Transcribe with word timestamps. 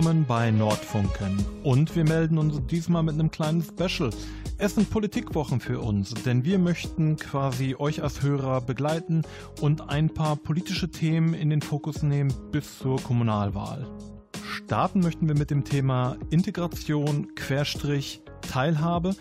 Willkommen 0.00 0.24
bei 0.24 0.50
Nordfunken. 0.50 1.44
Und 1.62 1.94
wir 1.94 2.04
melden 2.04 2.38
uns 2.38 2.58
diesmal 2.70 3.02
mit 3.02 3.12
einem 3.12 3.30
kleinen 3.30 3.62
Special. 3.62 4.08
Es 4.56 4.74
sind 4.74 4.88
Politikwochen 4.88 5.60
für 5.60 5.80
uns, 5.80 6.14
denn 6.14 6.42
wir 6.42 6.58
möchten 6.58 7.16
quasi 7.16 7.76
euch 7.78 8.02
als 8.02 8.22
Hörer 8.22 8.62
begleiten 8.62 9.20
und 9.60 9.90
ein 9.90 10.08
paar 10.08 10.36
politische 10.36 10.90
Themen 10.90 11.34
in 11.34 11.50
den 11.50 11.60
Fokus 11.60 12.02
nehmen 12.02 12.32
bis 12.50 12.78
zur 12.78 12.98
Kommunalwahl. 13.02 13.86
Starten 14.42 15.00
möchten 15.00 15.28
wir 15.28 15.36
mit 15.36 15.50
dem 15.50 15.64
Thema 15.64 16.16
Integration, 16.30 17.34
Querstrich, 17.34 18.22
Teilhabe, 18.40 19.14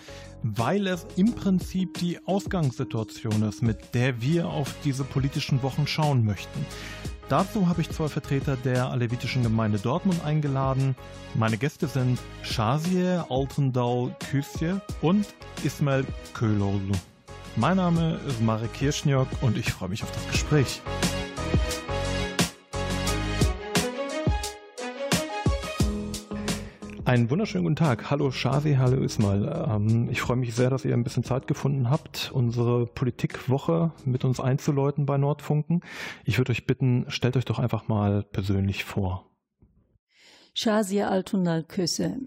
weil 0.43 0.87
es 0.87 1.05
im 1.17 1.33
Prinzip 1.35 1.95
die 1.95 2.25
Ausgangssituation 2.25 3.43
ist, 3.43 3.61
mit 3.61 3.93
der 3.93 4.21
wir 4.21 4.47
auf 4.47 4.73
diese 4.85 5.03
politischen 5.03 5.61
Wochen 5.61 5.87
schauen 5.87 6.23
möchten. 6.23 6.65
Dazu 7.29 7.69
habe 7.69 7.81
ich 7.81 7.91
zwei 7.91 8.07
Vertreter 8.07 8.57
der 8.57 8.89
alevitischen 8.89 9.43
Gemeinde 9.43 9.77
Dortmund 9.77 10.25
eingeladen. 10.25 10.95
Meine 11.35 11.59
Gäste 11.59 11.85
sind 11.85 12.19
Shazier 12.41 13.27
Altendal 13.29 14.15
Küsje 14.31 14.81
und 15.01 15.27
Ismail 15.63 16.05
Köhlolu. 16.33 16.93
Mein 17.55 17.77
Name 17.77 18.19
ist 18.27 18.41
Marek 18.41 18.73
Kirschniok 18.73 19.27
und 19.41 19.57
ich 19.57 19.71
freue 19.71 19.89
mich 19.89 20.01
auf 20.01 20.11
das 20.11 20.27
Gespräch. 20.31 20.81
Einen 27.09 27.31
wunderschönen 27.31 27.63
guten 27.63 27.75
Tag. 27.75 28.11
Hallo 28.11 28.29
Shazi, 28.29 28.75
hallo 28.75 29.01
Ismail. 29.01 29.51
Ähm, 29.67 30.09
ich 30.11 30.21
freue 30.21 30.37
mich 30.37 30.53
sehr, 30.53 30.69
dass 30.69 30.85
ihr 30.85 30.93
ein 30.93 31.03
bisschen 31.03 31.23
Zeit 31.23 31.47
gefunden 31.47 31.89
habt, 31.89 32.29
unsere 32.31 32.85
Politikwoche 32.85 33.93
mit 34.05 34.23
uns 34.25 34.39
einzuläuten 34.39 35.07
bei 35.07 35.17
Nordfunken. 35.17 35.81
Ich 36.23 36.37
würde 36.37 36.51
euch 36.51 36.67
bitten, 36.67 37.05
stellt 37.07 37.35
euch 37.35 37.45
doch 37.45 37.57
einfach 37.57 37.87
mal 37.87 38.21
persönlich 38.21 38.83
vor. 38.83 39.25
Shazi 40.53 41.01
Altunal 41.01 41.63
Köse. 41.63 42.19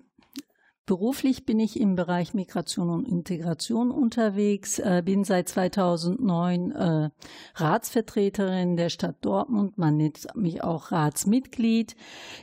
Beruflich 0.84 1.46
bin 1.46 1.60
ich 1.60 1.78
im 1.78 1.94
Bereich 1.94 2.34
Migration 2.34 2.90
und 2.90 3.06
Integration 3.06 3.92
unterwegs, 3.92 4.80
äh, 4.80 5.00
bin 5.04 5.22
seit 5.22 5.48
2009 5.48 6.72
äh, 6.72 7.10
Ratsvertreterin 7.54 8.76
der 8.76 8.88
Stadt 8.88 9.14
Dortmund. 9.20 9.78
Man 9.78 9.96
nennt 9.96 10.26
mich 10.34 10.64
auch 10.64 10.90
Ratsmitglied. 10.90 11.94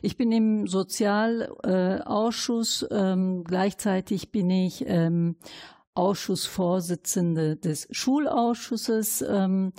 Ich 0.02 0.16
bin 0.16 0.32
im 0.32 0.68
Sozialausschuss. 0.68 2.88
Ähm, 2.92 3.44
gleichzeitig 3.44 4.32
bin 4.32 4.50
ich 4.50 4.86
ähm, 4.88 5.36
Ausschussvorsitzende 5.94 7.58
des 7.58 7.90
Schulausschusses. 7.92 9.22
Ähm, 9.22 9.74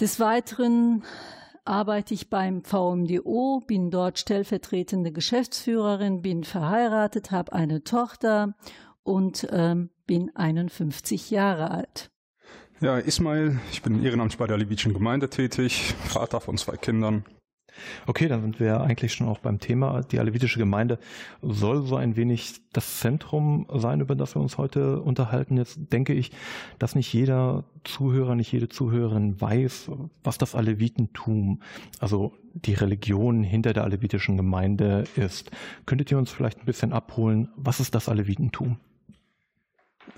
des 0.00 0.18
Weiteren 0.18 1.04
arbeite 1.70 2.12
ich 2.14 2.28
beim 2.28 2.62
VMDO, 2.64 3.62
bin 3.66 3.90
dort 3.90 4.18
stellvertretende 4.18 5.12
Geschäftsführerin, 5.12 6.20
bin 6.20 6.44
verheiratet, 6.44 7.30
habe 7.30 7.52
eine 7.52 7.84
Tochter 7.84 8.54
und 9.04 9.46
ähm, 9.50 9.90
bin 10.06 10.34
51 10.34 11.30
Jahre 11.30 11.70
alt. 11.70 12.10
Ja, 12.80 12.98
Ismail, 12.98 13.60
ich 13.70 13.82
bin 13.82 14.02
ehrenamtlich 14.02 14.38
bei 14.38 14.46
der 14.46 14.58
Levitischen 14.58 14.94
Gemeinde 14.94 15.30
tätig, 15.30 15.94
Vater 16.06 16.40
von 16.40 16.58
zwei 16.58 16.76
Kindern. 16.76 17.24
Okay, 18.06 18.28
dann 18.28 18.42
sind 18.42 18.60
wir 18.60 18.80
eigentlich 18.80 19.12
schon 19.12 19.28
auch 19.28 19.38
beim 19.38 19.58
Thema. 19.58 20.02
Die 20.02 20.18
alevitische 20.18 20.58
Gemeinde 20.58 20.98
soll 21.42 21.82
so 21.86 21.96
ein 21.96 22.16
wenig 22.16 22.60
das 22.72 23.00
Zentrum 23.00 23.66
sein, 23.74 24.00
über 24.00 24.14
das 24.14 24.34
wir 24.34 24.42
uns 24.42 24.58
heute 24.58 25.00
unterhalten. 25.00 25.56
Jetzt 25.56 25.78
denke 25.92 26.12
ich, 26.12 26.30
dass 26.78 26.94
nicht 26.94 27.12
jeder 27.12 27.64
Zuhörer, 27.84 28.34
nicht 28.34 28.52
jede 28.52 28.68
Zuhörerin 28.68 29.40
weiß, 29.40 29.90
was 30.22 30.38
das 30.38 30.54
Alevitentum, 30.54 31.62
also 31.98 32.32
die 32.54 32.74
Religion 32.74 33.42
hinter 33.42 33.72
der 33.72 33.84
alevitischen 33.84 34.36
Gemeinde 34.36 35.04
ist. 35.16 35.50
Könntet 35.86 36.10
ihr 36.10 36.18
uns 36.18 36.30
vielleicht 36.30 36.60
ein 36.60 36.66
bisschen 36.66 36.92
abholen, 36.92 37.48
was 37.56 37.80
ist 37.80 37.94
das 37.94 38.08
Alevitentum? 38.08 38.78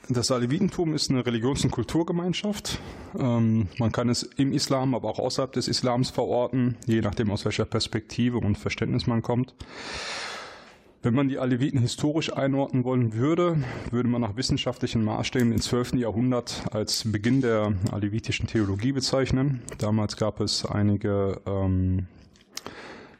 Das 0.09 0.31
Alevitentum 0.31 0.95
ist 0.95 1.11
eine 1.11 1.25
Religions- 1.25 1.65
und 1.65 1.71
Kulturgemeinschaft. 1.71 2.79
Ähm, 3.19 3.69
man 3.79 3.93
kann 3.93 4.09
es 4.09 4.23
im 4.23 4.53
Islam, 4.53 4.95
aber 4.95 5.09
auch 5.09 5.19
außerhalb 5.19 5.53
des 5.53 5.69
Islams 5.69 6.11
verorten, 6.11 6.77
je 6.87 7.01
nachdem 7.01 7.31
aus 7.31 7.45
welcher 7.45 7.65
Perspektive 7.65 8.39
und 8.39 8.59
Verständnis 8.59 9.07
man 9.07 9.23
kommt. 9.23 9.55
Wenn 11.05 11.15
man 11.15 11.29
die 11.29 11.39
Aleviten 11.39 11.81
historisch 11.81 12.33
einordnen 12.33 12.85
wollen 12.85 13.15
würde, 13.15 13.57
würde 13.91 14.09
man 14.09 14.21
nach 14.21 14.37
wissenschaftlichen 14.37 15.03
Maßstäben 15.03 15.51
den 15.51 15.61
12. 15.61 15.95
Jahrhundert 15.95 16.63
als 16.71 17.11
Beginn 17.11 17.41
der 17.41 17.73
alevitischen 17.91 18.47
Theologie 18.47 18.93
bezeichnen. 18.93 19.63
Damals 19.79 20.17
gab 20.17 20.39
es 20.41 20.65
einige 20.65 21.41
ähm, 21.45 22.07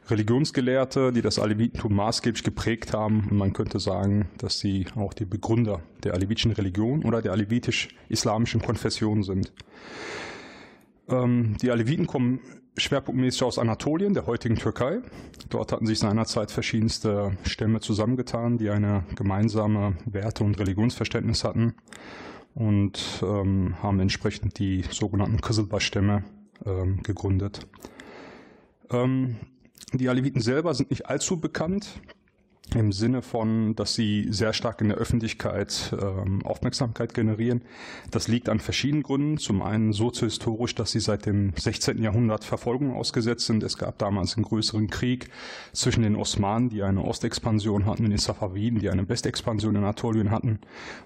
Religionsgelehrte, 0.09 1.11
die 1.11 1.21
das 1.21 1.39
Alevitentum 1.39 1.95
maßgeblich 1.95 2.43
geprägt 2.43 2.93
haben. 2.93 3.27
Und 3.29 3.37
man 3.37 3.53
könnte 3.53 3.79
sagen, 3.79 4.29
dass 4.37 4.59
sie 4.59 4.85
auch 4.95 5.13
die 5.13 5.25
Begründer 5.25 5.81
der 6.03 6.13
alevitischen 6.13 6.51
Religion 6.51 7.03
oder 7.03 7.21
der 7.21 7.31
alevitisch-islamischen 7.31 8.61
Konfession 8.61 9.23
sind. 9.23 9.53
Ähm, 11.07 11.55
die 11.61 11.71
Aleviten 11.71 12.07
kommen 12.07 12.39
schwerpunktmäßig 12.77 13.43
aus 13.43 13.59
Anatolien, 13.59 14.13
der 14.13 14.25
heutigen 14.25 14.55
Türkei. 14.55 15.01
Dort 15.49 15.71
hatten 15.71 15.85
sich 15.85 15.99
seinerzeit 15.99 16.51
verschiedenste 16.51 17.37
Stämme 17.43 17.79
zusammengetan, 17.79 18.57
die 18.57 18.69
eine 18.69 19.03
gemeinsame 19.15 19.95
Werte- 20.05 20.43
und 20.43 20.59
Religionsverständnis 20.59 21.43
hatten 21.43 21.75
und 22.55 23.21
ähm, 23.23 23.75
haben 23.81 23.99
entsprechend 23.99 24.59
die 24.59 24.83
sogenannten 24.89 25.41
Kızılbaş-Stämme 25.41 26.23
ähm, 26.65 27.01
gegründet. 27.03 27.67
Ähm, 28.89 29.37
die 29.99 30.09
Aleviten 30.09 30.41
selber 30.41 30.73
sind 30.73 30.89
nicht 30.89 31.07
allzu 31.07 31.39
bekannt 31.39 31.87
im 32.75 32.91
Sinne 32.91 33.21
von, 33.21 33.75
dass 33.75 33.95
sie 33.95 34.27
sehr 34.29 34.53
stark 34.53 34.81
in 34.81 34.89
der 34.89 34.97
Öffentlichkeit 34.97 35.95
ähm, 35.99 36.45
Aufmerksamkeit 36.45 37.13
generieren. 37.13 37.61
Das 38.11 38.27
liegt 38.27 38.49
an 38.49 38.59
verschiedenen 38.59 39.03
Gründen. 39.03 39.37
Zum 39.37 39.61
einen 39.61 39.93
soziohistorisch, 39.93 40.75
dass 40.75 40.91
sie 40.91 40.99
seit 40.99 41.25
dem 41.25 41.53
16. 41.55 42.01
Jahrhundert 42.01 42.43
Verfolgung 42.43 42.95
ausgesetzt 42.95 43.45
sind. 43.45 43.63
Es 43.63 43.77
gab 43.77 43.97
damals 43.97 44.35
einen 44.35 44.45
größeren 44.45 44.89
Krieg 44.89 45.29
zwischen 45.71 46.03
den 46.03 46.15
Osmanen, 46.15 46.69
die 46.69 46.83
eine 46.83 47.03
Ostexpansion 47.03 47.85
hatten, 47.85 48.05
und 48.05 48.11
den 48.11 48.19
Safaviden, 48.19 48.79
die 48.79 48.89
eine 48.89 49.07
Westexpansion 49.07 49.75
in 49.75 49.83
Anatolien 49.83 50.31
hatten. 50.31 50.59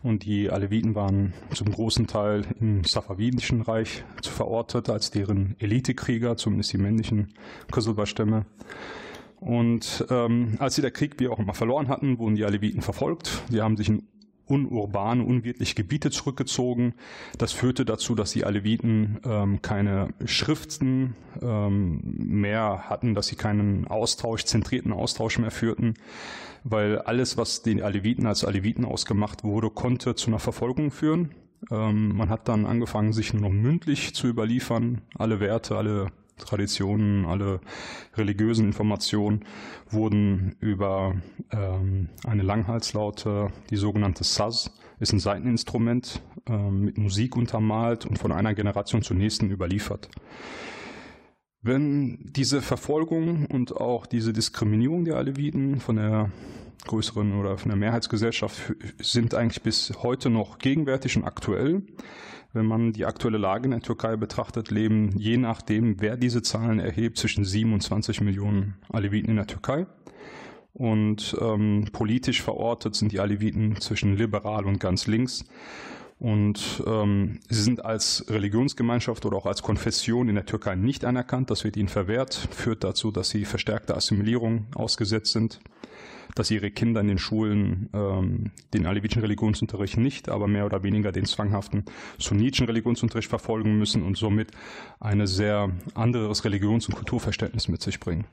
Und 0.04 0.26
die 0.26 0.50
Aleviten 0.50 0.96
waren 0.96 1.34
zum 1.54 1.72
großen 1.72 2.08
Teil 2.08 2.44
im 2.60 2.84
Safavidischen 2.84 3.62
Reich 3.62 4.04
verortet 4.24 4.90
als 4.90 5.12
deren 5.12 5.56
Elitekrieger, 5.60 6.38
zumindest 6.38 6.74
die 6.74 6.78
männlichen 6.78 7.34
Kosovo-Stämme. 7.72 8.46
Und 9.40 10.06
ähm, 10.10 10.56
als 10.60 10.76
sie 10.76 10.82
der 10.82 10.92
Krieg 10.92 11.20
wie 11.20 11.28
auch 11.28 11.40
immer 11.40 11.54
verloren 11.54 11.88
hatten, 11.88 12.18
wurden 12.18 12.36
die 12.36 12.46
Aleviten 12.46 12.82
verfolgt. 12.82 13.44
Sie 13.50 13.62
haben 13.62 13.78
sich 13.78 13.90
in 13.90 14.04
unurbane, 14.48 15.24
unwirtliche 15.24 15.76
Gebiete 15.76 16.10
zurückgezogen. 16.10 16.94
Das 17.38 17.52
führte 17.52 17.86
dazu, 17.86 18.16
dass 18.16 18.32
die 18.32 18.46
Aleviten 18.46 19.20
ähm, 19.26 19.62
keine 19.62 20.10
Schriften 20.26 21.16
ähm, 21.42 22.00
mehr 22.04 22.90
hatten, 22.90 23.14
dass 23.14 23.28
sie 23.28 23.36
keinen 23.36 23.88
Austausch, 23.88 24.46
zentrierten 24.46 24.94
Austausch 24.94 25.38
mehr 25.38 25.52
führten, 25.52 25.96
weil 26.64 27.00
alles, 27.00 27.38
was 27.38 27.62
den 27.62 27.82
Aleviten 27.82 28.26
als 28.26 28.44
Aleviten 28.44 28.86
ausgemacht 28.86 29.44
wurde, 29.44 29.70
konnte 29.70 30.16
zu 30.16 30.28
einer 30.28 30.40
Verfolgung 30.40 30.92
führen. 30.92 31.32
Ähm, 31.70 32.16
man 32.16 32.30
hat 32.30 32.48
dann 32.48 32.66
angefangen, 32.66 33.14
sich 33.14 33.34
nur 33.34 33.44
noch 33.44 33.52
mündlich 33.52 34.14
zu 34.14 34.28
überliefern, 34.28 35.02
alle 35.18 35.40
Werte, 35.40 35.76
alle 35.76 36.08
Traditionen, 36.38 37.26
alle 37.26 37.60
religiösen 38.16 38.68
Informationen 38.68 39.46
wurden 39.90 40.56
über 40.60 41.16
ähm, 41.52 42.10
eine 42.26 42.44
Langhalslaute, 42.44 43.52
die 43.70 43.78
sogenannte 43.78 44.24
Saz, 44.24 44.72
ist 45.00 45.14
ein 45.14 45.20
Saiteninstrument 45.20 46.22
äh, 46.48 46.58
mit 46.58 46.98
Musik 46.98 47.36
untermalt 47.36 48.06
und 48.06 48.18
von 48.18 48.32
einer 48.32 48.54
Generation 48.54 49.02
zur 49.02 49.18
nächsten 49.18 49.50
überliefert. 49.52 50.10
Wenn 51.62 52.32
diese 52.34 52.62
Verfolgung 52.62 53.46
und 53.48 53.76
auch 53.76 54.06
diese 54.06 54.32
Diskriminierung 54.32 55.06
der 55.06 55.18
Aleviten 55.18 55.80
von 55.80 55.98
der 55.98 56.32
größeren 56.86 57.38
oder 57.38 57.58
von 57.58 57.70
der 57.70 57.78
Mehrheitsgesellschaft 57.78 58.74
sind 59.00 59.34
eigentlich 59.34 59.62
bis 59.64 59.92
heute 60.02 60.30
noch 60.30 60.60
gegenwärtig 60.60 61.18
und 61.18 61.26
aktuell, 61.26 61.84
wenn 62.58 62.66
man 62.66 62.92
die 62.92 63.06
aktuelle 63.06 63.38
Lage 63.38 63.66
in 63.66 63.72
der 63.72 63.82
Türkei 63.82 64.16
betrachtet, 64.16 64.72
leben 64.72 65.14
je 65.18 65.38
nachdem, 65.38 66.02
wer 66.02 66.18
diese 66.18 66.42
Zahlen 66.42 66.80
erhebt, 66.80 67.18
zwischen 67.18 67.46
27 67.46 68.22
Millionen 68.22 68.76
Aleviten 68.90 69.30
in 69.30 69.38
der 69.38 69.48
Türkei. 69.48 69.86
Und 70.74 71.36
ähm, 71.40 71.86
politisch 71.92 72.42
verortet 72.42 72.96
sind 72.96 73.12
die 73.12 73.20
Aleviten 73.20 73.80
zwischen 73.80 74.18
liberal 74.18 74.66
und 74.66 74.80
ganz 74.80 75.08
links. 75.08 75.46
Und 76.20 76.84
ähm, 76.86 77.40
sie 77.48 77.62
sind 77.62 77.86
als 77.86 78.26
Religionsgemeinschaft 78.28 79.26
oder 79.26 79.38
auch 79.38 79.46
als 79.46 79.62
Konfession 79.62 80.30
in 80.30 80.36
der 80.36 80.46
Türkei 80.46 80.76
nicht 80.76 81.06
anerkannt. 81.06 81.52
Das 81.52 81.64
wird 81.64 81.78
ihnen 81.78 81.90
verwehrt, 81.90 82.34
führt 82.34 82.84
dazu, 82.84 83.12
dass 83.12 83.30
sie 83.30 83.46
verstärkter 83.46 83.96
Assimilierung 83.96 84.66
ausgesetzt 84.76 85.32
sind 85.32 85.60
dass 86.38 86.52
ihre 86.52 86.72
Kinder 86.72 87.02
in 87.02 87.08
den 87.08 87.18
Schulen 87.18 87.90
ähm, 87.94 88.52
den 88.74 88.86
alevitischen 88.86 89.22
Religionsunterricht 89.22 89.98
nicht, 89.98 90.30
aber 90.30 90.48
mehr 90.48 90.66
oder 90.66 90.84
weniger 90.84 91.12
den 91.12 91.26
zwanghaften 91.26 91.86
sunnitischen 92.18 92.68
Religionsunterricht 92.68 93.30
verfolgen 93.30 93.78
müssen 93.78 94.04
und 94.04 94.18
somit 94.18 94.52
ein 95.00 95.26
sehr 95.26 95.72
anderes 95.96 96.46
Religions- 96.46 96.88
und 96.88 96.96
Kulturverständnis 96.96 97.68
mit 97.68 97.82
sich 97.82 98.00
bringen. 98.00 98.26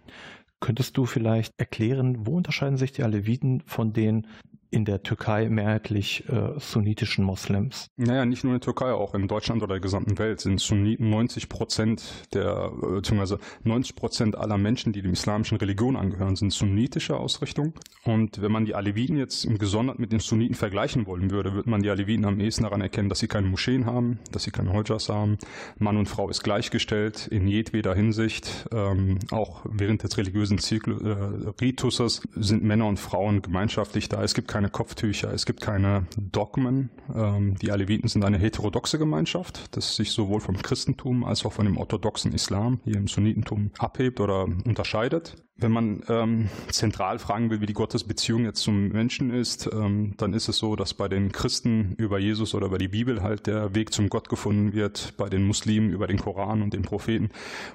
Könntest 0.60 0.96
du 0.96 1.04
vielleicht 1.04 1.52
erklären, 1.58 2.26
wo 2.26 2.36
unterscheiden 2.36 2.78
sich 2.78 2.92
die 2.92 3.02
Aleviten 3.02 3.62
von 3.66 3.92
den 3.92 4.26
in 4.74 4.84
der 4.84 5.04
Türkei 5.04 5.48
mehrheitlich 5.48 6.28
äh, 6.28 6.58
sunnitischen 6.58 7.24
Moslems. 7.24 7.86
Naja, 7.96 8.26
nicht 8.26 8.42
nur 8.42 8.52
in 8.52 8.58
der 8.58 8.64
Türkei, 8.64 8.92
auch 8.92 9.14
in 9.14 9.28
Deutschland 9.28 9.62
oder 9.62 9.74
der 9.74 9.80
gesamten 9.80 10.18
Welt 10.18 10.40
sind 10.40 10.60
Sunniten 10.60 11.10
90 11.10 11.48
Prozent 11.48 12.02
der, 12.34 12.72
äh, 12.82 12.94
beziehungsweise 12.96 13.38
90 13.62 13.94
Prozent 13.94 14.36
aller 14.36 14.58
Menschen, 14.58 14.92
die 14.92 15.00
dem 15.00 15.12
islamischen 15.12 15.58
Religion 15.58 15.94
angehören, 15.94 16.34
sind 16.34 16.52
sunnitischer 16.52 17.20
Ausrichtung. 17.20 17.74
Und 18.02 18.42
wenn 18.42 18.50
man 18.50 18.64
die 18.64 18.74
Aleviten 18.74 19.16
jetzt 19.16 19.48
gesondert 19.60 20.00
mit 20.00 20.10
den 20.10 20.18
Sunniten 20.18 20.56
vergleichen 20.56 21.06
wollen 21.06 21.30
würde, 21.30 21.54
würde 21.54 21.70
man 21.70 21.82
die 21.82 21.90
Aleviten 21.90 22.24
am 22.24 22.40
ehesten 22.40 22.64
daran 22.64 22.80
erkennen, 22.80 23.08
dass 23.08 23.20
sie 23.20 23.28
keine 23.28 23.46
Moscheen 23.46 23.86
haben, 23.86 24.18
dass 24.32 24.42
sie 24.42 24.50
keine 24.50 24.72
Hojas 24.72 25.08
haben. 25.08 25.38
Mann 25.78 25.96
und 25.96 26.08
Frau 26.08 26.28
ist 26.28 26.42
gleichgestellt 26.42 27.28
in 27.28 27.46
jedweder 27.46 27.94
Hinsicht. 27.94 28.66
Ähm, 28.72 29.20
auch 29.30 29.64
während 29.70 30.02
des 30.02 30.18
religiösen 30.18 30.58
Zykl 30.58 30.98
äh, 31.06 31.62
Rituses 31.62 32.22
sind 32.34 32.64
Männer 32.64 32.88
und 32.88 32.98
Frauen 32.98 33.40
gemeinschaftlich 33.40 34.08
da. 34.08 34.20
Es 34.24 34.34
gibt 34.34 34.48
keine 34.48 34.63
keine 34.64 34.70
Kopftücher, 34.70 35.30
es 35.30 35.44
gibt 35.44 35.60
keine 35.60 36.06
Dogmen. 36.16 36.88
Ähm, 37.14 37.54
die 37.60 37.70
Aleviten 37.70 38.08
sind 38.08 38.24
eine 38.24 38.38
heterodoxe 38.38 38.98
Gemeinschaft, 38.98 39.76
das 39.76 39.94
sich 39.94 40.12
sowohl 40.12 40.40
vom 40.40 40.56
Christentum 40.56 41.22
als 41.22 41.44
auch 41.44 41.52
von 41.52 41.66
dem 41.66 41.76
orthodoxen 41.76 42.32
Islam 42.32 42.80
hier 42.84 42.96
im 42.96 43.06
Sunnitentum 43.06 43.72
abhebt 43.78 44.20
oder 44.20 44.44
unterscheidet. 44.44 45.36
Wenn 45.56 45.70
man 45.70 46.02
ähm, 46.08 46.48
zentral 46.70 47.18
fragen 47.18 47.50
will, 47.50 47.60
wie 47.60 47.66
die 47.66 47.74
Gottesbeziehung 47.74 48.44
jetzt 48.44 48.62
zum 48.62 48.88
Menschen 48.88 49.30
ist, 49.30 49.68
ähm, 49.70 50.14
dann 50.16 50.32
ist 50.32 50.48
es 50.48 50.56
so, 50.56 50.76
dass 50.76 50.94
bei 50.94 51.08
den 51.08 51.30
Christen 51.30 51.94
über 51.98 52.18
Jesus 52.18 52.54
oder 52.54 52.66
über 52.68 52.78
die 52.78 52.88
Bibel 52.88 53.22
halt 53.22 53.46
der 53.46 53.74
Weg 53.74 53.92
zum 53.92 54.08
Gott 54.08 54.30
gefunden 54.30 54.72
wird, 54.72 55.14
bei 55.18 55.28
den 55.28 55.46
Muslimen 55.46 55.90
über 55.90 56.06
den 56.06 56.18
Koran 56.18 56.62
und 56.62 56.72
den 56.72 56.82
Propheten. 56.82 57.28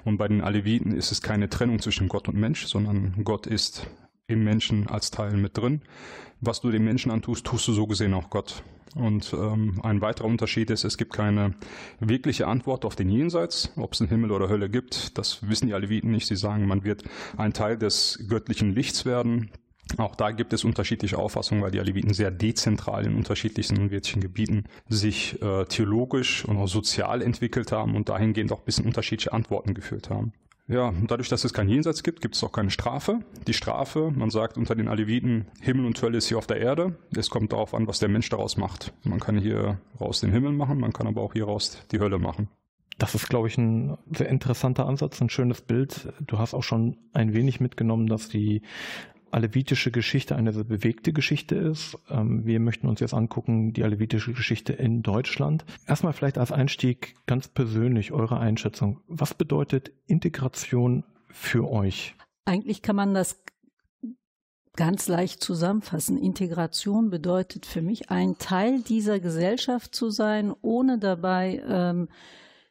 Und 0.04 0.16
bei 0.16 0.26
den 0.26 0.40
Aleviten 0.40 0.92
ist 0.92 1.12
es 1.12 1.22
keine 1.22 1.48
Trennung 1.48 1.78
zwischen 1.78 2.08
Gott 2.08 2.28
und 2.28 2.36
Mensch, 2.36 2.66
sondern 2.66 3.14
Gott 3.22 3.46
ist 3.46 3.86
im 4.30 4.44
Menschen 4.44 4.86
als 4.86 5.10
Teil 5.10 5.36
mit 5.36 5.58
drin 5.58 5.82
was 6.40 6.60
du 6.60 6.70
dem 6.70 6.84
Menschen 6.84 7.10
antust, 7.10 7.46
tust 7.46 7.68
du 7.68 7.72
so 7.72 7.86
gesehen 7.86 8.14
auch 8.14 8.30
Gott. 8.30 8.62
Und 8.96 9.32
ähm, 9.34 9.80
ein 9.84 10.00
weiterer 10.00 10.26
Unterschied 10.26 10.70
ist, 10.70 10.82
es 10.84 10.98
gibt 10.98 11.12
keine 11.12 11.54
wirkliche 12.00 12.48
Antwort 12.48 12.84
auf 12.84 12.96
den 12.96 13.08
Jenseits, 13.08 13.70
ob 13.76 13.92
es 13.92 14.00
einen 14.00 14.10
Himmel 14.10 14.32
oder 14.32 14.48
Hölle 14.48 14.68
gibt. 14.68 15.16
Das 15.16 15.48
wissen 15.48 15.68
die 15.68 15.74
Aleviten 15.74 16.10
nicht. 16.10 16.26
Sie 16.26 16.34
sagen, 16.34 16.66
man 16.66 16.82
wird 16.82 17.04
ein 17.36 17.52
Teil 17.52 17.78
des 17.78 18.24
göttlichen 18.28 18.74
Lichts 18.74 19.04
werden. 19.04 19.50
Auch 19.96 20.16
da 20.16 20.32
gibt 20.32 20.52
es 20.52 20.64
unterschiedliche 20.64 21.18
Auffassungen, 21.18 21.62
weil 21.62 21.70
die 21.70 21.80
Aleviten 21.80 22.14
sehr 22.14 22.30
dezentral 22.32 23.06
in 23.06 23.14
unterschiedlichsten 23.14 23.78
unwirtlichen 23.78 24.22
Gebieten 24.22 24.64
sich 24.88 25.40
äh, 25.40 25.64
theologisch 25.66 26.44
und 26.44 26.56
auch 26.56 26.68
sozial 26.68 27.22
entwickelt 27.22 27.70
haben 27.70 27.94
und 27.94 28.08
dahingehend 28.08 28.50
auch 28.50 28.60
ein 28.60 28.64
bisschen 28.64 28.86
unterschiedliche 28.86 29.32
Antworten 29.32 29.74
geführt 29.74 30.10
haben. 30.10 30.32
Ja, 30.70 30.94
dadurch, 31.08 31.28
dass 31.28 31.42
es 31.42 31.52
kein 31.52 31.68
Jenseits 31.68 32.04
gibt, 32.04 32.20
gibt 32.20 32.36
es 32.36 32.44
auch 32.44 32.52
keine 32.52 32.70
Strafe. 32.70 33.18
Die 33.48 33.54
Strafe, 33.54 34.12
man 34.14 34.30
sagt 34.30 34.56
unter 34.56 34.76
den 34.76 34.86
Aleviten, 34.86 35.46
Himmel 35.60 35.84
und 35.84 36.00
Hölle 36.00 36.18
ist 36.18 36.28
hier 36.28 36.38
auf 36.38 36.46
der 36.46 36.58
Erde. 36.58 36.94
Es 37.16 37.28
kommt 37.28 37.52
darauf 37.52 37.74
an, 37.74 37.88
was 37.88 37.98
der 37.98 38.08
Mensch 38.08 38.28
daraus 38.28 38.56
macht. 38.56 38.92
Man 39.02 39.18
kann 39.18 39.36
hier 39.36 39.80
raus 40.00 40.20
den 40.20 40.30
Himmel 40.30 40.52
machen, 40.52 40.78
man 40.78 40.92
kann 40.92 41.08
aber 41.08 41.22
auch 41.22 41.32
hier 41.32 41.46
raus 41.46 41.84
die 41.90 41.98
Hölle 41.98 42.20
machen. 42.20 42.48
Das 42.98 43.16
ist, 43.16 43.28
glaube 43.28 43.48
ich, 43.48 43.58
ein 43.58 43.98
sehr 44.14 44.28
interessanter 44.28 44.86
Ansatz, 44.86 45.20
ein 45.20 45.28
schönes 45.28 45.60
Bild. 45.60 46.12
Du 46.24 46.38
hast 46.38 46.54
auch 46.54 46.62
schon 46.62 46.98
ein 47.14 47.34
wenig 47.34 47.58
mitgenommen, 47.58 48.06
dass 48.06 48.28
die 48.28 48.62
alevitische 49.30 49.90
Geschichte 49.90 50.36
eine 50.36 50.52
sehr 50.52 50.64
bewegte 50.64 51.12
Geschichte 51.12 51.54
ist. 51.54 51.98
Ähm, 52.08 52.44
wir 52.44 52.60
möchten 52.60 52.88
uns 52.88 53.00
jetzt 53.00 53.14
angucken, 53.14 53.72
die 53.72 53.84
alevitische 53.84 54.32
Geschichte 54.32 54.72
in 54.72 55.02
Deutschland. 55.02 55.64
Erstmal 55.86 56.12
vielleicht 56.12 56.38
als 56.38 56.52
Einstieg 56.52 57.16
ganz 57.26 57.48
persönlich 57.48 58.12
eure 58.12 58.38
Einschätzung. 58.38 59.00
Was 59.08 59.34
bedeutet 59.34 59.92
Integration 60.06 61.04
für 61.28 61.70
euch? 61.70 62.14
Eigentlich 62.44 62.82
kann 62.82 62.96
man 62.96 63.14
das 63.14 63.42
ganz 64.76 65.08
leicht 65.08 65.42
zusammenfassen. 65.42 66.16
Integration 66.16 67.10
bedeutet 67.10 67.66
für 67.66 67.82
mich, 67.82 68.10
ein 68.10 68.38
Teil 68.38 68.80
dieser 68.82 69.20
Gesellschaft 69.20 69.94
zu 69.94 70.10
sein, 70.10 70.54
ohne 70.62 70.98
dabei 70.98 71.62
ähm, 71.66 72.08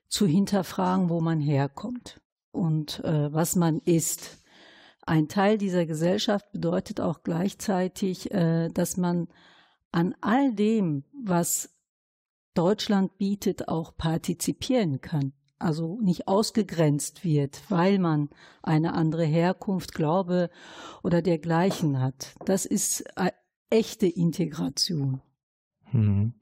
zu 0.08 0.26
hinterfragen, 0.26 1.10
wo 1.10 1.22
man 1.22 1.40
herkommt 1.40 2.20
und 2.52 3.04
äh, 3.04 3.32
was 3.32 3.56
man 3.56 3.80
ist 3.80 4.39
ein 5.06 5.28
Teil 5.28 5.58
dieser 5.58 5.86
Gesellschaft 5.86 6.52
bedeutet 6.52 7.02
auch 7.02 7.24
gleichzeitig, 7.24 8.32
äh, 8.32 8.70
dass 8.70 8.98
man 8.98 9.28
an 9.92 10.16
all 10.22 10.54
dem, 10.54 11.04
was 11.14 11.70
Deutschland 12.54 13.18
bietet, 13.18 13.68
auch 13.68 13.96
partizipieren 13.96 15.02
kann. 15.02 15.34
Also 15.58 16.00
nicht 16.02 16.28
ausgegrenzt 16.28 17.24
wird, 17.26 17.62
weil 17.70 18.00
man 18.00 18.30
eine 18.64 18.94
andere 18.94 19.26
Herkunft, 19.26 19.94
Glaube 19.94 20.50
oder 21.04 21.22
dergleichen 21.22 22.00
hat. 22.00 22.34
Das 22.46 22.66
ist 22.66 23.04
echte 23.70 24.08
Integration. 24.08 25.22
Hm. 25.92 26.34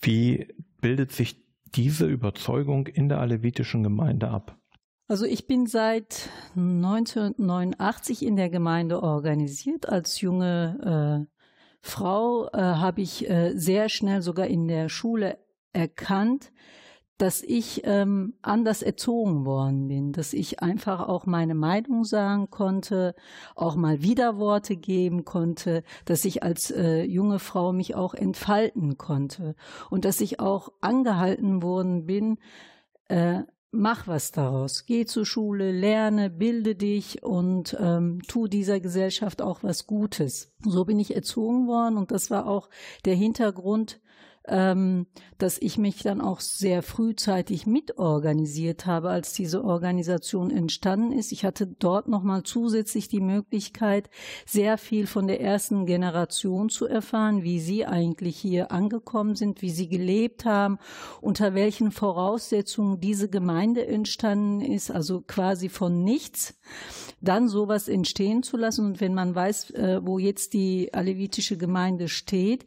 Wie 0.00 0.48
bildet 0.80 1.12
sich 1.12 1.44
diese 1.74 2.06
Überzeugung 2.06 2.86
in 2.86 3.08
der 3.08 3.20
alevitischen 3.20 3.82
Gemeinde 3.82 4.28
ab? 4.28 4.58
Also 5.06 5.26
ich 5.26 5.46
bin 5.46 5.66
seit 5.66 6.30
1989 6.56 8.24
in 8.24 8.36
der 8.36 8.48
Gemeinde 8.48 9.02
organisiert. 9.02 9.86
Als 9.88 10.22
junge 10.22 11.26
äh, 11.28 11.34
Frau 11.82 12.48
äh, 12.48 12.56
habe 12.58 13.02
ich 13.02 13.28
äh, 13.28 13.52
sehr 13.54 13.90
schnell 13.90 14.22
sogar 14.22 14.46
in 14.46 14.66
der 14.66 14.88
Schule 14.88 15.38
erkannt, 15.74 16.52
dass 17.18 17.42
ich 17.42 17.82
ähm, 17.84 18.34
anders 18.40 18.82
erzogen 18.82 19.44
worden 19.44 19.88
bin, 19.88 20.12
dass 20.12 20.32
ich 20.32 20.62
einfach 20.62 21.06
auch 21.06 21.26
meine 21.26 21.54
Meinung 21.54 22.04
sagen 22.04 22.50
konnte, 22.50 23.14
auch 23.54 23.76
mal 23.76 24.02
Widerworte 24.02 24.74
geben 24.74 25.24
konnte, 25.24 25.84
dass 26.06 26.24
ich 26.24 26.42
als 26.42 26.70
äh, 26.70 27.02
junge 27.04 27.38
Frau 27.38 27.72
mich 27.72 27.94
auch 27.94 28.14
entfalten 28.14 28.96
konnte 28.96 29.54
und 29.90 30.06
dass 30.06 30.20
ich 30.22 30.40
auch 30.40 30.72
angehalten 30.80 31.62
worden 31.62 32.06
bin, 32.06 32.38
äh, 33.08 33.42
mach 33.74 34.06
was 34.06 34.30
daraus. 34.30 34.86
Geh 34.86 35.04
zur 35.04 35.26
Schule, 35.26 35.72
lerne, 35.72 36.30
bilde 36.30 36.74
dich 36.74 37.22
und 37.22 37.76
ähm, 37.80 38.20
tu 38.26 38.46
dieser 38.46 38.80
Gesellschaft 38.80 39.42
auch 39.42 39.62
was 39.62 39.86
Gutes. 39.86 40.52
So 40.64 40.84
bin 40.84 40.98
ich 40.98 41.14
erzogen 41.14 41.66
worden 41.66 41.98
und 41.98 42.10
das 42.10 42.30
war 42.30 42.46
auch 42.46 42.70
der 43.04 43.14
Hintergrund 43.14 44.00
ähm, 44.46 45.06
dass 45.38 45.58
ich 45.58 45.78
mich 45.78 46.02
dann 46.02 46.20
auch 46.20 46.40
sehr 46.40 46.82
frühzeitig 46.82 47.66
mitorganisiert 47.66 48.86
habe, 48.86 49.08
als 49.10 49.32
diese 49.32 49.64
Organisation 49.64 50.50
entstanden 50.50 51.12
ist. 51.12 51.32
Ich 51.32 51.44
hatte 51.44 51.66
dort 51.66 52.08
nochmal 52.08 52.42
zusätzlich 52.42 53.08
die 53.08 53.20
Möglichkeit, 53.20 54.10
sehr 54.46 54.76
viel 54.76 55.06
von 55.06 55.26
der 55.26 55.40
ersten 55.40 55.86
Generation 55.86 56.68
zu 56.68 56.86
erfahren, 56.86 57.42
wie 57.42 57.58
sie 57.58 57.86
eigentlich 57.86 58.36
hier 58.36 58.70
angekommen 58.70 59.34
sind, 59.34 59.62
wie 59.62 59.70
sie 59.70 59.88
gelebt 59.88 60.44
haben, 60.44 60.78
unter 61.20 61.54
welchen 61.54 61.90
Voraussetzungen 61.90 63.00
diese 63.00 63.28
Gemeinde 63.28 63.86
entstanden 63.86 64.60
ist, 64.60 64.90
also 64.90 65.22
quasi 65.26 65.68
von 65.68 66.04
nichts, 66.04 66.54
dann 67.20 67.48
sowas 67.48 67.88
entstehen 67.88 68.42
zu 68.42 68.56
lassen. 68.56 68.84
Und 68.86 69.00
wenn 69.00 69.14
man 69.14 69.34
weiß, 69.34 69.70
äh, 69.70 70.00
wo 70.04 70.18
jetzt 70.18 70.52
die 70.52 70.92
alevitische 70.92 71.56
Gemeinde 71.56 72.08
steht, 72.08 72.66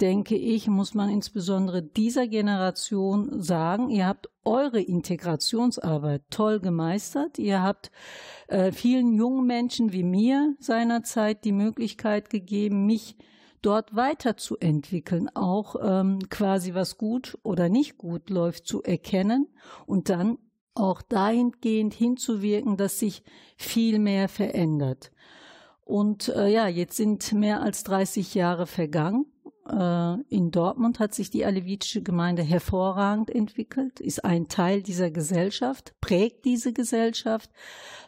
denke 0.00 0.36
ich, 0.36 0.66
muss 0.66 0.94
man 0.94 1.08
insbesondere 1.08 1.82
dieser 1.82 2.26
Generation 2.26 3.40
sagen, 3.40 3.90
ihr 3.90 4.06
habt 4.06 4.28
eure 4.44 4.80
Integrationsarbeit 4.80 6.22
toll 6.30 6.60
gemeistert. 6.60 7.38
Ihr 7.38 7.62
habt 7.62 7.90
äh, 8.48 8.72
vielen 8.72 9.14
jungen 9.14 9.46
Menschen 9.46 9.92
wie 9.92 10.02
mir 10.02 10.56
seinerzeit 10.58 11.44
die 11.44 11.52
Möglichkeit 11.52 12.28
gegeben, 12.28 12.86
mich 12.86 13.16
dort 13.62 13.96
weiterzuentwickeln, 13.96 15.30
auch 15.34 15.76
ähm, 15.80 16.18
quasi 16.28 16.74
was 16.74 16.98
gut 16.98 17.38
oder 17.42 17.68
nicht 17.68 17.96
gut 17.96 18.28
läuft 18.28 18.66
zu 18.66 18.82
erkennen 18.82 19.48
und 19.86 20.10
dann 20.10 20.38
auch 20.74 21.02
dahingehend 21.02 21.94
hinzuwirken, 21.94 22.76
dass 22.76 22.98
sich 22.98 23.22
viel 23.56 24.00
mehr 24.00 24.28
verändert. 24.28 25.12
Und 25.84 26.28
äh, 26.28 26.48
ja, 26.48 26.66
jetzt 26.66 26.96
sind 26.96 27.32
mehr 27.32 27.62
als 27.62 27.84
30 27.84 28.34
Jahre 28.34 28.66
vergangen 28.66 29.26
in 29.66 30.50
Dortmund 30.50 30.98
hat 30.98 31.14
sich 31.14 31.30
die 31.30 31.46
alevitische 31.46 32.02
Gemeinde 32.02 32.42
hervorragend 32.42 33.30
entwickelt, 33.30 33.98
ist 33.98 34.22
ein 34.22 34.48
Teil 34.48 34.82
dieser 34.82 35.10
Gesellschaft, 35.10 35.94
prägt 36.02 36.44
diese 36.44 36.74
Gesellschaft, 36.74 37.50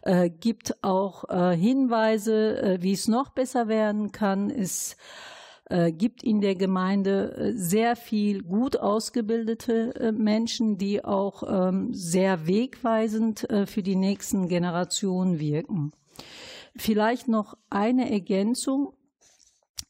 äh, 0.02 0.28
gibt 0.28 0.84
auch 0.84 1.24
äh, 1.30 1.56
Hinweise, 1.56 2.60
äh, 2.60 2.82
wie 2.82 2.92
es 2.92 3.08
noch 3.08 3.30
besser 3.30 3.68
werden 3.68 4.12
kann. 4.12 4.50
Es 4.50 4.96
äh, 5.70 5.92
gibt 5.92 6.22
in 6.22 6.42
der 6.42 6.56
Gemeinde 6.56 7.34
äh, 7.36 7.52
sehr 7.54 7.96
viel 7.96 8.42
gut 8.42 8.76
ausgebildete 8.76 10.12
Menschen, 10.12 10.76
die 10.76 11.04
auch 11.04 11.42
ähm, 11.48 11.94
sehr 11.94 12.46
wegweisend 12.46 13.48
für 13.64 13.82
die 13.82 13.96
nächsten 13.96 14.48
Generationen 14.48 15.40
wirken. 15.40 15.92
Vielleicht 16.76 17.28
noch 17.28 17.56
eine 17.70 18.10
Ergänzung 18.10 18.92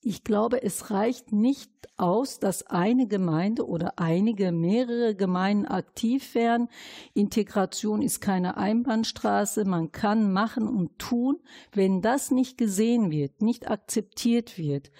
ich 0.06 0.22
glaube, 0.22 0.62
es 0.62 0.92
reicht 0.92 1.32
nicht 1.32 1.68
aus, 1.96 2.38
dass 2.38 2.64
eine 2.68 3.08
Gemeinde 3.08 3.66
oder 3.66 3.98
einige, 3.98 4.52
mehrere 4.52 5.16
Gemeinden 5.16 5.66
aktiv 5.66 6.36
werden. 6.36 6.68
Integration 7.12 8.02
ist 8.02 8.20
keine 8.20 8.56
Einbahnstraße. 8.56 9.64
Man 9.64 9.90
kann 9.90 10.32
machen 10.32 10.68
und 10.68 10.96
tun. 11.00 11.40
Wenn 11.72 12.02
das 12.02 12.30
nicht 12.30 12.56
gesehen 12.56 13.10
wird, 13.10 13.42
nicht 13.42 13.68
akzeptiert 13.68 14.58
wird, 14.58 14.92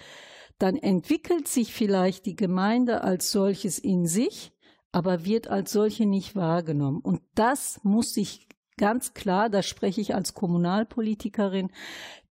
dann 0.59 0.75
entwickelt 0.75 1.47
sich 1.47 1.73
vielleicht 1.73 2.25
die 2.25 2.35
Gemeinde 2.35 3.01
als 3.01 3.31
solches 3.31 3.79
in 3.79 4.07
sich, 4.07 4.51
aber 4.91 5.23
wird 5.23 5.47
als 5.47 5.71
solche 5.71 6.05
nicht 6.05 6.35
wahrgenommen. 6.35 6.99
Und 6.99 7.21
das 7.33 7.79
muss 7.81 8.13
sich 8.13 8.45
ganz 8.75 9.13
klar, 9.13 9.49
da 9.49 9.63
spreche 9.63 10.01
ich 10.01 10.15
als 10.15 10.33
Kommunalpolitikerin, 10.33 11.71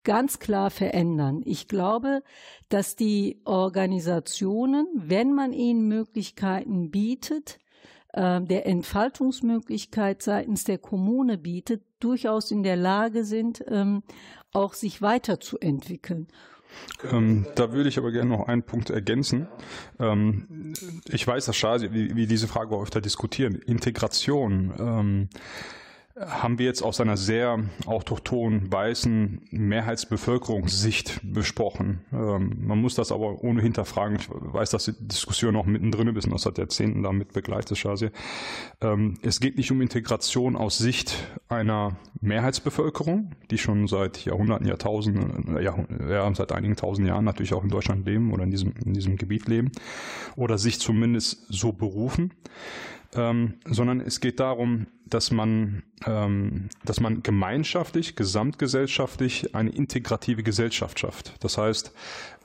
ganz 0.04 0.40
klar 0.40 0.70
verändern. 0.70 1.42
Ich 1.46 1.68
glaube, 1.68 2.24
dass 2.70 2.96
die 2.96 3.42
Organisationen, 3.46 4.88
wenn 4.96 5.34
man 5.34 5.54
ihnen 5.54 5.88
Möglichkeiten 5.88 6.92
bietet, 6.92 7.60
äh, 8.14 8.42
der 8.42 8.66
Entfaltungsmöglichkeit 8.66 10.22
seitens 10.22 10.64
der 10.64 10.78
Kommune 10.78 11.38
bietet, 11.38 11.84
durchaus 12.00 12.52
in 12.52 12.64
der 12.64 12.76
Lage 12.76 13.24
sind, 13.24 13.64
ähm, 13.68 14.04
auch 14.52 14.74
sich 14.74 15.02
weiterzuentwickeln. 15.02 16.28
Ähm, 17.12 17.46
da 17.56 17.72
würde 17.72 17.90
ich 17.90 17.98
aber 17.98 18.12
gerne 18.12 18.30
noch 18.30 18.48
einen 18.48 18.64
Punkt 18.64 18.90
ergänzen. 18.90 19.48
Ähm, 20.00 20.74
ich 21.08 21.26
weiß, 21.26 21.46
dass 21.46 21.56
Schade, 21.56 21.94
wie, 21.94 22.16
wie 22.16 22.28
diese 22.28 22.48
Frage 22.48 22.76
öfter 22.76 23.02
diskutieren. 23.02 23.56
Integration. 23.56 25.30
Haben 26.20 26.60
wir 26.60 26.66
jetzt 26.66 26.82
aus 26.82 27.00
einer 27.00 27.16
sehr 27.16 27.64
autochthonen, 27.86 28.70
weißen 28.70 29.42
Mehrheitsbevölkerungssicht 29.52 31.22
besprochen. 31.24 32.02
Ähm, 32.12 32.58
man 32.60 32.82
muss 32.82 32.96
das 32.96 33.14
aber 33.14 33.42
ohne 33.42 33.62
hinterfragen. 33.62 34.18
Ich 34.18 34.28
weiß, 34.30 34.70
dass 34.72 34.84
die 34.84 34.96
Diskussion 35.00 35.56
auch 35.56 35.66
mittendrin 35.66 36.14
ist 36.18 36.26
und 36.26 36.34
das 36.34 36.46
hat 36.46 36.58
Jahrzehnten 36.58 37.04
damit 37.04 37.32
begleitet, 37.32 37.78
Shazia. 37.78 38.10
Ähm, 38.82 39.18
es 39.22 39.40
geht 39.40 39.56
nicht 39.56 39.72
um 39.72 39.82
Integration 39.82 40.58
aus 40.58 40.78
Sicht 40.78 41.16
einer 41.48 41.98
Mehrheitsbevölkerung, 42.20 43.32
die 43.50 43.58
schon 43.58 43.88
seit 43.88 44.26
Jahrhunderten, 44.26 44.68
Jahrtausenden, 44.68 45.56
äh, 45.56 45.64
ja, 45.64 45.78
ja, 46.10 46.36
seit 46.36 46.52
einigen 46.52 46.76
tausend 46.76 47.08
Jahren 47.08 47.24
natürlich 47.24 47.54
auch 47.54 47.64
in 47.64 47.70
Deutschland 47.70 48.06
leben 48.06 48.34
oder 48.34 48.44
in 48.44 48.52
diesem, 48.52 48.74
in 48.84 48.94
diesem 48.94 49.16
Gebiet 49.16 49.48
leben 49.48 49.72
oder 50.36 50.58
sich 50.58 50.82
zumindest 50.82 51.46
so 51.48 51.72
berufen 51.72 52.34
ähm, 53.16 53.56
sondern 53.66 54.02
es 54.02 54.20
geht 54.20 54.40
darum, 54.40 54.88
dass 55.06 55.32
man, 55.32 55.84
ähm, 56.06 56.70
dass 56.86 57.00
man 57.00 57.24
gemeinschaftlich, 57.24 58.16
gesamtgesellschaftlich 58.16 59.56
eine 59.56 59.72
integrative 59.72 60.44
Gesellschaft 60.44 61.00
schafft. 61.00 61.34
Das 61.44 61.58
heißt, 61.58 61.92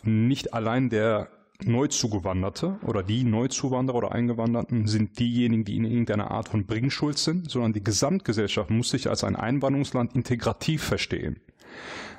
nicht 0.02 0.54
allein 0.54 0.88
der 0.88 1.28
Neuzugewanderte 1.62 2.78
oder 2.82 3.02
die 3.02 3.24
Neuzuwanderer 3.24 3.98
oder 3.98 4.12
Eingewanderten 4.12 4.86
sind 4.86 5.18
diejenigen, 5.18 5.64
die 5.64 5.76
in 5.76 5.84
irgendeiner 5.84 6.30
Art 6.30 6.48
von 6.48 6.66
Bringschuld 6.66 7.18
sind, 7.18 7.50
sondern 7.50 7.72
die 7.72 7.84
Gesamtgesellschaft 7.84 8.70
muss 8.70 8.90
sich 8.90 9.08
als 9.08 9.24
ein 9.24 9.36
Einwanderungsland 9.36 10.14
integrativ 10.14 10.82
verstehen. 10.82 11.40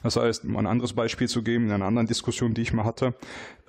Das 0.05 0.17
heißt, 0.17 0.45
um 0.45 0.55
ein 0.55 0.67
anderes 0.67 0.93
Beispiel 0.93 1.27
zu 1.27 1.41
geben, 1.41 1.65
in 1.65 1.71
einer 1.71 1.85
anderen 1.85 2.05
Diskussion, 2.05 2.53
die 2.53 2.61
ich 2.61 2.73
mal 2.73 2.85
hatte, 2.85 3.15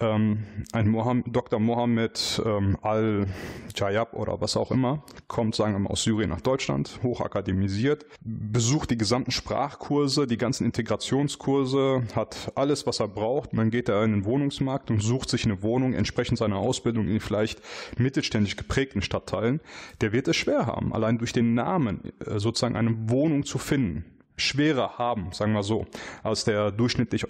ähm, 0.00 0.44
ein 0.72 0.86
Mohammed, 0.86 1.34
Dr. 1.34 1.58
Mohammed 1.58 2.42
ähm, 2.44 2.76
Al-Jayab 2.82 4.12
oder 4.12 4.38
was 4.38 4.54
auch 4.58 4.70
immer, 4.70 5.02
kommt, 5.28 5.54
sagen 5.54 5.72
wir 5.72 5.78
mal, 5.78 5.88
aus 5.88 6.02
Syrien 6.02 6.28
nach 6.28 6.42
Deutschland, 6.42 7.00
hochakademisiert, 7.02 8.04
besucht 8.20 8.90
die 8.90 8.98
gesamten 8.98 9.30
Sprachkurse, 9.30 10.26
die 10.26 10.36
ganzen 10.36 10.66
Integrationskurse, 10.66 12.02
hat 12.14 12.52
alles, 12.54 12.86
was 12.86 13.00
er 13.00 13.08
braucht. 13.08 13.52
Und 13.52 13.56
dann 13.56 13.70
geht 13.70 13.88
er 13.88 14.04
in 14.04 14.10
den 14.10 14.24
Wohnungsmarkt 14.26 14.90
und 14.90 15.02
sucht 15.02 15.30
sich 15.30 15.46
eine 15.46 15.62
Wohnung 15.62 15.94
entsprechend 15.94 16.36
seiner 16.36 16.56
Ausbildung 16.56 17.08
in 17.08 17.20
vielleicht 17.20 17.62
mittelständisch 17.96 18.56
geprägten 18.56 19.00
Stadtteilen. 19.00 19.60
Der 20.02 20.12
wird 20.12 20.28
es 20.28 20.36
schwer 20.36 20.66
haben, 20.66 20.92
allein 20.92 21.16
durch 21.16 21.32
den 21.32 21.54
Namen 21.54 22.12
äh, 22.26 22.38
sozusagen 22.38 22.76
eine 22.76 23.08
Wohnung 23.08 23.46
zu 23.46 23.56
finden 23.56 24.04
schwerer 24.36 24.98
haben, 24.98 25.32
sagen 25.32 25.52
wir 25.52 25.62
so, 25.62 25.86
als 26.22 26.44
der 26.44 26.70
durchschnittlich 26.70 27.26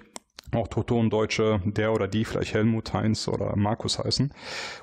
Autochtondeutsche, 0.53 1.61
der 1.65 1.93
oder 1.93 2.07
die 2.09 2.25
vielleicht 2.25 2.55
Helmut, 2.55 2.93
Heinz 2.93 3.29
oder 3.29 3.57
Markus 3.57 3.99
heißen, 3.99 4.33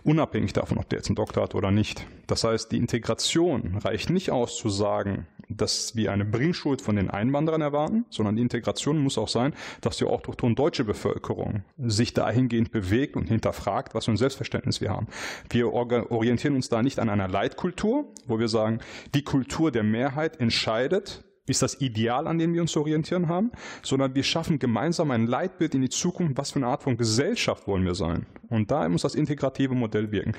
unabhängig 0.04 0.54
davon, 0.54 0.78
ob 0.78 0.90
der 0.90 1.00
jetzt 1.00 1.08
einen 1.08 1.16
Doktor 1.16 1.44
hat 1.44 1.56
oder 1.56 1.72
nicht. 1.72 2.06
Das 2.28 2.44
heißt, 2.44 2.72
die 2.72 2.78
Integration 2.78 3.78
reicht 3.78 4.10
nicht 4.10 4.32
aus 4.32 4.58
zu 4.58 4.70
sagen, 4.70 5.28
dass 5.50 5.96
wir 5.96 6.12
eine 6.12 6.26
Bringschuld 6.26 6.82
von 6.82 6.96
den 6.96 7.10
Einwanderern 7.10 7.62
erwarten, 7.62 8.06
sondern 8.10 8.36
die 8.36 8.42
Integration 8.42 8.98
muss 8.98 9.18
auch 9.18 9.28
sein, 9.28 9.54
dass 9.82 9.98
die 9.98 10.06
autochton 10.06 10.56
deutsche 10.56 10.84
Bevölkerung 10.84 11.64
sich 11.78 12.14
dahingehend 12.14 12.72
bewegt 12.72 13.16
und 13.16 13.28
hinterfragt, 13.28 13.94
was 13.94 14.06
für 14.06 14.12
ein 14.12 14.18
Selbstverständnis 14.18 14.82
wir 14.82 14.90
haben. 14.90 15.08
Wir 15.50 15.72
orientieren 15.72 16.56
uns 16.56 16.70
da 16.70 16.82
nicht 16.82 17.00
an 17.00 17.10
einer 17.10 17.28
Leitkultur, 17.28 18.06
wo 18.26 18.40
wir 18.40 18.48
sagen, 18.48 18.80
die 19.14 19.24
Kultur 19.24 19.72
der 19.72 19.84
Mehrheit 19.84 20.40
entscheidet, 20.40 21.24
ist 21.48 21.62
das 21.62 21.82
Ideal, 21.82 22.28
an 22.28 22.38
dem 22.38 22.54
wir 22.54 22.62
uns 22.62 22.76
orientieren 22.78 23.28
haben, 23.28 23.52
sondern 23.82 24.16
wir 24.16 24.24
schaffen 24.24 24.60
gemeinsam 24.60 25.12
ein 25.12 25.28
Leitbild 25.28 25.76
in 25.76 25.82
die 25.82 25.90
Zukunft, 25.90 26.38
was 26.38 26.52
für 26.52 26.60
eine 26.60 26.68
Art 26.68 26.84
von 26.84 26.98
Gesellschaft 26.98 27.68
wollen 27.68 27.86
wir 27.86 27.96
sein. 27.96 28.26
Und 28.50 28.72
da 28.72 28.88
muss 28.88 29.02
das 29.02 29.16
integrative 29.16 29.76
Modell 29.76 30.12
wirken. 30.12 30.34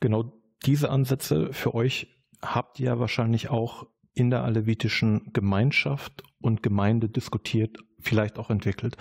Genau 0.00 0.32
diese 0.64 0.90
Ansätze 0.90 1.52
für 1.52 1.74
euch 1.74 2.08
habt 2.40 2.78
ihr 2.80 2.98
wahrscheinlich 2.98 3.50
auch 3.50 3.86
in 4.14 4.30
der 4.30 4.44
alevitischen 4.44 5.32
Gemeinschaft 5.32 6.22
und 6.40 6.62
Gemeinde 6.62 7.08
diskutiert, 7.08 7.78
vielleicht 7.98 8.38
auch 8.38 8.50
entwickelt. 8.50 8.96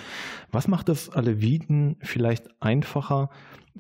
Was 0.52 0.68
macht 0.68 0.90
es 0.90 1.10
Aleviten 1.10 1.98
vielleicht 2.02 2.50
einfacher, 2.62 3.30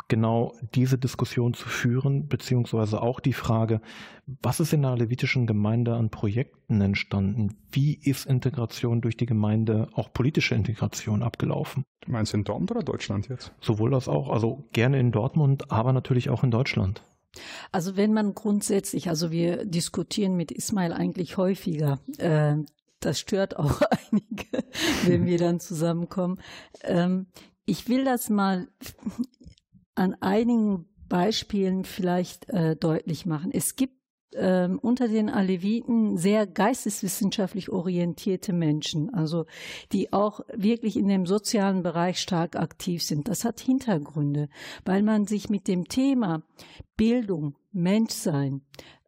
genau 0.07 0.55
diese 0.73 0.97
Diskussion 0.97 1.53
zu 1.53 1.67
führen, 1.67 2.27
beziehungsweise 2.27 3.01
auch 3.01 3.19
die 3.19 3.33
Frage, 3.33 3.81
was 4.41 4.59
ist 4.59 4.73
in 4.73 4.83
der 4.83 4.95
levitischen 4.95 5.47
Gemeinde 5.47 5.95
an 5.95 6.09
Projekten 6.09 6.79
entstanden? 6.81 7.57
Wie 7.71 7.95
ist 7.95 8.25
Integration 8.25 9.01
durch 9.01 9.17
die 9.17 9.25
Gemeinde, 9.25 9.89
auch 9.93 10.13
politische 10.13 10.55
Integration 10.55 11.23
abgelaufen? 11.23 11.83
Du 12.01 12.11
meinst 12.11 12.33
in 12.33 12.43
Dortmund 12.43 12.71
oder 12.71 12.83
Deutschland 12.83 13.27
jetzt? 13.27 13.51
Sowohl 13.59 13.91
das 13.91 14.07
auch, 14.07 14.29
also 14.29 14.67
gerne 14.71 14.99
in 14.99 15.11
Dortmund, 15.11 15.71
aber 15.71 15.93
natürlich 15.93 16.29
auch 16.29 16.43
in 16.43 16.51
Deutschland. 16.51 17.03
Also 17.71 17.95
wenn 17.95 18.13
man 18.13 18.33
grundsätzlich, 18.33 19.09
also 19.09 19.31
wir 19.31 19.65
diskutieren 19.65 20.35
mit 20.35 20.51
Ismail 20.51 20.93
eigentlich 20.93 21.37
häufiger, 21.37 21.99
äh, 22.17 22.55
das 22.99 23.19
stört 23.19 23.57
auch 23.57 23.81
einige, 24.11 24.63
wenn 25.05 25.25
wir 25.25 25.37
dann 25.37 25.59
zusammenkommen. 25.59 26.39
Ähm, 26.83 27.27
ich 27.65 27.87
will 27.87 28.03
das 28.03 28.29
mal 28.29 28.67
an 30.01 30.15
einigen 30.19 30.87
Beispielen 31.07 31.85
vielleicht 31.85 32.49
äh, 32.49 32.75
deutlich 32.75 33.27
machen. 33.27 33.51
Es 33.53 33.75
gibt 33.75 33.93
ähm, 34.33 34.79
unter 34.79 35.07
den 35.07 35.29
Aleviten 35.29 36.17
sehr 36.17 36.47
geisteswissenschaftlich 36.47 37.69
orientierte 37.69 38.51
Menschen, 38.51 39.13
also 39.13 39.45
die 39.91 40.11
auch 40.11 40.39
wirklich 40.53 40.97
in 40.97 41.07
dem 41.07 41.27
sozialen 41.27 41.83
Bereich 41.83 42.17
stark 42.17 42.55
aktiv 42.55 43.03
sind. 43.03 43.27
Das 43.27 43.45
hat 43.45 43.59
Hintergründe, 43.59 44.49
weil 44.85 45.03
man 45.03 45.27
sich 45.27 45.49
mit 45.49 45.67
dem 45.67 45.87
Thema 45.87 46.41
Bildung, 46.97 47.55
Menschsein, 47.71 48.61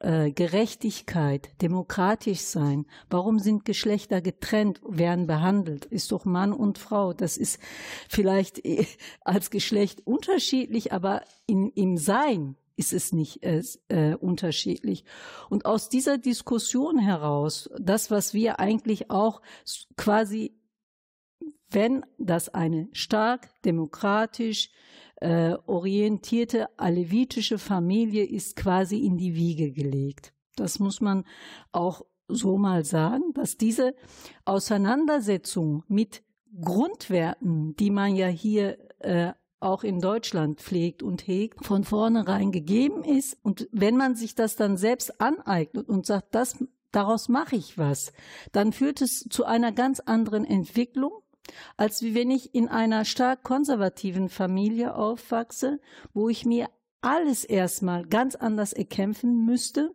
äh, 0.04 0.32
Gerechtigkeit, 0.32 1.50
demokratisch 1.62 2.42
sein, 2.42 2.86
warum 3.10 3.40
sind 3.40 3.66
Geschlechter 3.66 4.22
getrennt, 4.22 4.82
werden 4.88 5.28
behandelt, 5.28 5.86
ist 5.86 6.12
doch 6.12 6.26
Mann 6.26 6.54
und 6.54 6.78
Frau. 6.78 7.14
Das 7.14 7.38
ist 7.38 7.60
vielleicht 8.10 8.64
äh, 8.66 8.86
als 9.22 9.50
Geschlecht 9.50 10.06
unterschiedlich, 10.06 10.92
aber 10.92 11.22
in, 11.48 11.70
im 11.72 11.98
Sein 11.98 12.58
ist 12.76 12.94
es 12.94 13.14
nicht 13.14 13.44
äh, 13.44 13.62
äh, 13.88 14.16
unterschiedlich. 14.16 15.06
Und 15.50 15.66
aus 15.66 15.90
dieser 15.90 16.18
Diskussion 16.18 17.00
heraus, 17.00 17.70
das, 17.80 18.12
was 18.12 18.34
wir 18.34 18.60
eigentlich 18.60 19.10
auch 19.10 19.42
quasi, 19.96 20.60
wenn 21.70 22.06
das 22.18 22.50
eine 22.50 22.90
stark 22.92 23.50
demokratisch 23.64 24.70
äh, 25.24 25.56
orientierte 25.68 26.68
alevitische 26.78 27.58
Familie 27.58 28.26
ist, 28.26 28.58
quasi 28.58 29.06
in 29.06 29.18
die 29.18 29.36
Wiege 29.36 29.72
gelegt. 29.72 30.34
Das 30.58 30.80
muss 30.80 31.00
man 31.00 31.24
auch 31.72 32.06
so 32.28 32.58
mal 32.58 32.84
sagen, 32.84 33.34
dass 33.34 33.56
diese 33.56 33.96
Auseinandersetzung 34.44 35.84
mit 35.88 36.24
Grundwerten, 36.62 37.74
die 37.78 37.90
man 37.90 38.18
ja 38.18 38.28
hier 38.28 38.78
äh, 39.00 39.32
auch 39.62 39.86
in 39.86 40.02
Deutschland 40.02 40.60
pflegt 40.60 41.02
und 41.02 41.26
hegt, 41.26 41.66
von 41.66 41.86
vornherein 41.86 42.52
gegeben 42.52 43.06
ist. 43.06 43.38
Und 43.44 43.70
wenn 43.72 43.96
man 43.96 44.16
sich 44.16 44.36
das 44.36 44.58
dann 44.58 44.76
selbst 44.76 45.22
aneignet 45.22 45.88
und 45.88 46.06
sagt, 46.06 46.36
das, 46.36 46.62
daraus 46.92 47.30
mache 47.30 47.56
ich 47.56 47.78
was, 47.78 48.12
dann 48.52 48.74
führt 48.74 49.02
es 49.02 49.26
zu 49.30 49.46
einer 49.46 49.72
ganz 49.72 50.02
anderen 50.02 50.44
Entwicklung, 50.44 51.23
als 51.78 52.04
wenn 52.04 52.32
ich 52.32 52.54
in 52.56 52.68
einer 52.68 53.06
stark 53.06 53.44
konservativen 53.44 54.30
Familie 54.30 54.96
aufwachse, 54.96 55.80
wo 56.14 56.30
ich 56.30 56.46
mir 56.46 56.70
alles 57.02 57.44
erstmal 57.44 58.06
ganz 58.06 58.36
anders 58.36 58.74
erkämpfen 58.74 59.46
müsste 59.46 59.94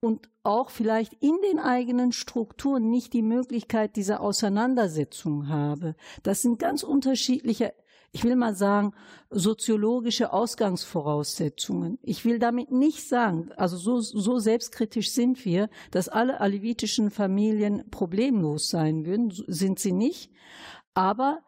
und 0.00 0.28
auch 0.42 0.70
vielleicht 0.70 1.14
in 1.14 1.36
den 1.50 1.58
eigenen 1.58 2.12
Strukturen 2.12 2.90
nicht 2.90 3.12
die 3.12 3.22
Möglichkeit 3.22 3.96
dieser 3.96 4.20
Auseinandersetzung 4.20 5.48
habe. 5.48 5.94
Das 6.22 6.42
sind 6.42 6.58
ganz 6.58 6.82
unterschiedliche 6.82 7.74
ich 8.16 8.24
will 8.24 8.34
mal 8.34 8.54
sagen, 8.54 8.94
soziologische 9.28 10.32
Ausgangsvoraussetzungen. 10.32 11.98
Ich 12.00 12.24
will 12.24 12.38
damit 12.38 12.72
nicht 12.72 13.06
sagen, 13.06 13.50
also 13.58 13.76
so, 13.76 14.00
so 14.00 14.38
selbstkritisch 14.38 15.10
sind 15.10 15.44
wir, 15.44 15.68
dass 15.90 16.08
alle 16.08 16.40
alevitischen 16.40 17.10
Familien 17.10 17.90
problemlos 17.90 18.70
sein 18.70 19.04
würden, 19.04 19.30
sind 19.48 19.78
sie 19.78 19.92
nicht. 19.92 20.30
Aber 20.94 21.40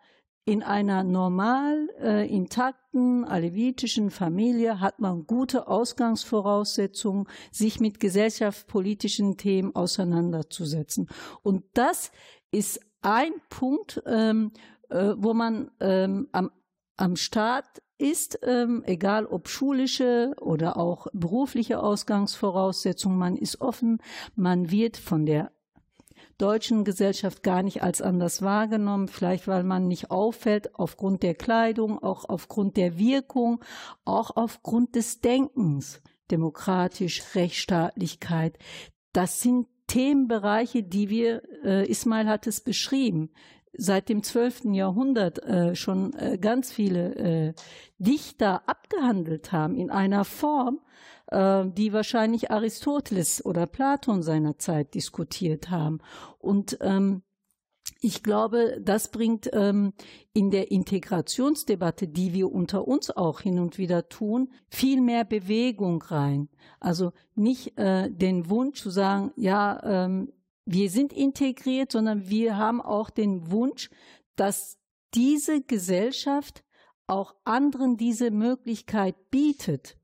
in 0.45 0.63
einer 0.63 1.05
normal 1.05 1.89
äh, 2.03 2.29
intakten 2.29 3.25
alevitischen 3.25 4.11
Familie 4.11 4.79
hat 4.79 4.99
man 4.99 5.27
gute 5.27 5.69
Ausgangsvoraussetzungen, 5.69 7.29
sich 7.51 7.81
mit 7.81 7.99
gesellschaftspolitischen 7.99 9.39
Themen 9.39 9.75
auseinanderzusetzen. 9.75 11.09
Und 11.43 11.65
das 11.73 12.13
ist 12.51 12.79
ein 13.01 13.33
Punkt, 13.49 14.03
ähm, 14.05 14.53
äh, 14.91 15.15
wo 15.19 15.35
man 15.35 15.71
ähm, 15.81 16.29
am, 16.33 16.51
am 16.99 17.17
Start 17.17 17.83
ist, 17.97 18.39
ähm, 18.43 18.83
egal 18.87 19.27
ob 19.27 19.49
schulische 19.49 20.35
oder 20.41 20.77
auch 20.77 21.07
berufliche 21.13 21.81
Ausgangsvoraussetzungen, 21.81 23.19
man 23.19 23.37
ist 23.37 23.61
offen, 23.61 23.99
man 24.37 24.71
wird 24.71 24.97
von 24.97 25.27
der 25.27 25.51
deutschen 26.37 26.85
Gesellschaft 26.85 27.43
gar 27.43 27.63
nicht 27.63 27.83
als 27.83 28.01
anders 28.01 28.43
wahrgenommen, 28.43 29.09
vielleicht 29.09 29.49
weil 29.49 29.65
man 29.65 29.89
nicht 29.89 30.11
auffällt 30.11 30.75
aufgrund 30.77 31.23
der 31.23 31.35
Kleidung, 31.35 32.01
auch 32.01 32.29
aufgrund 32.29 32.77
der 32.77 32.99
Wirkung, 32.99 33.65
auch 34.05 34.37
aufgrund 34.37 34.95
des 34.95 35.21
Denkens. 35.21 36.01
Demokratisch, 36.31 37.35
Rechtsstaatlichkeit, 37.35 38.59
das 39.15 39.41
sind 39.41 39.67
Themenbereiche, 39.87 40.83
die 40.83 41.09
wir, 41.09 41.43
äh, 41.65 41.91
Ismail 41.91 42.29
hat 42.29 42.47
es 42.47 42.61
beschrieben, 42.61 43.31
seit 43.77 44.09
dem 44.09 44.23
12. 44.23 44.67
Jahrhundert 44.73 45.43
äh, 45.43 45.75
schon 45.75 46.15
äh, 46.15 46.39
ganz 46.39 46.73
viele 46.73 47.15
äh, 47.17 47.55
Dichter 47.99 48.69
abgehandelt 48.69 49.53
haben 49.53 49.77
in 49.77 49.91
einer 49.91 50.25
Form, 50.25 50.81
äh, 51.29 51.65
die 51.67 51.93
wahrscheinlich 51.93 52.51
Aristoteles 52.51 53.45
oder 53.45 53.67
Platon 53.67 54.23
seinerzeit 54.23 54.95
diskutiert 54.95 55.71
haben. 55.71 55.99
Und 56.39 56.79
ähm, 56.81 57.23
ich 58.01 58.23
glaube, 58.23 58.79
das 58.81 59.11
bringt 59.11 59.51
ähm, 59.53 59.93
in 60.33 60.51
der 60.51 60.71
Integrationsdebatte, 60.71 62.07
die 62.07 62.33
wir 62.33 62.53
unter 62.53 62.87
uns 62.87 63.11
auch 63.11 63.41
hin 63.41 63.59
und 63.59 63.79
wieder 63.79 64.09
tun, 64.09 64.51
viel 64.69 65.01
mehr 65.01 65.25
Bewegung 65.25 66.03
rein. 66.03 66.49
Also 66.79 67.13
nicht 67.35 67.77
äh, 67.77 68.09
den 68.11 68.49
Wunsch 68.49 68.81
zu 68.81 68.91
sagen, 68.91 69.33
ja, 69.37 69.81
ähm, 70.05 70.33
wir 70.71 70.91
sind 70.91 71.15
integriert, 71.15 71.93
sondern 71.93 72.29
wir 72.29 72.59
haben 72.59 72.83
auch 72.83 73.09
den 73.09 73.51
Wunsch, 73.51 73.89
dass 74.37 74.77
diese 75.15 75.63
Gesellschaft 75.63 76.63
auch 77.07 77.35
anderen 77.45 77.97
diese 77.97 78.31
Möglichkeit 78.31 79.31
bietet. 79.31 79.97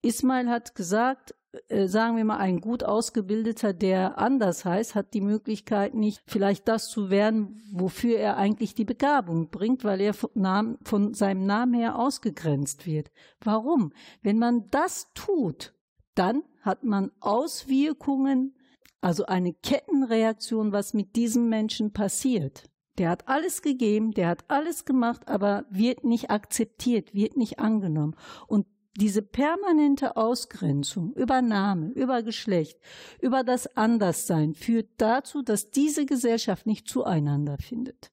Ismail 0.00 0.48
hat 0.48 0.76
gesagt, 0.76 1.34
äh, 1.68 1.88
sagen 1.88 2.16
wir 2.16 2.24
mal, 2.24 2.36
ein 2.36 2.60
gut 2.60 2.84
ausgebildeter, 2.84 3.72
der 3.72 4.16
anders 4.18 4.64
heißt, 4.64 4.94
hat 4.94 5.12
die 5.12 5.20
Möglichkeit 5.20 5.94
nicht, 5.94 6.22
vielleicht 6.26 6.68
das 6.68 6.88
zu 6.88 7.10
werden, 7.10 7.60
wofür 7.72 8.16
er 8.16 8.36
eigentlich 8.36 8.76
die 8.76 8.84
Begabung 8.84 9.50
bringt, 9.50 9.82
weil 9.82 10.00
er 10.00 10.14
von, 10.14 10.78
von 10.84 11.14
seinem 11.14 11.46
Namen 11.46 11.74
her 11.74 11.98
ausgegrenzt 11.98 12.86
wird. 12.86 13.10
Warum? 13.40 13.92
Wenn 14.22 14.38
man 14.38 14.70
das 14.70 15.12
tut, 15.14 15.74
dann 16.14 16.44
hat 16.60 16.84
man 16.84 17.10
Auswirkungen, 17.18 18.54
also 19.02 19.26
eine 19.26 19.52
Kettenreaktion, 19.52 20.72
was 20.72 20.94
mit 20.94 21.16
diesem 21.16 21.48
Menschen 21.48 21.92
passiert. 21.92 22.70
Der 22.98 23.10
hat 23.10 23.28
alles 23.28 23.62
gegeben, 23.62 24.12
der 24.12 24.28
hat 24.28 24.44
alles 24.48 24.84
gemacht, 24.84 25.28
aber 25.28 25.64
wird 25.70 26.04
nicht 26.04 26.30
akzeptiert, 26.30 27.14
wird 27.14 27.36
nicht 27.36 27.58
angenommen. 27.58 28.14
Und 28.46 28.66
diese 28.96 29.22
permanente 29.22 30.16
Ausgrenzung 30.16 31.14
über 31.14 31.40
Name, 31.40 31.88
über 31.92 32.22
Geschlecht, 32.22 32.78
über 33.20 33.42
das 33.42 33.76
Anderssein 33.76 34.54
führt 34.54 34.90
dazu, 34.98 35.42
dass 35.42 35.70
diese 35.70 36.04
Gesellschaft 36.04 36.66
nicht 36.66 36.86
zueinander 36.86 37.56
findet. 37.58 38.12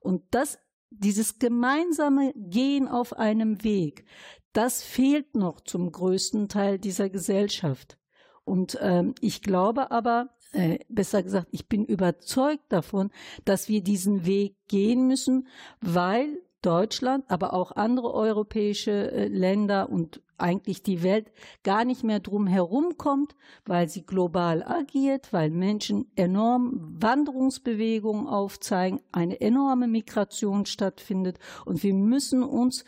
Und 0.00 0.22
das, 0.30 0.58
dieses 0.90 1.38
gemeinsame 1.38 2.34
Gehen 2.36 2.86
auf 2.88 3.18
einem 3.18 3.64
Weg, 3.64 4.04
das 4.52 4.82
fehlt 4.82 5.34
noch 5.34 5.60
zum 5.60 5.90
größten 5.90 6.48
Teil 6.48 6.78
dieser 6.78 7.08
Gesellschaft. 7.08 7.96
Und 8.44 8.78
ähm, 8.80 9.14
ich 9.20 9.42
glaube 9.42 9.90
aber, 9.90 10.30
äh, 10.52 10.78
besser 10.88 11.22
gesagt, 11.22 11.48
ich 11.50 11.68
bin 11.68 11.84
überzeugt 11.84 12.64
davon, 12.70 13.10
dass 13.44 13.68
wir 13.68 13.82
diesen 13.82 14.26
Weg 14.26 14.56
gehen 14.68 15.06
müssen, 15.06 15.46
weil 15.80 16.42
Deutschland, 16.62 17.24
aber 17.28 17.54
auch 17.54 17.72
andere 17.72 18.12
europäische 18.12 19.12
äh, 19.12 19.28
Länder 19.28 19.88
und 19.88 20.20
eigentlich 20.36 20.82
die 20.82 21.02
Welt 21.02 21.30
gar 21.62 21.84
nicht 21.84 22.02
mehr 22.02 22.20
drum 22.20 22.46
herum 22.46 22.96
kommt, 22.96 23.34
weil 23.64 23.88
sie 23.88 24.04
global 24.04 24.62
agiert, 24.62 25.32
weil 25.32 25.50
Menschen 25.50 26.10
enorm 26.16 26.96
Wanderungsbewegungen 27.00 28.26
aufzeigen, 28.26 29.00
eine 29.12 29.40
enorme 29.40 29.86
Migration 29.86 30.66
stattfindet 30.66 31.38
und 31.64 31.82
wir 31.82 31.94
müssen 31.94 32.42
uns 32.42 32.84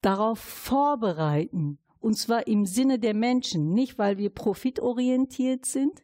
darauf 0.00 0.38
vorbereiten. 0.38 1.78
Und 2.00 2.16
zwar 2.16 2.46
im 2.46 2.66
Sinne 2.66 2.98
der 2.98 3.14
Menschen, 3.14 3.72
nicht 3.72 3.98
weil 3.98 4.18
wir 4.18 4.30
profitorientiert 4.30 5.66
sind 5.66 6.02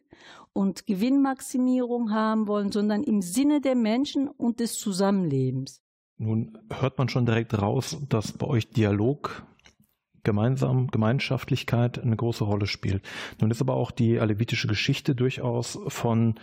und 0.53 0.85
Gewinnmaximierung 0.85 2.11
haben 2.11 2.47
wollen, 2.47 2.71
sondern 2.71 3.03
im 3.03 3.21
Sinne 3.21 3.61
der 3.61 3.75
Menschen 3.75 4.27
und 4.27 4.59
des 4.59 4.77
Zusammenlebens. 4.79 5.81
Nun 6.17 6.57
hört 6.71 6.97
man 6.97 7.09
schon 7.09 7.25
direkt 7.25 7.61
raus, 7.61 7.97
dass 8.07 8.31
bei 8.31 8.47
euch 8.47 8.69
Dialog, 8.69 9.45
gemeinsam, 10.23 10.87
Gemeinschaftlichkeit 10.87 11.99
eine 11.99 12.15
große 12.15 12.43
Rolle 12.43 12.67
spielt. 12.67 13.03
Nun 13.39 13.51
ist 13.51 13.61
aber 13.61 13.75
auch 13.75 13.91
die 13.91 14.19
alevitische 14.19 14.67
Geschichte 14.67 15.13
durchaus 15.13 15.77
von 15.87 16.35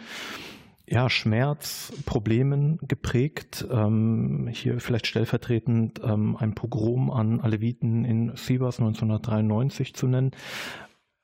ja, 0.92 1.08
Schmerz, 1.08 1.90
Problemen 2.04 2.78
geprägt. 2.82 3.66
Ähm, 3.70 4.46
hier 4.52 4.78
vielleicht 4.78 5.06
stellvertretend 5.06 6.02
ähm, 6.04 6.36
ein 6.36 6.54
Pogrom 6.54 7.10
an 7.10 7.40
Aleviten 7.40 8.04
in 8.04 8.36
Sivas 8.36 8.78
1993 8.78 9.94
zu 9.94 10.06
nennen. 10.06 10.32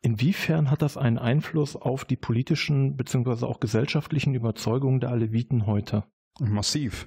Inwiefern 0.01 0.71
hat 0.71 0.81
das 0.81 0.97
einen 0.97 1.19
Einfluss 1.19 1.77
auf 1.77 2.07
die 2.07 2.17
politischen 2.17 2.97
bzw. 2.97 3.45
auch 3.45 3.61
gesellschaftlichen 3.61 4.35
Überzeugungen 4.35 5.01
der 5.01 5.11
Aleviten 5.11 5.67
heute? 5.67 6.05
Massiv. 6.41 7.07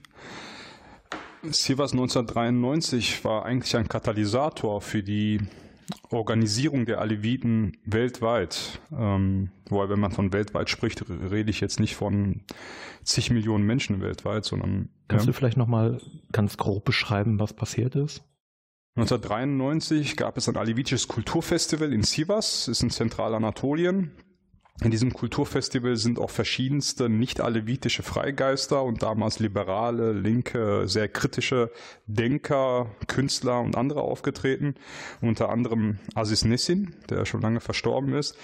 Sivas 1.42 1.94
1993 1.94 3.26
war 3.26 3.44
eigentlich 3.44 3.76
ein 3.76 3.88
Katalysator 3.88 4.82
für 4.82 5.02
die 5.02 5.40
Organisierung 6.10 6.86
der 6.86 7.00
Aleviten 7.00 7.78
weltweit. 7.86 8.80
Ähm, 8.92 9.52
wobei, 9.70 9.90
wenn 9.90 10.00
man 10.00 10.12
von 10.12 10.34
weltweit 10.34 10.70
spricht, 10.70 11.04
rede 11.10 11.50
ich 11.50 11.62
jetzt 11.62 11.80
nicht 11.80 11.96
von 11.96 12.42
zig 13.04 13.32
Millionen 13.32 13.66
Menschen 13.66 14.02
weltweit, 14.02 14.46
sondern. 14.46 14.90
Kannst 15.08 15.26
ja. 15.26 15.32
du 15.32 15.38
vielleicht 15.38 15.58
nochmal 15.58 16.02
ganz 16.32 16.58
grob 16.58 16.86
beschreiben, 16.86 17.40
was 17.40 17.54
passiert 17.54 17.96
ist? 17.96 18.24
1993 18.96 20.18
gab 20.18 20.38
es 20.38 20.50
ein 20.50 20.58
alevitisches 20.58 21.08
Kulturfestival 21.08 21.94
in 21.94 22.04
Sivas, 22.04 22.68
ist 22.68 22.84
in 22.84 22.90
Zentralanatolien. 22.90 24.12
In 24.84 24.90
diesem 24.90 25.14
Kulturfestival 25.14 25.96
sind 25.96 26.18
auch 26.18 26.32
verschiedenste 26.32 27.08
nicht-alevitische 27.08 28.02
Freigeister 28.02 28.84
und 28.84 29.04
damals 29.04 29.38
liberale, 29.38 30.12
linke, 30.12 30.88
sehr 30.88 31.08
kritische 31.08 31.72
Denker, 32.08 32.88
Künstler 33.06 33.62
und 33.62 33.78
andere 33.78 34.02
aufgetreten. 34.02 34.74
Unter 35.22 35.50
anderem 35.50 36.00
Aziz 36.16 36.44
Nissin, 36.46 36.96
der 37.12 37.26
schon 37.26 37.42
lange 37.42 37.60
verstorben 37.60 38.16
ist. 38.16 38.36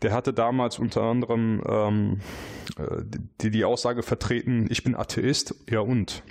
Der 0.00 0.14
hatte 0.14 0.32
damals 0.32 0.78
unter 0.78 1.02
anderem 1.02 1.62
ähm, 1.68 2.20
äh, 2.78 3.02
die, 3.42 3.50
die 3.50 3.64
Aussage 3.66 4.02
vertreten, 4.02 4.68
ich 4.70 4.84
bin 4.84 4.94
Atheist, 4.94 5.54
ja 5.68 5.80
und. 5.80 6.22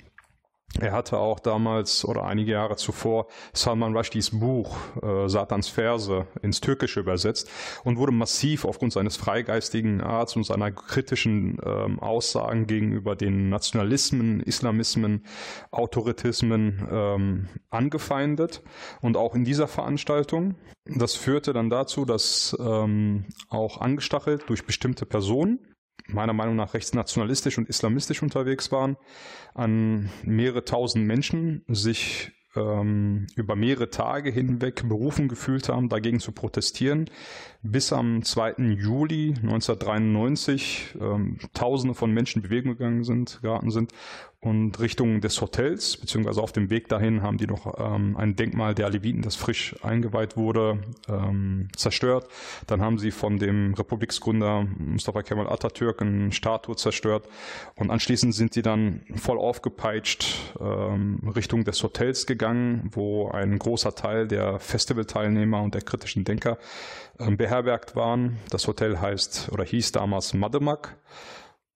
Er 0.80 0.92
hatte 0.92 1.18
auch 1.18 1.38
damals 1.38 2.04
oder 2.04 2.24
einige 2.24 2.52
Jahre 2.52 2.76
zuvor 2.76 3.26
Salman 3.52 3.94
Rushdies 3.94 4.30
Buch 4.30 4.76
äh, 5.02 5.28
Satans 5.28 5.68
Verse 5.68 6.26
ins 6.40 6.60
Türkische 6.60 7.00
übersetzt 7.00 7.50
und 7.84 7.98
wurde 7.98 8.12
massiv 8.12 8.64
aufgrund 8.64 8.92
seines 8.92 9.16
freigeistigen 9.16 10.00
Arts 10.00 10.34
und 10.34 10.44
seiner 10.44 10.70
kritischen 10.70 11.58
ähm, 11.64 11.98
Aussagen 12.00 12.66
gegenüber 12.66 13.16
den 13.16 13.50
Nationalismen, 13.50 14.40
Islamismen, 14.40 15.24
Autoritismen 15.70 16.88
ähm, 16.90 17.48
angefeindet. 17.70 18.62
Und 19.02 19.16
auch 19.16 19.34
in 19.34 19.44
dieser 19.44 19.68
Veranstaltung, 19.68 20.54
das 20.86 21.14
führte 21.14 21.52
dann 21.52 21.68
dazu, 21.68 22.04
dass 22.04 22.56
ähm, 22.58 23.26
auch 23.50 23.80
angestachelt 23.80 24.44
durch 24.48 24.64
bestimmte 24.64 25.04
Personen, 25.04 25.58
meiner 26.08 26.32
Meinung 26.32 26.56
nach 26.56 26.74
rechtsnationalistisch 26.74 27.58
und 27.58 27.68
islamistisch 27.68 28.22
unterwegs 28.22 28.72
waren, 28.72 28.96
an 29.54 30.10
mehrere 30.24 30.64
tausend 30.64 31.06
Menschen 31.06 31.64
sich 31.68 32.32
ähm, 32.54 33.26
über 33.34 33.56
mehrere 33.56 33.90
Tage 33.90 34.30
hinweg 34.30 34.86
berufen 34.88 35.28
gefühlt 35.28 35.68
haben, 35.68 35.88
dagegen 35.88 36.20
zu 36.20 36.32
protestieren, 36.32 37.08
bis 37.62 37.92
am 37.92 38.22
2. 38.22 38.56
Juli 38.78 39.34
1993 39.42 40.96
ähm, 41.00 41.38
Tausende 41.54 41.94
von 41.94 42.12
Menschen 42.12 42.42
in 42.42 42.48
Bewegung 42.48 42.72
gegangen 42.72 43.04
sind, 43.04 43.40
geraten 43.42 43.70
sind, 43.70 43.92
Und 44.44 44.80
Richtung 44.80 45.20
des 45.20 45.40
Hotels, 45.40 45.96
beziehungsweise 45.96 46.42
auf 46.42 46.50
dem 46.50 46.68
Weg 46.68 46.88
dahin, 46.88 47.22
haben 47.22 47.36
die 47.38 47.46
noch 47.46 47.78
ähm, 47.78 48.16
ein 48.16 48.34
Denkmal 48.34 48.74
der 48.74 48.86
Aleviten, 48.86 49.22
das 49.22 49.36
frisch 49.36 49.76
eingeweiht 49.84 50.36
wurde, 50.36 50.82
ähm, 51.08 51.68
zerstört. 51.76 52.26
Dann 52.66 52.80
haben 52.82 52.98
sie 52.98 53.12
von 53.12 53.38
dem 53.38 53.74
Republiksgründer 53.74 54.66
Mustafa 54.78 55.22
Kemal 55.22 55.48
Atatürk 55.48 56.02
eine 56.02 56.32
Statue 56.32 56.74
zerstört. 56.74 57.28
Und 57.76 57.92
anschließend 57.92 58.34
sind 58.34 58.52
sie 58.52 58.62
dann 58.62 59.02
voll 59.14 59.38
aufgepeitscht 59.38 60.34
ähm, 60.60 61.20
Richtung 61.36 61.62
des 61.62 61.80
Hotels 61.84 62.26
gegangen, 62.26 62.90
wo 62.90 63.28
ein 63.28 63.56
großer 63.56 63.94
Teil 63.94 64.26
der 64.26 64.58
Festivalteilnehmer 64.58 65.62
und 65.62 65.74
der 65.74 65.82
kritischen 65.82 66.24
Denker 66.24 66.58
ähm, 67.20 67.36
beherbergt 67.36 67.94
waren. 67.94 68.38
Das 68.50 68.66
Hotel 68.66 69.00
heißt 69.00 69.50
oder 69.52 69.62
hieß 69.62 69.92
damals 69.92 70.34
Mademak 70.34 70.96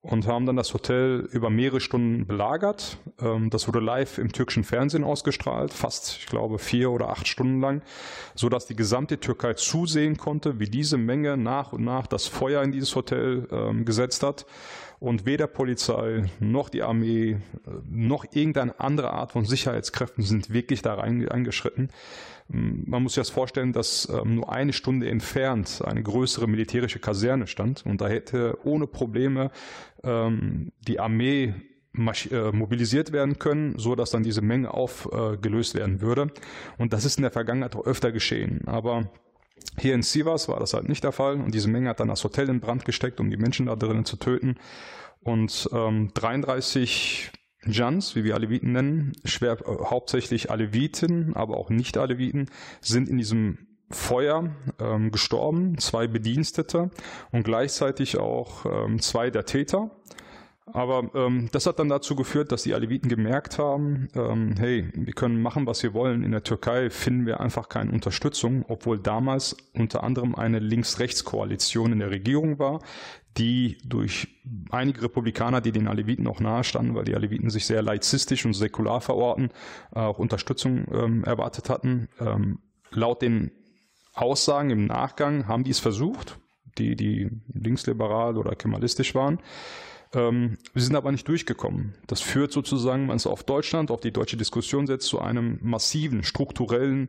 und 0.07 0.27
haben 0.29 0.47
dann 0.47 0.57
das 0.57 0.73
Hotel 0.73 1.29
über 1.33 1.51
mehrere 1.51 1.81
Stunden 1.81 2.27
belagert. 2.27 2.99
Ähm, 3.21 3.51
das 3.51 3.67
wurde 3.67 3.81
live 3.81 4.19
im 4.19 4.33
türkischen 4.33 4.63
Fernsehen 4.63 5.03
ausgestrahlt, 5.03 5.73
fast, 5.73 6.19
ich 6.19 6.27
glaube, 6.27 6.59
vier 6.59 6.91
oder 6.91 7.09
acht 7.09 7.27
Stunden 7.27 7.61
lang, 7.61 7.83
so 8.35 8.49
dass 8.49 8.67
die 8.67 8.77
gesamte 8.77 9.19
Türkei 9.19 9.55
zusehen 9.55 10.17
konnte, 10.17 10.61
wie 10.61 10.69
diese 10.69 10.97
Menge 10.97 11.37
nach 11.37 11.73
und 11.73 11.85
nach 11.85 12.07
das 12.07 12.27
Feuer 12.27 12.63
in 12.63 12.73
dieses 12.73 12.95
Hotel 12.95 13.49
ähm, 13.51 13.85
gesetzt 13.85 14.23
hat. 14.23 14.47
Und 14.99 15.27
weder 15.27 15.47
Polizei 15.47 16.25
noch 16.41 16.71
die 16.71 16.83
Armee 16.83 17.33
äh, 17.33 17.39
noch 17.91 18.25
irgendeine 18.33 18.79
andere 18.81 19.11
Art 19.11 19.33
von 19.33 19.45
Sicherheitskräften 19.45 20.23
sind 20.23 20.53
wirklich 20.53 20.83
da 20.83 20.95
rein 20.95 21.29
eingeschritten. 21.29 21.91
Man 22.49 23.03
muss 23.03 23.15
sich 23.15 23.21
das 23.21 23.31
vorstellen, 23.31 23.73
dass 23.73 24.09
ähm, 24.09 24.37
nur 24.37 24.53
eine 24.53 24.73
Stunde 24.73 25.09
entfernt 25.09 25.83
eine 25.85 26.03
größere 26.03 26.47
militärische 26.47 27.01
Kaserne 27.01 27.47
stand 27.47 27.85
und 27.85 28.01
da 28.01 28.09
hätte 28.09 28.59
ohne 28.65 28.87
Probleme 28.87 29.51
ähm, 30.05 30.73
die 30.87 31.01
Armee 31.01 31.55
äh, 32.31 32.53
mobilisiert 32.53 33.13
werden 33.13 33.39
können, 33.39 33.79
so 33.79 33.95
dass 33.95 34.11
dann 34.11 34.23
diese 34.23 34.43
Menge 34.43 34.73
aufgelöst 34.73 35.75
werden 35.75 36.01
würde. 36.01 36.31
Und 36.77 36.93
das 36.93 37.05
ist 37.05 37.17
in 37.17 37.23
der 37.23 37.31
Vergangenheit 37.31 37.75
auch 37.75 37.87
öfter 37.87 38.13
geschehen. 38.13 38.63
Aber 38.67 39.11
hier 39.79 39.95
in 39.95 40.03
Sivas 40.03 40.49
war 40.49 40.61
das 40.61 40.75
halt 40.75 40.89
nicht 40.89 41.05
der 41.05 41.13
Fall 41.13 41.37
und 41.37 41.55
diese 41.55 41.69
Menge 41.69 41.89
hat 41.89 42.01
dann 42.01 42.09
das 42.09 42.23
Hotel 42.23 42.49
in 42.51 42.61
Brand 42.61 42.85
gesteckt, 42.85 43.19
um 43.19 43.31
die 43.31 43.39
Menschen 43.39 43.67
da 43.67 43.77
drinnen 43.77 44.05
zu 44.05 44.17
töten. 44.17 44.57
Und 45.21 45.69
ähm, 45.73 46.11
33 46.15 47.33
Jans, 47.67 48.17
wie 48.17 48.25
wir 48.25 48.35
Aleviten 48.35 48.73
nennen, 48.73 49.13
schwer, 49.25 49.59
äh, 49.61 49.85
hauptsächlich 49.85 50.51
Aleviten, 50.51 51.35
aber 51.35 51.57
auch 51.57 51.71
Nicht-Aleviten, 51.71 52.51
sind 52.81 53.09
in 53.09 53.19
diesem 53.19 53.59
Feuer 53.91 54.51
ähm, 54.81 55.13
gestorben, 55.13 55.79
zwei 55.79 56.07
Bedienstete 56.07 56.91
und 57.31 57.45
gleichzeitig 57.45 58.19
auch 58.19 58.67
ähm, 58.67 59.01
zwei 59.01 59.31
der 59.31 59.45
Täter. 59.45 59.91
Aber 60.73 61.09
ähm, 61.15 61.49
das 61.53 61.67
hat 61.67 61.79
dann 61.79 61.89
dazu 61.89 62.17
geführt, 62.17 62.51
dass 62.51 62.65
die 62.65 62.75
Aleviten 62.75 63.09
gemerkt 63.09 63.59
haben, 63.59 64.09
ähm, 64.17 64.57
hey, 64.59 64.91
wir 64.95 65.13
können 65.13 65.41
machen, 65.41 65.65
was 65.67 65.85
wir 65.85 65.95
wollen. 65.95 66.25
In 66.25 66.33
der 66.33 66.43
Türkei 66.43 66.91
finden 66.91 67.25
wir 67.25 67.39
einfach 67.39 67.69
keine 67.69 67.93
Unterstützung, 67.93 68.65
obwohl 68.67 68.99
damals 68.99 69.57
unter 69.75 70.03
anderem 70.03 70.35
eine 70.35 70.59
Links-Rechts-Koalition 70.59 71.93
in 71.93 72.01
der 72.01 72.11
Regierung 72.11 72.59
war, 72.59 72.81
die 73.39 73.79
durch 73.85 74.29
einige 74.71 75.03
Republikaner, 75.03 75.61
die 75.61 75.73
den 75.73 75.89
Aleviten 75.89 76.27
auch 76.27 76.41
nahestanden, 76.41 76.95
weil 76.95 77.05
die 77.05 77.15
Aleviten 77.15 77.51
sich 77.51 77.67
sehr 77.67 77.83
laizistisch 77.83 78.47
und 78.47 78.55
säkular 78.55 79.01
verorten, 79.01 79.51
auch 79.91 80.19
Unterstützung 80.19 80.87
ähm, 80.93 81.25
erwartet 81.25 81.69
hatten. 81.69 82.09
Ähm, 82.19 82.61
laut 82.91 83.23
den 83.23 83.51
Aussagen 84.15 84.71
im 84.71 84.87
Nachgang 84.87 85.47
haben 85.47 85.65
die 85.65 85.71
es 85.71 85.81
versucht, 85.81 86.39
die, 86.79 86.97
die 86.97 87.31
linksliberal 87.53 88.39
oder 88.39 88.55
kemalistisch 88.55 89.15
waren. 89.15 89.39
Ähm, 90.15 90.57
wir 90.73 90.83
sind 90.83 90.97
aber 90.97 91.13
nicht 91.13 91.29
durchgekommen. 91.29 91.95
Das 92.07 92.23
führt 92.23 92.53
sozusagen, 92.53 93.09
wenn 93.09 93.17
es 93.17 93.27
auf 93.27 93.45
Deutschland, 93.45 93.91
auf 93.91 94.01
die 94.01 94.13
deutsche 94.13 94.37
Diskussion 94.37 94.87
setzt, 94.87 95.09
zu 95.09 95.21
einem 95.21 95.59
massiven, 95.63 96.23
strukturellen 96.23 97.09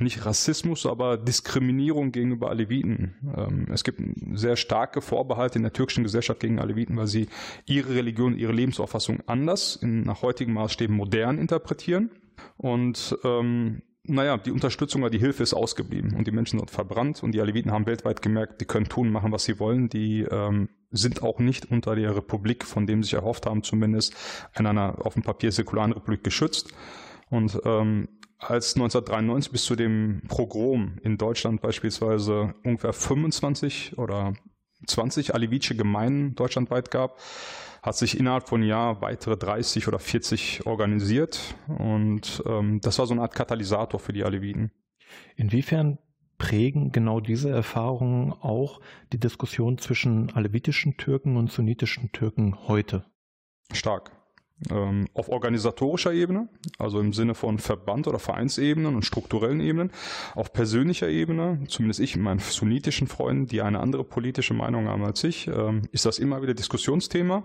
nicht 0.00 0.24
Rassismus, 0.24 0.86
aber 0.86 1.16
Diskriminierung 1.16 2.12
gegenüber 2.12 2.50
Aleviten. 2.50 3.14
Ähm, 3.36 3.66
es 3.72 3.84
gibt 3.84 4.00
sehr 4.34 4.56
starke 4.56 5.00
Vorbehalte 5.00 5.58
in 5.58 5.62
der 5.62 5.72
türkischen 5.72 6.04
Gesellschaft 6.04 6.40
gegen 6.40 6.58
Aleviten, 6.58 6.96
weil 6.96 7.06
sie 7.06 7.28
ihre 7.66 7.94
Religion, 7.94 8.36
ihre 8.36 8.52
Lebensauffassung 8.52 9.20
anders, 9.26 9.76
in, 9.76 10.02
nach 10.02 10.22
heutigen 10.22 10.52
Maßstäben 10.52 10.94
modern 10.94 11.38
interpretieren. 11.38 12.10
Und 12.56 13.16
ähm, 13.24 13.82
naja, 14.04 14.38
die 14.38 14.52
Unterstützung 14.52 15.02
oder 15.02 15.10
die 15.10 15.18
Hilfe 15.18 15.42
ist 15.42 15.54
ausgeblieben 15.54 16.14
und 16.14 16.26
die 16.26 16.30
Menschen 16.30 16.58
sind 16.58 16.70
verbrannt 16.70 17.22
und 17.22 17.32
die 17.32 17.40
Aleviten 17.40 17.72
haben 17.72 17.86
weltweit 17.86 18.22
gemerkt, 18.22 18.60
die 18.60 18.64
können 18.64 18.88
tun, 18.88 19.10
machen, 19.10 19.32
was 19.32 19.44
sie 19.44 19.60
wollen. 19.60 19.88
Die 19.90 20.22
ähm, 20.22 20.70
sind 20.90 21.22
auch 21.22 21.38
nicht 21.38 21.70
unter 21.70 21.94
der 21.94 22.16
Republik, 22.16 22.64
von 22.64 22.86
dem 22.86 23.02
sie 23.02 23.08
sich 23.08 23.14
erhofft 23.14 23.46
haben, 23.46 23.62
zumindest 23.62 24.14
in 24.58 24.66
einer 24.66 25.04
auf 25.04 25.14
dem 25.14 25.22
Papier 25.22 25.52
säkularen 25.52 25.92
Republik 25.92 26.24
geschützt. 26.24 26.72
Und 27.28 27.60
ähm, 27.64 28.08
als 28.38 28.76
1993 28.76 29.52
bis 29.52 29.64
zu 29.64 29.74
dem 29.74 30.22
Pogrom 30.28 30.98
in 31.02 31.18
Deutschland 31.18 31.60
beispielsweise 31.60 32.54
ungefähr 32.64 32.92
25 32.92 33.98
oder 33.98 34.34
20 34.86 35.34
alevitische 35.34 35.76
Gemeinden 35.76 36.36
deutschlandweit 36.36 36.90
gab, 36.90 37.18
hat 37.82 37.96
sich 37.96 38.18
innerhalb 38.18 38.48
von 38.48 38.60
einem 38.60 38.70
Jahr 38.70 39.00
weitere 39.00 39.36
30 39.36 39.88
oder 39.88 39.98
40 39.98 40.66
organisiert 40.66 41.56
und 41.66 42.42
ähm, 42.46 42.80
das 42.80 42.98
war 42.98 43.06
so 43.06 43.14
eine 43.14 43.22
Art 43.22 43.34
Katalysator 43.34 43.98
für 43.98 44.12
die 44.12 44.24
Aleviten. 44.24 44.70
Inwiefern 45.36 45.98
prägen 46.38 46.92
genau 46.92 47.18
diese 47.18 47.50
Erfahrungen 47.50 48.32
auch 48.32 48.80
die 49.12 49.18
Diskussion 49.18 49.78
zwischen 49.78 50.30
alevitischen 50.34 50.96
Türken 50.96 51.36
und 51.36 51.50
sunnitischen 51.50 52.12
Türken 52.12 52.68
heute? 52.68 53.04
Stark 53.72 54.17
ähm, 54.70 55.06
auf 55.14 55.28
organisatorischer 55.28 56.12
Ebene, 56.12 56.48
also 56.78 57.00
im 57.00 57.12
Sinne 57.12 57.34
von 57.34 57.58
Verband- 57.58 58.08
oder 58.08 58.18
Vereinsebenen 58.18 58.94
und 58.94 59.04
strukturellen 59.04 59.60
Ebenen, 59.60 59.92
auf 60.34 60.52
persönlicher 60.52 61.08
Ebene, 61.08 61.60
zumindest 61.68 62.00
ich 62.00 62.16
mit 62.16 62.24
meinen 62.24 62.40
sunnitischen 62.40 63.06
Freunden, 63.06 63.46
die 63.46 63.62
eine 63.62 63.80
andere 63.80 64.04
politische 64.04 64.54
Meinung 64.54 64.88
haben 64.88 65.04
als 65.04 65.22
ich, 65.24 65.46
ähm, 65.48 65.82
ist 65.92 66.06
das 66.06 66.18
immer 66.18 66.42
wieder 66.42 66.54
Diskussionsthema. 66.54 67.44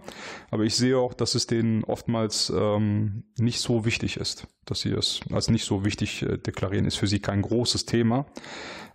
Aber 0.50 0.64
ich 0.64 0.76
sehe 0.76 0.98
auch, 0.98 1.14
dass 1.14 1.36
es 1.36 1.48
denen 1.48 1.84
oftmals 1.84 2.52
ähm, 2.56 3.24
nicht 3.38 3.60
so 3.60 3.86
wichtig 3.86 4.18
ist, 4.18 4.48
dass 4.66 4.82
sie 4.82 4.92
es 4.92 5.22
als 5.32 5.50
nicht 5.50 5.66
so 5.66 5.86
wichtig 5.86 6.24
äh, 6.24 6.38
deklarieren, 6.38 6.86
ist 6.86 6.96
für 6.96 7.08
sie 7.08 7.20
kein 7.20 7.42
großes 7.42 7.86
Thema. 7.86 8.26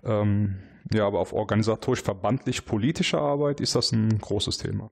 Ähm, 0.05 0.57
ja, 0.93 1.07
aber 1.07 1.21
auf 1.21 1.33
organisatorisch, 1.33 2.03
verbandlich, 2.03 2.65
politischer 2.65 3.21
Arbeit 3.21 3.61
ist 3.61 3.75
das 3.75 3.93
ein 3.93 4.19
großes 4.19 4.59
Thema. 4.59 4.91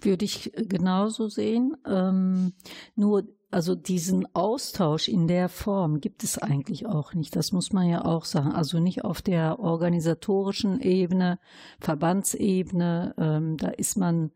Würde 0.00 0.24
ich 0.24 0.52
genauso 0.54 1.28
sehen. 1.28 1.76
Ähm, 1.86 2.52
nur, 2.94 3.24
also 3.50 3.74
diesen 3.74 4.26
Austausch 4.34 5.08
in 5.08 5.28
der 5.28 5.48
Form 5.48 6.00
gibt 6.00 6.24
es 6.24 6.38
eigentlich 6.38 6.86
auch 6.86 7.14
nicht. 7.14 7.34
Das 7.36 7.52
muss 7.52 7.72
man 7.72 7.88
ja 7.88 8.04
auch 8.04 8.24
sagen. 8.24 8.52
Also 8.52 8.78
nicht 8.80 9.04
auf 9.04 9.22
der 9.22 9.58
organisatorischen 9.58 10.80
Ebene, 10.80 11.38
Verbandsebene. 11.80 13.14
Ähm, 13.18 13.56
da 13.56 13.68
ist 13.68 13.96
man 13.96 14.30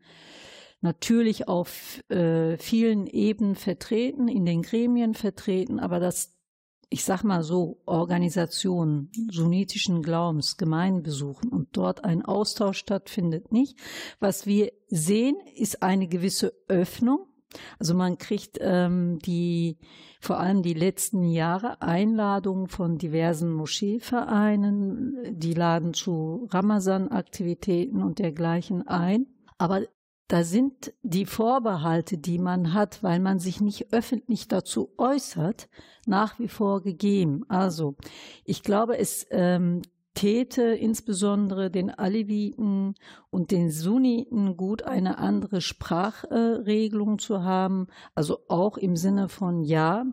natürlich 0.81 1.47
auf 1.47 2.01
äh, 2.09 2.57
vielen 2.57 3.07
Ebenen 3.07 3.55
vertreten, 3.55 4.27
in 4.27 4.45
den 4.45 4.61
Gremien 4.61 5.13
vertreten, 5.13 5.79
aber 5.79 5.99
das 5.99 6.38
ich 6.89 7.03
sag 7.03 7.23
mal 7.23 7.43
so, 7.43 7.81
Organisationen 7.85 9.11
sunnitischen 9.29 10.01
Glaubens, 10.01 10.57
Gemeinden 10.57 11.03
besuchen 11.03 11.49
und 11.49 11.69
dort 11.73 12.03
ein 12.03 12.23
Austausch 12.23 12.79
stattfindet 12.79 13.51
nicht. 13.51 13.77
Was 14.19 14.47
wir 14.47 14.71
sehen, 14.87 15.35
ist 15.55 15.83
eine 15.83 16.07
gewisse 16.07 16.53
Öffnung. 16.67 17.27
Also 17.79 17.95
man 17.95 18.17
kriegt 18.17 18.57
ähm, 18.61 19.19
die 19.19 19.77
vor 20.19 20.39
allem 20.39 20.61
die 20.61 20.73
letzten 20.73 21.23
Jahre 21.23 21.81
Einladungen 21.81 22.67
von 22.67 22.97
diversen 22.97 23.51
Moscheevereinen, 23.51 25.39
die 25.39 25.53
laden 25.53 25.93
zu 25.93 26.47
Ramazan-Aktivitäten 26.51 28.03
und 28.03 28.19
dergleichen 28.19 28.87
ein. 28.87 29.27
Aber 29.57 29.81
da 30.29 30.43
sind 30.43 30.93
die 31.01 31.25
Vorbehalte, 31.25 32.19
die 32.19 32.37
man 32.37 32.75
hat, 32.75 33.01
weil 33.01 33.19
man 33.19 33.39
sich 33.39 33.61
nicht 33.61 33.91
öffentlich 33.91 34.47
dazu 34.47 34.93
äußert, 34.99 35.69
nach 36.05 36.37
wie 36.37 36.47
vor 36.47 36.83
gegeben. 36.83 37.45
Also 37.49 37.95
ich 38.45 38.61
glaube, 38.61 38.99
es 38.99 39.25
ähm, 39.31 39.81
täte 40.13 40.61
insbesondere 40.61 41.71
den 41.71 41.89
Aleviten 41.89 42.93
und 43.31 43.49
den 43.49 43.71
Sunniten 43.71 44.55
gut, 44.55 44.83
eine 44.83 45.17
andere 45.17 45.61
Sprachregelung 45.61 47.17
zu 47.17 47.43
haben. 47.43 47.87
Also 48.13 48.41
auch 48.49 48.77
im 48.77 48.95
Sinne 48.95 49.29
von 49.29 49.63
ja, 49.63 50.05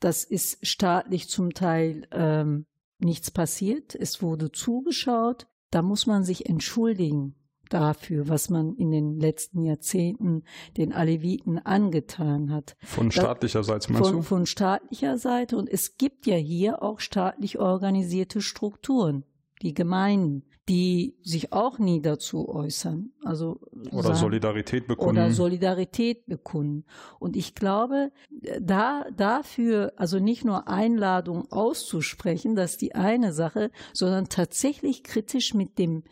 das 0.00 0.24
ist 0.24 0.66
staatlich 0.66 1.28
zum 1.28 1.52
Teil 1.52 2.08
ähm, 2.12 2.64
nichts 2.98 3.30
passiert. 3.30 3.94
Es 3.94 4.22
wurde 4.22 4.52
zugeschaut. 4.52 5.48
Da 5.70 5.82
muss 5.82 6.06
man 6.06 6.24
sich 6.24 6.48
entschuldigen 6.48 7.34
dafür, 7.68 8.28
was 8.28 8.50
man 8.50 8.74
in 8.74 8.90
den 8.90 9.18
letzten 9.18 9.62
Jahrzehnten 9.62 10.44
den 10.76 10.92
Aleviten 10.92 11.58
angetan 11.58 12.52
hat. 12.52 12.76
Von 12.82 13.10
staatlicher 13.10 13.64
Seite 13.64 13.92
meinst 13.92 14.08
von, 14.08 14.16
du? 14.18 14.22
Von 14.22 14.46
staatlicher 14.46 15.18
Seite. 15.18 15.56
Und 15.56 15.68
es 15.68 15.96
gibt 15.96 16.26
ja 16.26 16.36
hier 16.36 16.82
auch 16.82 17.00
staatlich 17.00 17.58
organisierte 17.58 18.40
Strukturen, 18.40 19.24
die 19.62 19.74
Gemeinden, 19.74 20.44
die 20.68 21.16
sich 21.22 21.52
auch 21.52 21.78
nie 21.78 22.00
dazu 22.00 22.48
äußern. 22.48 23.10
Also 23.22 23.60
oder 23.90 24.02
sagen, 24.02 24.16
Solidarität 24.16 24.86
bekunden. 24.86 25.18
Oder 25.18 25.30
Solidarität 25.30 26.26
bekunden. 26.26 26.84
Und 27.18 27.36
ich 27.36 27.54
glaube, 27.54 28.12
da 28.60 29.04
dafür, 29.14 29.92
also 29.96 30.18
nicht 30.18 30.44
nur 30.44 30.68
Einladung 30.68 31.50
auszusprechen, 31.52 32.56
das 32.56 32.72
ist 32.72 32.82
die 32.82 32.94
eine 32.94 33.32
Sache, 33.32 33.70
sondern 33.92 34.28
tatsächlich 34.28 35.04
kritisch 35.04 35.52
mit 35.52 35.78
dem 35.78 35.98
äh, 35.98 36.02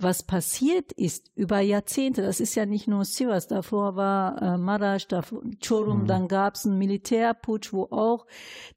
was 0.00 0.22
passiert 0.22 0.92
ist 0.92 1.30
über 1.34 1.60
Jahrzehnte, 1.60 2.22
das 2.22 2.40
ist 2.40 2.54
ja 2.54 2.64
nicht 2.64 2.88
nur 2.88 3.04
Sivas, 3.04 3.46
davor 3.46 3.94
war 3.94 4.40
äh, 4.40 4.58
Marash, 4.58 5.06
davor 5.06 5.42
Chorum, 5.60 6.02
mhm. 6.02 6.06
dann 6.06 6.28
gab 6.28 6.54
es 6.54 6.64
einen 6.64 6.78
Militärputsch, 6.78 7.72
wo 7.72 7.84
auch 7.90 8.26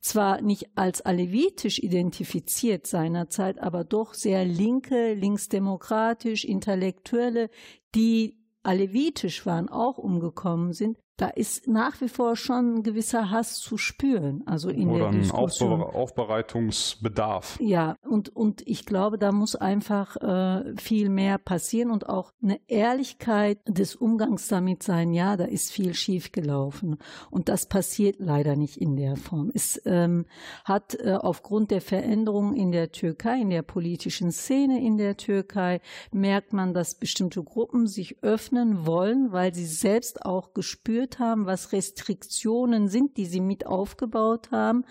zwar 0.02 0.42
nicht 0.42 0.68
als 0.76 1.02
alevitisch 1.02 1.80
identifiziert 1.80 2.86
seinerzeit, 2.86 3.60
aber 3.60 3.84
doch 3.84 4.14
sehr 4.14 4.44
linke, 4.44 5.14
linksdemokratisch, 5.14 6.44
intellektuelle, 6.44 7.50
die 7.96 8.38
alevitisch 8.64 9.46
waren, 9.46 9.70
auch 9.70 9.98
umgekommen 9.98 10.74
sind, 10.74 10.98
da 11.20 11.28
ist 11.28 11.68
nach 11.68 12.00
wie 12.00 12.08
vor 12.08 12.36
schon 12.38 12.76
ein 12.76 12.84
gewisser 12.84 13.30
Hass 13.30 13.60
zu 13.60 13.78
spüren, 13.78 14.44
also 14.46 14.70
in 14.70 14.90
Oder 14.90 15.12
der 15.12 15.20
Diskussion. 15.20 15.82
Aufbe 15.82 15.96
Aufbereitungsbedarf. 15.96 17.60
Ja, 17.62 17.98
und, 18.08 18.36
und 18.36 18.66
ich 18.66 18.86
glaube, 18.86 19.18
da 19.18 19.34
muss 19.34 19.56
einfach 19.56 20.16
äh, 20.18 20.76
viel 20.78 21.10
mehr 21.10 21.38
passieren 21.38 21.92
und 21.92 22.08
auch 22.08 22.32
eine 22.42 22.60
Ehrlichkeit 22.68 23.60
des 23.68 23.96
Umgangs 23.96 24.48
damit 24.48 24.82
sein. 24.82 25.14
Ja, 25.14 25.36
da 25.36 25.44
ist 25.44 25.72
viel 25.72 25.94
schiefgelaufen 25.94 26.98
und 27.30 27.50
das 27.50 27.68
passiert 27.68 28.18
leider 28.20 28.56
nicht 28.56 28.78
in 28.78 28.96
der 28.96 29.18
Form. 29.18 29.52
Es 29.54 29.82
ähm, 29.86 30.26
hat 30.64 30.96
äh, 30.96 31.14
aufgrund 31.14 31.72
der 31.72 31.82
Veränderungen 31.82 32.56
in 32.56 32.72
der 32.72 32.92
Türkei, 32.92 33.42
in 33.42 33.50
der 33.50 33.64
politischen 33.64 34.32
Szene 34.32 34.82
in 34.82 34.98
der 34.98 35.18
Türkei, 35.18 35.82
merkt 36.12 36.54
man, 36.54 36.74
dass 36.74 36.96
bestimmte 36.96 37.44
Gruppen 37.44 37.88
sich 37.88 38.24
öffnen 38.24 38.86
wollen, 38.86 39.34
weil 39.34 39.54
sie 39.54 39.66
selbst 39.66 40.26
auch 40.26 40.54
gespürt 40.54 41.09
gespürt 41.10 41.20
haben, 41.20 41.46
was 41.46 41.72
Restriktionen 41.72 42.88
sind, 42.88 43.18
die 43.18 43.26
sie 43.26 43.42
mit 43.42 43.66
aufgebaut 43.66 44.52
haben. 44.52 44.86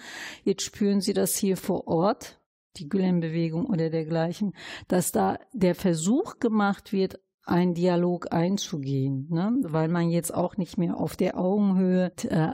Jetzt 0.44 0.62
spüren 0.62 1.00
sie 1.00 1.12
das 1.12 1.36
hier 1.36 1.56
vor 1.56 1.86
Ort, 1.86 2.40
die 2.76 2.88
Gülen-Bewegung 2.88 3.66
oder 3.66 3.90
dergleichen, 3.90 4.54
dass 4.88 5.12
da 5.12 5.38
der 5.52 5.74
Versuch 5.74 6.38
gemacht 6.38 6.92
wird, 6.92 7.20
einen 7.44 7.74
Dialog 7.74 8.30
einzugehen, 8.30 9.26
ne? 9.30 9.56
weil 9.62 9.88
man 9.88 10.10
jetzt 10.10 10.34
auch 10.34 10.58
nicht 10.58 10.76
mehr 10.76 10.98
auf 10.98 11.16
der 11.16 11.38
Augenhöhe 11.38 12.12
äh, 12.28 12.52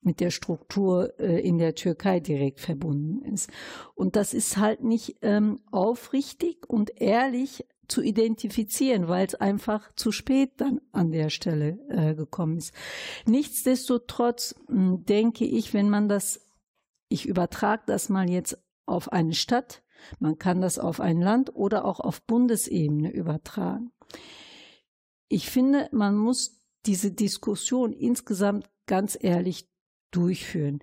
mit 0.00 0.18
der 0.18 0.30
Struktur 0.30 1.12
äh, 1.20 1.40
in 1.40 1.58
der 1.58 1.76
Türkei 1.76 2.18
direkt 2.18 2.58
verbunden 2.58 3.22
ist. 3.32 3.50
Und 3.94 4.16
das 4.16 4.34
ist 4.34 4.56
halt 4.56 4.82
nicht 4.82 5.18
ähm, 5.22 5.60
aufrichtig 5.70 6.68
und 6.68 7.00
ehrlich 7.00 7.64
zu 7.88 8.02
identifizieren, 8.02 9.08
weil 9.08 9.26
es 9.26 9.34
einfach 9.34 9.92
zu 9.96 10.12
spät 10.12 10.52
dann 10.58 10.80
an 10.92 11.10
der 11.10 11.30
Stelle 11.30 11.78
äh, 11.88 12.14
gekommen 12.14 12.56
ist. 12.56 12.72
Nichtsdestotrotz 13.26 14.54
mh, 14.68 14.76
hm, 14.76 15.04
denke 15.04 15.44
ich, 15.44 15.74
wenn 15.74 15.90
man 15.90 16.08
das, 16.08 16.40
ich 17.08 17.26
übertrage 17.26 17.82
das 17.86 18.08
mal 18.08 18.30
jetzt 18.30 18.58
auf 18.86 19.12
eine 19.12 19.34
Stadt, 19.34 19.82
man 20.18 20.38
kann 20.38 20.60
das 20.60 20.78
auf 20.78 21.00
ein 21.00 21.20
Land 21.20 21.54
oder 21.54 21.84
auch 21.84 22.00
auf 22.00 22.22
Bundesebene 22.22 23.10
übertragen. 23.12 23.92
Ich 25.28 25.48
finde, 25.48 25.88
man 25.92 26.16
muss 26.16 26.60
diese 26.86 27.12
Diskussion 27.12 27.92
insgesamt 27.92 28.68
ganz 28.86 29.16
ehrlich 29.20 29.68
durchführen. 30.10 30.82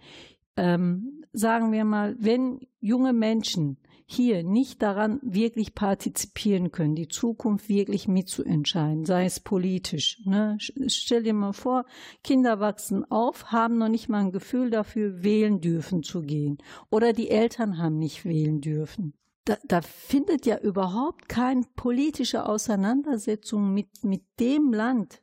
Ähm, 0.55 1.25
sagen 1.33 1.71
wir 1.71 1.85
mal, 1.85 2.15
wenn 2.19 2.67
junge 2.79 3.13
Menschen 3.13 3.77
hier 4.11 4.41
nicht 4.43 4.81
daran 4.81 5.19
wirklich 5.21 5.75
partizipieren 5.75 6.71
können, 6.71 6.95
die 6.95 7.07
Zukunft 7.07 7.69
wirklich 7.69 8.07
mitzuentscheiden, 8.07 9.05
sei 9.05 9.25
es 9.25 9.39
politisch. 9.39 10.19
Ne? 10.25 10.57
Stell 10.59 11.21
dir 11.21 11.35
mal 11.35 11.53
vor, 11.53 11.85
Kinder 12.23 12.59
wachsen 12.59 13.05
auf, 13.11 13.51
haben 13.51 13.77
noch 13.77 13.87
nicht 13.87 14.09
mal 14.09 14.21
ein 14.21 14.31
Gefühl 14.31 14.71
dafür, 14.71 15.21
wählen 15.23 15.61
dürfen 15.61 16.01
zu 16.01 16.23
gehen. 16.23 16.57
Oder 16.89 17.13
die 17.13 17.29
Eltern 17.29 17.77
haben 17.77 17.99
nicht 17.99 18.25
wählen 18.25 18.61
dürfen. 18.61 19.13
Da, 19.45 19.57
da 19.67 19.83
findet 19.83 20.47
ja 20.47 20.57
überhaupt 20.57 21.29
keine 21.29 21.65
politische 21.75 22.47
Auseinandersetzung 22.47 23.75
mit, 23.75 24.03
mit 24.03 24.23
dem 24.39 24.73
Land, 24.73 25.21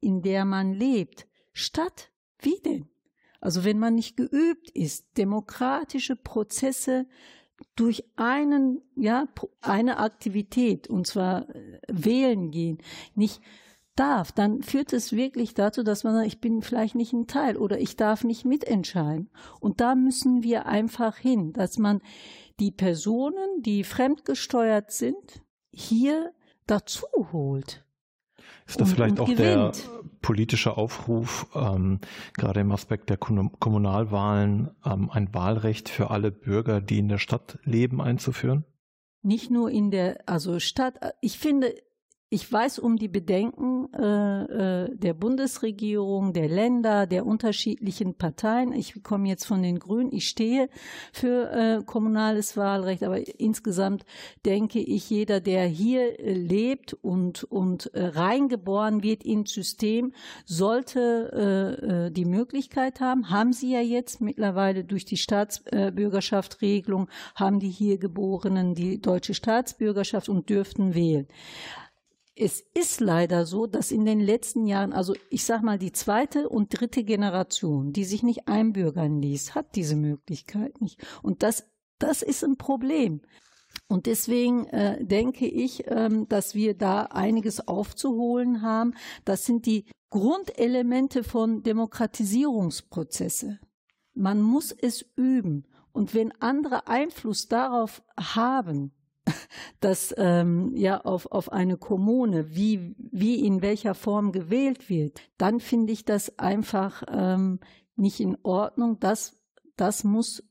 in 0.00 0.22
der 0.22 0.46
man 0.46 0.72
lebt, 0.72 1.26
statt. 1.52 2.10
Wie 2.38 2.58
denn? 2.64 2.88
Also 3.42 3.62
wenn 3.64 3.78
man 3.78 3.94
nicht 3.94 4.16
geübt 4.16 4.70
ist, 4.70 5.18
demokratische 5.18 6.16
Prozesse 6.16 7.06
durch 7.74 8.04
einen, 8.16 8.82
ja, 8.96 9.26
eine 9.60 9.98
Aktivität, 9.98 10.88
und 10.88 11.06
zwar 11.06 11.48
äh, 11.54 11.80
wählen 11.88 12.50
gehen, 12.50 12.78
nicht 13.14 13.40
darf, 13.94 14.30
dann 14.30 14.62
führt 14.62 14.92
es 14.92 15.12
wirklich 15.12 15.54
dazu, 15.54 15.82
dass 15.82 16.04
man 16.04 16.14
sagt, 16.14 16.26
ich 16.26 16.40
bin 16.40 16.62
vielleicht 16.62 16.94
nicht 16.94 17.12
ein 17.12 17.26
Teil 17.26 17.56
oder 17.56 17.80
ich 17.80 17.96
darf 17.96 18.24
nicht 18.24 18.44
mitentscheiden. 18.44 19.30
Und 19.58 19.80
da 19.80 19.94
müssen 19.94 20.42
wir 20.42 20.66
einfach 20.66 21.16
hin, 21.16 21.52
dass 21.52 21.78
man 21.78 22.02
die 22.60 22.70
Personen, 22.70 23.62
die 23.62 23.84
fremdgesteuert 23.84 24.92
sind, 24.92 25.42
hier 25.72 26.32
dazu 26.66 27.06
holt. 27.32 27.84
Ist 28.66 28.80
das 28.80 28.92
vielleicht 28.92 29.20
auch 29.20 29.26
gewinnt. 29.26 29.38
der 29.86 29.95
politische 30.26 30.76
Aufruf, 30.76 31.46
ähm, 31.54 32.00
gerade 32.36 32.58
im 32.58 32.72
Aspekt 32.72 33.10
der 33.10 33.16
Kommunalwahlen, 33.16 34.72
ähm, 34.84 35.08
ein 35.08 35.32
Wahlrecht 35.32 35.88
für 35.88 36.10
alle 36.10 36.32
Bürger, 36.32 36.80
die 36.80 36.98
in 36.98 37.08
der 37.08 37.18
Stadt 37.18 37.60
leben, 37.62 38.00
einzuführen? 38.00 38.64
Nicht 39.22 39.52
nur 39.52 39.70
in 39.70 39.92
der, 39.92 40.18
also 40.26 40.58
Stadt, 40.58 40.98
ich 41.20 41.38
finde, 41.38 41.72
ich 42.28 42.52
weiß 42.52 42.80
um 42.80 42.96
die 42.96 43.06
Bedenken 43.06 43.86
äh, 43.94 44.84
äh, 44.84 44.96
der 44.96 45.14
Bundesregierung, 45.14 46.32
der 46.32 46.48
Länder, 46.48 47.06
der 47.06 47.24
unterschiedlichen 47.24 48.14
Parteien. 48.14 48.72
Ich 48.72 49.00
komme 49.04 49.28
jetzt 49.28 49.46
von 49.46 49.62
den 49.62 49.78
Grünen. 49.78 50.12
Ich 50.12 50.26
stehe 50.26 50.68
für 51.12 51.52
äh, 51.52 51.84
kommunales 51.84 52.56
Wahlrecht, 52.56 53.04
aber 53.04 53.20
insgesamt 53.38 54.04
denke 54.44 54.80
ich, 54.80 55.08
jeder, 55.08 55.40
der 55.40 55.66
hier 55.66 56.18
äh, 56.18 56.32
lebt 56.32 56.94
und, 56.94 57.44
und 57.44 57.94
äh, 57.94 58.06
reingeboren 58.06 59.04
wird 59.04 59.22
ins 59.22 59.52
System, 59.52 60.12
sollte 60.44 61.30
äh, 61.32 62.06
äh, 62.06 62.10
die 62.10 62.24
Möglichkeit 62.24 62.98
haben, 62.98 63.30
haben 63.30 63.52
sie 63.52 63.72
ja 63.72 63.80
jetzt 63.80 64.20
mittlerweile 64.20 64.82
durch 64.82 65.04
die 65.04 65.16
Staatsbürgerschaftsregelung, 65.16 67.08
haben 67.36 67.60
die 67.60 67.70
hier 67.70 67.98
Geborenen 67.98 68.74
die 68.74 69.00
deutsche 69.00 69.34
Staatsbürgerschaft 69.34 70.28
und 70.28 70.50
dürften 70.50 70.96
wählen 70.96 71.28
es 72.38 72.62
ist 72.74 73.00
leider 73.00 73.46
so, 73.46 73.66
dass 73.66 73.90
in 73.90 74.04
den 74.04 74.20
letzten 74.20 74.66
Jahren, 74.66 74.92
also 74.92 75.14
ich 75.30 75.44
sag 75.44 75.62
mal, 75.62 75.78
die 75.78 75.92
zweite 75.92 76.48
und 76.50 76.68
dritte 76.68 77.02
Generation, 77.02 77.92
die 77.92 78.04
sich 78.04 78.22
nicht 78.22 78.46
einbürgern 78.46 79.22
ließ, 79.22 79.54
hat 79.54 79.74
diese 79.74 79.96
Möglichkeit 79.96 80.80
nicht. 80.82 81.02
Und 81.22 81.42
das, 81.42 81.64
das 81.98 82.20
ist 82.20 82.44
ein 82.44 82.58
Problem. 82.58 83.22
Und 83.88 84.06
deswegen 84.06 84.66
äh, 84.66 85.02
denke 85.02 85.46
ich, 85.46 85.84
ähm, 85.86 86.28
dass 86.28 86.54
wir 86.54 86.74
da 86.74 87.04
einiges 87.04 87.66
aufzuholen 87.66 88.60
haben. 88.62 88.94
Das 89.24 89.46
sind 89.46 89.64
die 89.64 89.86
Grundelemente 90.10 91.24
von 91.24 91.62
Demokratisierungsprozesse. 91.62 93.60
Man 94.14 94.42
muss 94.42 94.72
es 94.72 95.06
üben. 95.16 95.66
Und 95.92 96.14
wenn 96.14 96.32
andere 96.40 96.86
Einfluss 96.88 97.48
darauf 97.48 98.02
haben, 98.18 98.92
dass 99.80 100.14
ähm, 100.16 100.72
ja 100.74 101.00
auf, 101.00 101.26
auf 101.26 101.52
eine 101.52 101.76
Kommune, 101.76 102.54
wie, 102.54 102.94
wie 102.98 103.44
in 103.44 103.62
welcher 103.62 103.94
Form 103.94 104.32
gewählt 104.32 104.88
wird, 104.88 105.20
dann 105.38 105.60
finde 105.60 105.92
ich 105.92 106.04
das 106.04 106.38
einfach 106.38 107.02
ähm, 107.08 107.60
nicht 107.96 108.20
in 108.20 108.36
Ordnung. 108.42 108.98
Das, 109.00 109.38
das 109.76 110.04
muss, 110.04 110.42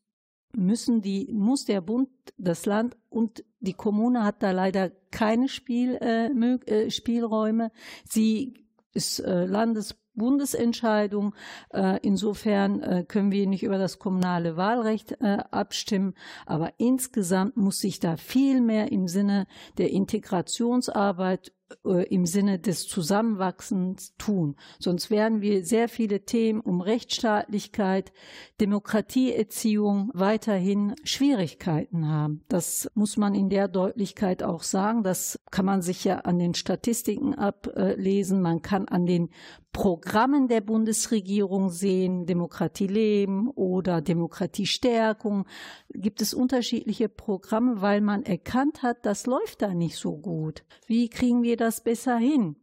müssen 0.56 1.02
die, 1.02 1.32
muss 1.34 1.66
der 1.66 1.82
Bund, 1.82 2.10
das 2.38 2.66
Land 2.66 2.98
und 3.10 3.44
die 3.60 3.74
Kommune 3.74 4.24
hat 4.24 4.44
da 4.44 4.52
leider 4.52 4.92
keine 5.12 5.50
Spiel, 5.50 5.98
äh, 6.02 6.28
äh, 6.28 6.92
Spielräume. 6.92 7.72
Sie 8.08 8.54
ist 8.94 9.20
äh, 9.20 9.46
Landes 9.46 9.96
Bundesentscheidung. 10.16 11.34
Äh, 11.74 12.00
insofern 12.02 12.82
äh, 12.82 13.06
können 13.08 13.32
wir 13.32 13.48
nicht 13.48 13.64
über 13.64 13.78
das 13.78 14.00
kommunale 14.00 14.58
Wahlrecht 14.58 15.18
äh, 15.22 15.38
abstimmen. 15.52 16.14
Aber 16.46 16.74
insgesamt 16.78 17.58
muss 17.58 17.80
sich 17.80 18.00
da 18.00 18.18
viel 18.18 18.62
mehr 18.62 18.92
im 18.92 19.08
Sinne 19.08 19.48
der 19.78 19.92
Integrationsarbeit 19.92 21.52
im 21.84 22.28
Sinne 22.28 22.60
des 22.60 22.88
Zusammenwachsens 22.88 24.16
tun. 24.18 24.56
Sonst 24.80 25.10
werden 25.10 25.42
wir 25.42 25.66
sehr 25.66 25.90
viele 25.90 26.24
Themen 26.24 26.60
um 26.60 26.80
Rechtsstaatlichkeit, 26.82 28.14
Demokratieerziehung 28.62 30.12
weiterhin 30.14 30.96
Schwierigkeiten 31.04 32.08
haben. 32.08 32.44
Das 32.50 32.90
muss 32.94 33.18
man 33.18 33.34
in 33.34 33.50
der 33.50 33.68
Deutlichkeit 33.68 34.44
auch 34.44 34.62
sagen. 34.62 35.02
Das 35.02 35.40
kann 35.50 35.66
man 35.66 35.82
sich 35.82 36.04
ja 36.04 36.20
an 36.20 36.38
den 36.38 36.54
Statistiken 36.54 37.34
ablesen. 37.34 38.44
Man 38.44 38.62
kann 38.62 38.88
an 38.88 39.08
den 39.08 39.30
Programmen 39.76 40.48
der 40.48 40.62
Bundesregierung 40.62 41.70
sehen, 41.70 42.26
Demokratie 42.26 42.88
leben 42.88 43.50
oder 43.50 44.00
Demokratiestärkung, 44.00 45.46
gibt 45.90 46.22
es 46.22 46.34
unterschiedliche 46.34 47.10
Programme, 47.10 47.82
weil 47.82 48.00
man 48.00 48.24
erkannt 48.24 48.84
hat, 48.84 49.06
das 49.06 49.26
läuft 49.26 49.62
da 49.62 49.74
nicht 49.74 49.98
so 49.98 50.16
gut. 50.16 50.64
Wie 50.88 51.10
kriegen 51.10 51.44
wir 51.44 51.58
das 51.58 51.84
besser 51.84 52.16
hin? 52.16 52.56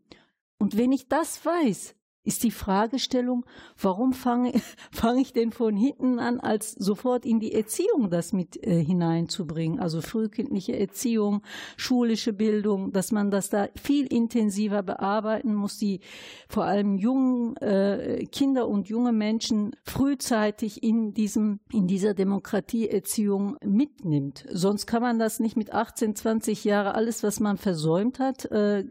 Und 0.59 0.79
wenn 0.79 0.91
ich 0.91 1.07
das 1.09 1.45
weiß, 1.45 1.95
ist 2.25 2.45
die 2.45 2.51
Fragestellung, 2.51 3.45
warum 3.81 4.13
fange, 4.13 4.53
fange 4.93 5.21
ich 5.21 5.33
denn 5.33 5.51
von 5.51 5.77
hinten 5.77 6.19
an, 6.19 6.41
als 6.41 6.73
sofort 6.73 7.27
in 7.27 7.41
die 7.41 7.53
Erziehung 7.53 8.11
das 8.11 8.33
mit 8.33 8.65
äh, 8.65 8.83
hineinzubringen? 8.83 9.81
Also 9.81 10.01
frühkindliche 10.01 10.79
Erziehung, 10.79 11.43
schulische 11.77 12.33
Bildung, 12.33 12.93
dass 12.93 13.13
man 13.13 13.31
das 13.31 13.51
da 13.51 13.69
viel 13.81 14.07
intensiver 14.07 14.83
bearbeiten 14.83 15.55
muss, 15.55 15.79
die 15.79 16.01
vor 16.49 16.65
allem 16.65 16.97
jungen 16.97 17.57
äh, 17.57 18.27
Kinder 18.31 18.69
und 18.69 18.89
junge 18.89 19.13
Menschen 19.13 19.75
frühzeitig 19.85 20.83
in 20.83 21.15
diesem, 21.15 21.61
in 21.73 21.87
dieser 21.87 22.15
Demokratieerziehung 22.15 23.57
mitnimmt. 23.65 24.45
Sonst 24.51 24.87
kann 24.87 25.03
man 25.03 25.19
das 25.19 25.41
nicht 25.41 25.57
mit 25.57 25.73
18, 25.73 26.15
20 26.15 26.65
Jahren 26.65 26.95
alles, 26.95 27.23
was 27.23 27.41
man 27.41 27.57
versäumt 27.57 28.19
hat, 28.19 28.45
äh, 28.47 28.85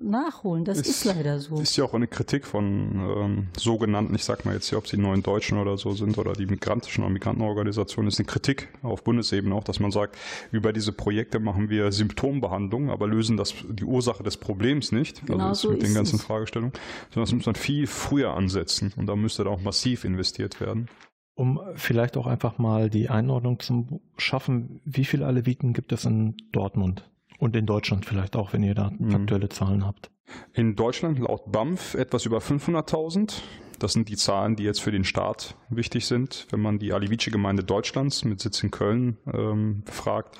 nachholen. 0.00 0.64
Das 0.64 0.78
ist, 0.78 0.88
ist, 0.88 1.04
leider 1.04 1.38
so. 1.40 1.60
Ist 1.60 1.76
ja 1.76 1.84
auch 1.84 1.94
eine 1.94 2.06
Kritik 2.06 2.46
von 2.46 2.92
ähm, 3.16 3.46
sogenannten, 3.56 4.14
ich 4.14 4.24
sag 4.24 4.44
mal 4.44 4.54
jetzt 4.54 4.68
hier, 4.68 4.78
ob 4.78 4.86
sie 4.86 4.96
neuen 4.96 5.22
Deutschen 5.22 5.58
oder 5.58 5.76
so 5.76 5.92
sind 5.92 6.18
oder 6.18 6.32
die 6.32 6.46
migrantischen 6.46 7.04
oder 7.04 7.12
Migrantenorganisationen, 7.12 8.08
ist 8.08 8.18
eine 8.18 8.26
Kritik 8.26 8.68
auf 8.82 9.04
Bundesebene 9.04 9.54
auch, 9.54 9.64
dass 9.64 9.80
man 9.80 9.90
sagt, 9.90 10.16
über 10.52 10.72
diese 10.72 10.92
Projekte 10.92 11.40
machen 11.40 11.70
wir 11.70 11.92
Symptombehandlung, 11.92 12.90
aber 12.90 13.06
lösen 13.06 13.36
das 13.36 13.54
die 13.68 13.84
Ursache 13.84 14.22
des 14.22 14.36
Problems 14.36 14.92
nicht. 14.92 15.20
Also 15.22 15.32
genau 15.32 15.48
also 15.48 15.68
so 15.68 15.74
mit 15.74 15.82
den 15.82 15.94
ganzen 15.94 16.16
es. 16.16 16.22
Fragestellungen. 16.22 16.72
Sondern 17.10 17.24
das 17.24 17.32
muss 17.32 17.46
man 17.46 17.54
viel 17.54 17.86
früher 17.86 18.34
ansetzen 18.34 18.92
und 18.96 19.06
da 19.06 19.16
müsste 19.16 19.44
da 19.44 19.50
auch 19.50 19.62
massiv 19.62 20.04
investiert 20.04 20.60
werden. 20.60 20.88
Um 21.34 21.60
vielleicht 21.74 22.16
auch 22.16 22.26
einfach 22.26 22.58
mal 22.58 22.90
die 22.90 23.10
Einordnung 23.10 23.60
zu 23.60 24.00
schaffen, 24.16 24.80
wie 24.84 25.04
viele 25.04 25.26
Aleviten 25.26 25.72
gibt 25.72 25.92
es 25.92 26.04
in 26.04 26.36
Dortmund? 26.50 27.08
Und 27.38 27.56
in 27.56 27.66
Deutschland 27.66 28.04
vielleicht 28.04 28.36
auch, 28.36 28.52
wenn 28.52 28.62
ihr 28.62 28.74
da 28.74 28.90
mhm. 28.96 29.14
aktuelle 29.14 29.48
Zahlen 29.48 29.86
habt. 29.86 30.10
In 30.52 30.76
Deutschland 30.76 31.18
laut 31.18 31.50
BAMF 31.50 31.94
etwas 31.94 32.26
über 32.26 32.38
500.000. 32.38 33.40
Das 33.78 33.92
sind 33.92 34.08
die 34.08 34.16
Zahlen, 34.16 34.56
die 34.56 34.64
jetzt 34.64 34.80
für 34.80 34.90
den 34.90 35.04
Staat 35.04 35.54
wichtig 35.70 36.06
sind. 36.06 36.46
Wenn 36.50 36.60
man 36.60 36.78
die 36.78 36.92
Alevitische 36.92 37.30
Gemeinde 37.30 37.62
Deutschlands 37.62 38.24
mit 38.24 38.40
Sitz 38.40 38.62
in 38.62 38.70
Köln 38.70 39.18
ähm, 39.32 39.82
befragt, 39.84 40.36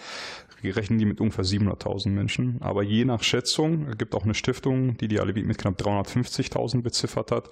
rechnen 0.64 0.98
die 0.98 1.04
mit 1.04 1.20
ungefähr 1.20 1.44
700.000 1.44 2.10
Menschen. 2.10 2.60
Aber 2.60 2.82
je 2.82 3.04
nach 3.04 3.22
Schätzung, 3.22 3.86
es 3.88 3.98
gibt 3.98 4.14
auch 4.14 4.24
eine 4.24 4.34
Stiftung, 4.34 4.96
die 4.96 5.08
die 5.08 5.20
Aleviten 5.20 5.48
mit 5.48 5.58
knapp 5.58 5.80
350.000 5.80 6.82
beziffert 6.82 7.30
hat. 7.30 7.50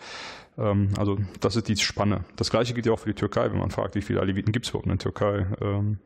Ähm, 0.59 0.91
also 0.97 1.19
das 1.41 1.57
ist 1.57 1.69
die 1.69 1.77
Spanne. 1.77 2.25
Das 2.37 2.51
gleiche 2.51 2.75
gilt 2.75 2.87
ja 2.87 2.93
auch 2.93 2.99
für 2.99 3.11
die 3.11 3.15
Türkei, 3.15 3.51
wenn 3.51 3.59
man 3.59 3.71
fragt, 3.71 3.95
wie 3.95 4.03
viele 4.03 4.21
Aleviten 4.21 4.53
gibt 4.53 4.67
es 4.67 4.71
überhaupt 4.71 4.87
in 4.87 4.91
der 4.91 4.99
Türkei. 4.99 5.47
Ähm, 5.61 5.99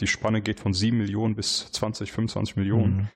die 0.00 0.06
Spanne 0.06 0.42
geht 0.42 0.60
von 0.60 0.72
7 0.72 0.96
Millionen 0.96 1.34
bis 1.34 1.70
20, 1.72 2.12
25 2.12 2.56
Millionen. 2.56 2.96
Mhm. 2.96 3.08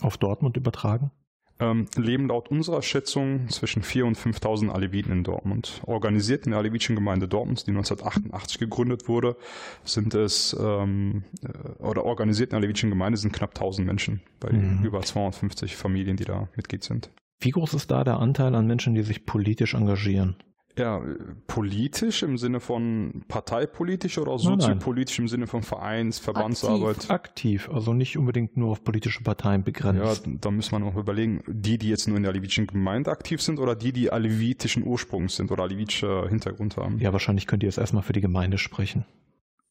Auf 0.00 0.18
Dortmund 0.18 0.56
übertragen? 0.56 1.10
Ähm, 1.60 1.86
leben 1.96 2.28
laut 2.28 2.50
unserer 2.50 2.82
Schätzung 2.82 3.48
zwischen 3.48 3.82
4.000 3.82 4.02
und 4.04 4.18
5.000 4.18 4.70
Aleviten 4.70 5.12
in 5.12 5.24
Dortmund. 5.24 5.80
Organisiert 5.86 6.46
in 6.46 6.50
der 6.50 6.58
Alevitischen 6.58 6.96
Gemeinde 6.96 7.28
Dortmund, 7.28 7.66
die 7.66 7.70
1988 7.70 8.58
gegründet 8.58 9.08
wurde, 9.08 9.36
sind 9.84 10.14
es, 10.14 10.56
ähm, 10.58 11.24
äh, 11.42 11.82
oder 11.82 12.04
organisiert 12.04 12.48
in 12.48 12.50
der 12.50 12.58
Alevitischen 12.58 12.90
Gemeinde 12.90 13.18
sind 13.18 13.32
knapp 13.32 13.56
1.000 13.56 13.82
Menschen 13.82 14.20
bei 14.40 14.52
mhm. 14.52 14.84
über 14.84 15.00
250 15.02 15.76
Familien, 15.76 16.16
die 16.16 16.24
da 16.24 16.48
Mitglied 16.56 16.82
sind. 16.82 17.10
Wie 17.40 17.50
groß 17.50 17.74
ist 17.74 17.90
da 17.90 18.04
der 18.04 18.18
Anteil 18.18 18.54
an 18.54 18.66
Menschen, 18.66 18.94
die 18.94 19.02
sich 19.02 19.26
politisch 19.26 19.74
engagieren? 19.74 20.36
Ja, 20.76 21.00
politisch 21.46 22.22
im 22.24 22.36
Sinne 22.36 22.58
von 22.58 23.22
parteipolitisch 23.28 24.18
oder 24.18 24.38
soziopolitisch 24.38 25.18
im 25.20 25.28
Sinne 25.28 25.46
von 25.46 25.62
Vereins, 25.62 26.18
Verbandsarbeit? 26.18 27.10
Aktiv, 27.10 27.10
aktiv, 27.10 27.70
also 27.72 27.92
nicht 27.94 28.18
unbedingt 28.18 28.56
nur 28.56 28.72
auf 28.72 28.82
politische 28.82 29.22
Parteien 29.22 29.62
begrenzt. 29.62 30.26
Ja, 30.26 30.32
da 30.40 30.50
muss 30.50 30.72
man 30.72 30.82
auch 30.82 30.96
überlegen, 30.96 31.42
die, 31.46 31.78
die 31.78 31.88
jetzt 31.88 32.08
nur 32.08 32.16
in 32.16 32.24
der 32.24 32.32
alevitischen 32.32 32.66
Gemeinde 32.66 33.12
aktiv 33.12 33.40
sind 33.40 33.60
oder 33.60 33.76
die, 33.76 33.92
die 33.92 34.10
alevitischen 34.10 34.84
Ursprungs 34.84 35.36
sind 35.36 35.52
oder 35.52 35.62
alevitischer 35.62 36.28
Hintergrund 36.28 36.76
haben. 36.76 36.98
Ja, 36.98 37.12
wahrscheinlich 37.12 37.46
könnt 37.46 37.62
ihr 37.62 37.68
jetzt 37.68 37.78
erstmal 37.78 38.02
für 38.02 38.12
die 38.12 38.20
Gemeinde 38.20 38.58
sprechen. 38.58 39.04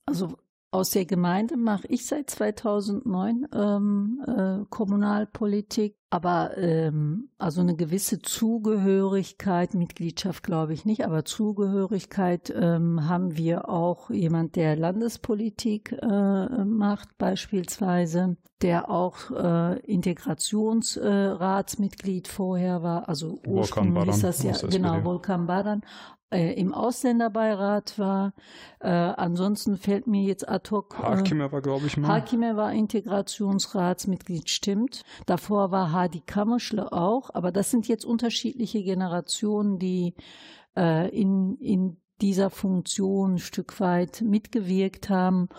Also 0.06 0.38
aus 0.74 0.90
der 0.90 1.06
Gemeinde 1.06 1.56
mache 1.56 1.86
ich 1.88 2.08
seit 2.08 2.32
2009 2.32 3.48
ähm, 3.54 4.24
äh, 4.26 4.66
Kommunalpolitik, 4.70 5.96
aber 6.14 6.58
ähm, 6.60 7.30
also 7.40 7.62
eine 7.62 7.76
gewisse 7.76 8.22
Zugehörigkeit, 8.22 9.74
Mitgliedschaft 9.74 10.44
glaube 10.44 10.74
ich 10.74 10.86
nicht, 10.86 11.06
aber 11.06 11.26
Zugehörigkeit 11.26 12.54
ähm, 12.56 13.10
haben 13.10 13.36
wir 13.36 13.68
auch 13.68 14.12
jemand, 14.12 14.56
der 14.56 14.76
Landespolitik 14.76 15.92
äh, 15.92 16.66
macht 16.66 17.18
beispielsweise, 17.18 18.38
der 18.62 18.92
auch 18.92 19.32
äh, 19.32 19.80
Integrationsratsmitglied 19.80 22.28
vorher 22.28 22.84
war, 22.84 23.10
also 23.10 23.42
ursprünglich 23.48 24.10
ist 24.10 24.24
das 24.24 24.44
ja 24.44 24.54
genau 24.68 25.04
Volkan 25.04 25.48
Baran 25.48 25.82
äh, 26.34 26.54
im 26.54 26.74
Ausländerbeirat 26.74 28.00
war. 28.00 28.34
Äh, 28.80 28.90
ansonsten 28.90 29.78
fällt 29.78 30.08
mir 30.08 30.24
jetzt 30.24 30.50
ad 30.50 30.70
hoc. 30.72 30.98
Äh, 31.00 31.04
Hakime 31.04 31.52
war, 31.52 31.62
glaube 31.62 31.86
ich, 31.86 31.96
mal. 31.96 32.08
Hakime 32.08 32.58
war 32.58 32.74
Integrationsratsmitglied, 32.74 34.50
stimmt. 34.50 35.04
Davor 35.26 35.72
war 35.72 35.92
Hadi 36.04 36.20
Kammerschle 36.20 36.92
auch. 36.92 37.30
Aber 37.34 37.52
das 37.52 37.72
sind 37.72 37.88
jetzt 37.88 38.06
unterschiedliche 38.06 38.84
Generationen, 38.84 39.80
die 39.80 40.14
äh, 40.76 41.10
in, 41.10 41.58
in 41.60 41.98
dieser 42.22 42.50
Funktion 42.50 43.36
ein 43.36 43.40
Stück 43.40 43.80
weit 43.80 44.22
mitgewirkt 44.22 45.10
haben 45.10 45.50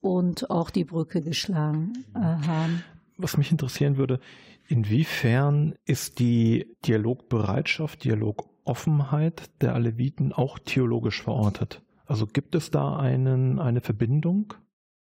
und 0.00 0.50
auch 0.50 0.70
die 0.70 0.84
Brücke 0.84 1.20
geschlagen 1.20 1.92
äh, 2.14 2.18
haben. 2.18 2.84
Was 3.18 3.36
mich 3.36 3.50
interessieren 3.50 3.96
würde, 3.96 4.20
inwiefern 4.68 5.74
ist 5.84 6.18
die 6.18 6.76
Dialogbereitschaft, 6.86 8.04
Dialog 8.04 8.48
Offenheit 8.64 9.50
der 9.60 9.74
Aleviten 9.74 10.32
auch 10.32 10.58
theologisch 10.60 11.22
verortet? 11.22 11.82
Also 12.06 12.26
gibt 12.26 12.54
es 12.54 12.70
da 12.70 12.96
einen, 12.96 13.58
eine 13.58 13.80
Verbindung? 13.80 14.54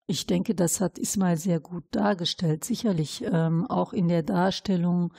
Ich 0.09 0.25
denke, 0.25 0.55
das 0.55 0.81
hat 0.81 0.97
Ismail 0.97 1.37
sehr 1.37 1.59
gut 1.59 1.83
dargestellt. 1.91 2.65
Sicherlich 2.65 3.23
ähm, 3.31 3.67
auch 3.67 3.93
in 3.93 4.07
der 4.07 4.23
Darstellung, 4.23 5.13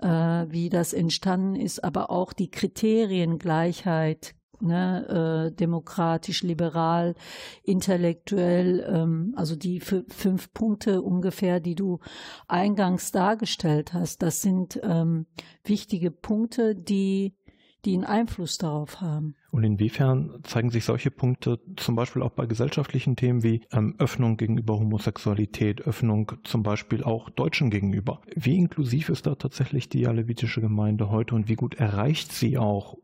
äh, 0.00 0.06
wie 0.06 0.68
das 0.70 0.92
entstanden 0.92 1.56
ist, 1.56 1.82
aber 1.82 2.10
auch 2.10 2.32
die 2.32 2.48
Kriterien 2.48 3.40
Gleichheit, 3.40 4.36
ne, 4.60 5.48
äh, 5.50 5.52
demokratisch, 5.52 6.44
liberal, 6.44 7.16
intellektuell, 7.64 8.86
ähm, 8.88 9.34
also 9.36 9.56
die 9.56 9.80
fünf 9.80 10.52
Punkte 10.52 11.02
ungefähr, 11.02 11.58
die 11.58 11.74
du 11.74 11.98
eingangs 12.46 13.10
dargestellt 13.10 13.94
hast, 13.94 14.22
das 14.22 14.42
sind 14.42 14.78
ähm, 14.84 15.26
wichtige 15.64 16.12
Punkte, 16.12 16.76
die 16.76 17.34
die 17.84 17.94
einen 17.94 18.04
Einfluss 18.04 18.58
darauf 18.58 19.00
haben. 19.00 19.36
Und 19.50 19.64
inwiefern 19.64 20.40
zeigen 20.42 20.70
sich 20.70 20.84
solche 20.84 21.10
Punkte 21.10 21.60
zum 21.76 21.94
Beispiel 21.94 22.22
auch 22.22 22.32
bei 22.32 22.46
gesellschaftlichen 22.46 23.16
Themen 23.16 23.42
wie 23.42 23.62
ähm, 23.72 23.94
Öffnung 23.98 24.36
gegenüber 24.36 24.78
Homosexualität, 24.78 25.82
Öffnung 25.82 26.32
zum 26.44 26.62
Beispiel 26.62 27.02
auch 27.04 27.30
Deutschen 27.30 27.70
gegenüber? 27.70 28.20
Wie 28.34 28.56
inklusiv 28.56 29.08
ist 29.08 29.26
da 29.26 29.34
tatsächlich 29.34 29.88
die 29.88 30.06
alevitische 30.06 30.60
Gemeinde 30.60 31.10
heute 31.10 31.34
und 31.34 31.48
wie 31.48 31.54
gut 31.54 31.74
erreicht 31.76 32.32
sie 32.32 32.58
auch 32.58 32.96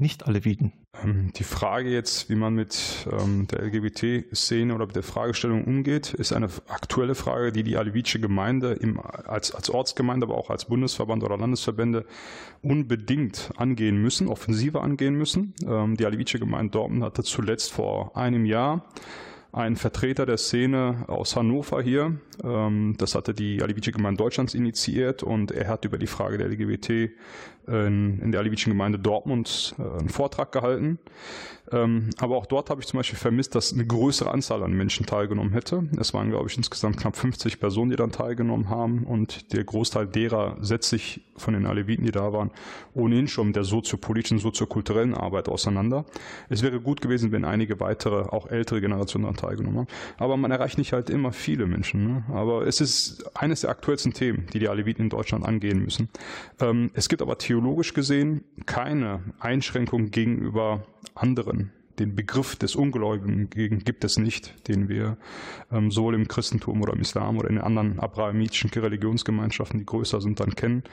nicht-Aleviten? 0.00 0.72
Ähm, 1.02 1.32
die 1.36 1.44
Frage 1.44 1.90
jetzt, 1.90 2.28
wie 2.30 2.34
man 2.34 2.54
mit 2.54 3.06
ähm, 3.10 3.46
der 3.48 3.62
LGBT-Szene 3.62 4.74
oder 4.74 4.86
mit 4.86 4.96
der 4.96 5.02
Fragestellung 5.02 5.64
umgeht, 5.64 6.14
ist 6.14 6.32
eine 6.32 6.48
aktuelle 6.68 7.14
Frage, 7.14 7.52
die 7.52 7.62
die 7.62 7.76
alevitische 7.76 8.20
Gemeinde 8.20 8.72
im, 8.72 9.00
als, 9.00 9.54
als 9.54 9.70
Ortsgemeinde, 9.70 10.26
aber 10.26 10.36
auch 10.36 10.50
als 10.50 10.64
Bundesverband 10.64 11.22
oder 11.22 11.36
Landesverbände 11.36 12.06
unbedingt 12.62 13.50
angehen 13.56 14.00
müssen, 14.00 14.28
offensiver 14.28 14.82
angehen 14.82 15.14
müssen. 15.14 15.54
Ähm, 15.66 15.96
die 15.96 16.06
alevitische 16.06 16.40
Gemeinde 16.40 16.72
Dortmund 16.72 17.04
hatte 17.04 17.22
zuletzt 17.22 17.72
vor 17.72 18.16
einem 18.16 18.44
Jahr 18.44 18.84
einen 19.52 19.76
Vertreter 19.76 20.26
der 20.26 20.36
Szene 20.36 21.04
aus 21.08 21.36
Hannover 21.36 21.82
hier. 21.82 22.18
Ähm, 22.44 22.94
das 22.98 23.14
hatte 23.14 23.34
die 23.34 23.62
Alevitische 23.62 23.92
Gemeinde 23.92 24.18
Deutschlands 24.18 24.54
initiiert 24.54 25.22
und 25.22 25.50
er 25.50 25.68
hat 25.68 25.84
über 25.84 25.98
die 25.98 26.06
Frage 26.06 26.38
der 26.38 26.48
LGBT 26.48 27.10
in, 27.70 28.20
in 28.20 28.32
der 28.32 28.40
Alevitischen 28.40 28.72
Gemeinde 28.72 28.98
Dortmund 28.98 29.74
äh, 29.78 29.82
einen 29.82 30.08
Vortrag 30.08 30.52
gehalten. 30.52 30.98
Ähm, 31.72 32.10
aber 32.18 32.36
auch 32.36 32.46
dort 32.46 32.68
habe 32.68 32.80
ich 32.80 32.88
zum 32.88 32.98
Beispiel 32.98 33.18
vermisst, 33.18 33.54
dass 33.54 33.72
eine 33.72 33.86
größere 33.86 34.30
Anzahl 34.30 34.62
an 34.64 34.72
Menschen 34.72 35.06
teilgenommen 35.06 35.52
hätte. 35.52 35.84
Es 35.98 36.12
waren, 36.12 36.30
glaube 36.30 36.48
ich, 36.48 36.56
insgesamt 36.56 36.96
knapp 36.96 37.16
50 37.16 37.60
Personen, 37.60 37.90
die 37.90 37.96
dann 37.96 38.10
teilgenommen 38.10 38.70
haben 38.70 39.04
und 39.04 39.52
der 39.52 39.62
Großteil 39.62 40.06
derer 40.06 40.56
setzt 40.60 40.88
sich 40.88 41.20
von 41.36 41.54
den 41.54 41.66
Aleviten, 41.66 42.04
die 42.04 42.10
da 42.10 42.32
waren, 42.32 42.50
ohnehin 42.94 43.28
schon 43.28 43.48
mit 43.48 43.56
der 43.56 43.64
soziopolitischen, 43.64 44.38
soziokulturellen 44.38 45.14
Arbeit 45.14 45.48
auseinander. 45.48 46.06
Es 46.48 46.62
wäre 46.62 46.80
gut 46.80 47.00
gewesen, 47.00 47.30
wenn 47.30 47.44
einige 47.44 47.78
weitere, 47.78 48.22
auch 48.22 48.48
ältere 48.48 48.80
Generationen 48.80 49.26
teilgenommen 49.40 49.80
haben. 49.80 49.88
Aber 50.18 50.36
man 50.36 50.50
erreicht 50.50 50.78
nicht 50.78 50.92
halt 50.92 51.10
immer 51.10 51.32
viele 51.32 51.66
Menschen. 51.66 52.06
Ne? 52.06 52.24
Aber 52.32 52.66
es 52.66 52.80
ist 52.80 53.24
eines 53.36 53.62
der 53.62 53.70
aktuellsten 53.70 54.12
Themen, 54.12 54.46
die 54.52 54.58
die 54.58 54.68
Aleviten 54.68 55.04
in 55.04 55.10
Deutschland 55.10 55.44
angehen 55.44 55.82
müssen. 55.82 56.08
Ähm, 56.60 56.90
es 56.94 57.08
gibt 57.08 57.22
aber 57.22 57.38
theologisch 57.38 57.94
gesehen 57.94 58.44
keine 58.66 59.20
Einschränkung 59.38 60.10
gegenüber 60.10 60.84
anderen 61.14 61.72
den 61.98 62.14
Begriff 62.14 62.56
des 62.56 62.76
Ungläubigen 62.76 63.80
gibt 63.80 64.04
es 64.04 64.18
nicht, 64.18 64.68
den 64.68 64.88
wir 64.88 65.16
ähm, 65.70 65.90
sowohl 65.90 66.14
im 66.14 66.28
Christentum 66.28 66.80
oder 66.82 66.94
im 66.94 67.00
Islam 67.00 67.38
oder 67.38 67.48
in 67.48 67.56
den 67.56 67.64
anderen 67.64 67.98
abrahamitischen 67.98 68.70
Religionsgemeinschaften, 68.70 69.78
die 69.78 69.86
größer 69.86 70.20
sind, 70.20 70.40
dann 70.40 70.54
kennen. 70.54 70.84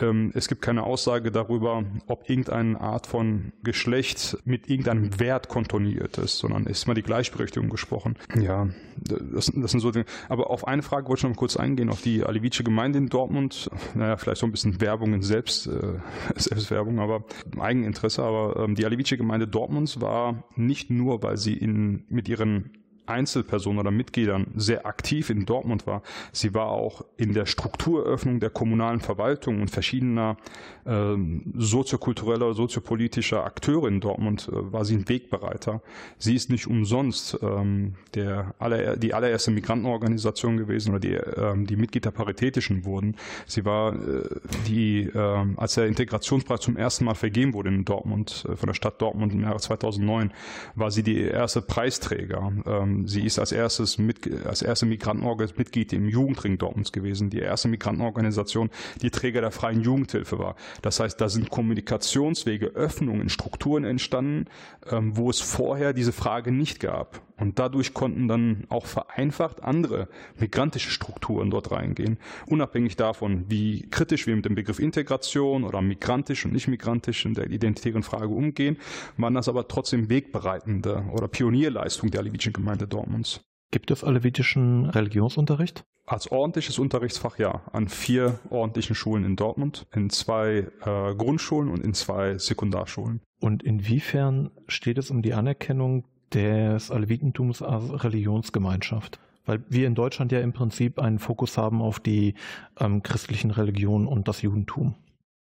Ähm, 0.00 0.32
es 0.34 0.48
gibt 0.48 0.62
keine 0.62 0.82
Aussage 0.82 1.30
darüber, 1.30 1.84
ob 2.06 2.28
irgendeine 2.28 2.80
Art 2.80 3.06
von 3.06 3.52
Geschlecht 3.62 4.38
mit 4.44 4.68
irgendeinem 4.68 5.20
Wert 5.20 5.48
kontoniert 5.48 6.18
ist, 6.18 6.38
sondern 6.38 6.66
ist 6.66 6.86
immer 6.86 6.94
die 6.94 7.02
Gleichberechtigung 7.02 7.68
gesprochen. 7.68 8.16
Ja, 8.38 8.68
das, 8.96 9.52
das 9.54 9.70
sind 9.70 9.80
so 9.80 9.90
Dinge. 9.90 10.06
Aber 10.28 10.50
auf 10.50 10.66
eine 10.66 10.82
Frage 10.82 11.08
wollte 11.08 11.26
ich 11.26 11.28
noch 11.30 11.36
kurz 11.36 11.56
eingehen, 11.56 11.88
auf 11.88 12.02
die 12.02 12.24
alevitische 12.24 12.64
Gemeinde 12.64 12.98
in 12.98 13.08
Dortmund. 13.08 13.70
Naja, 13.94 14.16
vielleicht 14.16 14.40
so 14.40 14.46
ein 14.46 14.52
bisschen 14.52 14.80
Werbung 14.80 15.14
in 15.14 15.22
Selbst, 15.22 15.66
äh, 15.66 15.98
Selbstwerbung, 16.36 16.98
aber 16.98 17.24
Eigeninteresse. 17.58 18.22
Aber 18.22 18.64
ähm, 18.64 18.74
die 18.74 18.84
alevitische 18.84 19.16
Gemeinde 19.16 19.46
Dortmunds 19.46 20.00
war 20.00 20.42
nicht 20.56 20.90
nur, 20.90 21.22
weil 21.22 21.36
sie 21.36 21.54
in, 21.54 22.04
mit 22.08 22.28
ihren 22.28 22.70
Einzelpersonen 23.08 23.80
oder 23.80 23.90
Mitgliedern 23.90 24.46
sehr 24.56 24.86
aktiv 24.86 25.30
in 25.30 25.46
Dortmund 25.46 25.86
war. 25.86 26.02
Sie 26.32 26.54
war 26.54 26.68
auch 26.68 27.04
in 27.16 27.34
der 27.34 27.46
Strukturöffnung 27.46 28.40
der 28.40 28.50
kommunalen 28.50 29.00
Verwaltung 29.00 29.60
und 29.60 29.70
verschiedener 29.70 30.36
äh, 30.84 31.16
soziokultureller, 31.56 32.54
soziopolitischer 32.54 33.44
Akteure 33.44 33.88
in 33.88 34.00
Dortmund 34.00 34.48
äh, 34.50 34.72
war 34.72 34.84
sie 34.84 34.96
ein 34.96 35.08
Wegbereiter. 35.08 35.82
Sie 36.18 36.34
ist 36.34 36.50
nicht 36.50 36.66
umsonst 36.66 37.38
ähm, 37.42 37.94
der 38.14 38.54
aller, 38.58 38.96
die 38.96 39.14
allererste 39.14 39.50
Migrantenorganisation 39.50 40.56
gewesen 40.56 40.90
oder 40.90 41.00
die, 41.00 41.14
ähm, 41.14 41.66
die 41.66 41.76
Mitglieder 41.76 42.10
paritätischen 42.10 42.84
wurden. 42.84 43.16
Sie 43.46 43.64
war 43.64 43.94
äh, 43.94 44.22
die, 44.66 45.02
äh, 45.02 45.46
als 45.56 45.74
der 45.74 45.86
Integrationspreis 45.86 46.60
zum 46.60 46.76
ersten 46.76 47.04
Mal 47.04 47.14
vergeben 47.14 47.54
wurde 47.54 47.68
in 47.68 47.84
Dortmund, 47.84 48.44
äh, 48.48 48.56
von 48.56 48.66
der 48.66 48.74
Stadt 48.74 49.00
Dortmund 49.00 49.32
im 49.32 49.42
Jahre 49.42 49.58
2009, 49.58 50.32
war 50.74 50.90
sie 50.90 51.02
die 51.02 51.20
erste 51.20 51.62
Preisträger. 51.62 52.52
Ähm, 52.66 52.97
sie 53.06 53.24
ist 53.24 53.38
als 53.38 53.52
erstes 53.52 53.98
mit, 53.98 54.30
als 54.46 54.62
erste 54.62 54.86
Migrantenorganisation 54.86 55.58
Mitglied 55.58 55.92
im 55.92 56.08
Jugendring 56.08 56.58
Dortmunds 56.58 56.92
gewesen, 56.92 57.30
die 57.30 57.40
erste 57.40 57.68
Migrantenorganisation, 57.68 58.70
die 59.02 59.10
Träger 59.10 59.40
der 59.40 59.50
freien 59.50 59.82
Jugendhilfe 59.82 60.38
war. 60.38 60.56
Das 60.82 61.00
heißt, 61.00 61.20
da 61.20 61.28
sind 61.28 61.50
Kommunikationswege, 61.50 62.68
Öffnungen, 62.68 63.28
Strukturen 63.28 63.84
entstanden, 63.84 64.46
ähm, 64.90 65.16
wo 65.16 65.30
es 65.30 65.40
vorher 65.40 65.92
diese 65.92 66.12
Frage 66.12 66.52
nicht 66.52 66.80
gab. 66.80 67.27
Und 67.38 67.58
dadurch 67.58 67.94
konnten 67.94 68.28
dann 68.28 68.64
auch 68.68 68.86
vereinfacht 68.86 69.62
andere 69.62 70.08
migrantische 70.38 70.90
Strukturen 70.90 71.50
dort 71.50 71.70
reingehen, 71.70 72.18
unabhängig 72.46 72.96
davon, 72.96 73.44
wie 73.48 73.88
kritisch 73.90 74.26
wir 74.26 74.34
mit 74.34 74.44
dem 74.44 74.54
Begriff 74.54 74.78
Integration 74.80 75.64
oder 75.64 75.80
migrantisch 75.80 76.44
und 76.44 76.52
nicht 76.52 76.68
migrantisch 76.68 77.24
in 77.24 77.34
der 77.34 77.50
identitären 77.50 78.02
Frage 78.02 78.28
umgehen, 78.28 78.76
waren 79.16 79.34
das 79.34 79.48
aber 79.48 79.68
trotzdem 79.68 80.10
wegbereitende 80.10 81.04
oder 81.12 81.28
Pionierleistung 81.28 82.10
der 82.10 82.20
alevitischen 82.20 82.52
Gemeinde 82.52 82.88
Dortmunds. 82.88 83.40
Gibt 83.70 83.90
es 83.90 84.02
alevitischen 84.02 84.86
Religionsunterricht? 84.86 85.84
Als 86.06 86.32
ordentliches 86.32 86.78
Unterrichtsfach 86.78 87.38
ja, 87.38 87.62
an 87.70 87.88
vier 87.88 88.38
ordentlichen 88.48 88.94
Schulen 88.94 89.24
in 89.24 89.36
Dortmund, 89.36 89.86
in 89.94 90.08
zwei 90.08 90.66
äh, 90.80 91.14
Grundschulen 91.14 91.70
und 91.70 91.84
in 91.84 91.92
zwei 91.92 92.38
Sekundarschulen. 92.38 93.20
Und 93.40 93.62
inwiefern 93.62 94.50
steht 94.68 94.96
es 94.96 95.10
um 95.10 95.20
die 95.20 95.34
Anerkennung 95.34 96.04
des 96.34 96.90
Alevitentums 96.90 97.62
als 97.62 98.04
Religionsgemeinschaft. 98.04 99.18
Weil 99.46 99.62
wir 99.68 99.86
in 99.86 99.94
Deutschland 99.94 100.30
ja 100.30 100.40
im 100.40 100.52
Prinzip 100.52 100.98
einen 100.98 101.18
Fokus 101.18 101.56
haben 101.56 101.80
auf 101.80 102.00
die 102.00 102.34
ähm, 102.78 103.02
christlichen 103.02 103.50
Religionen 103.50 104.06
und 104.06 104.28
das 104.28 104.42
Judentum. 104.42 104.94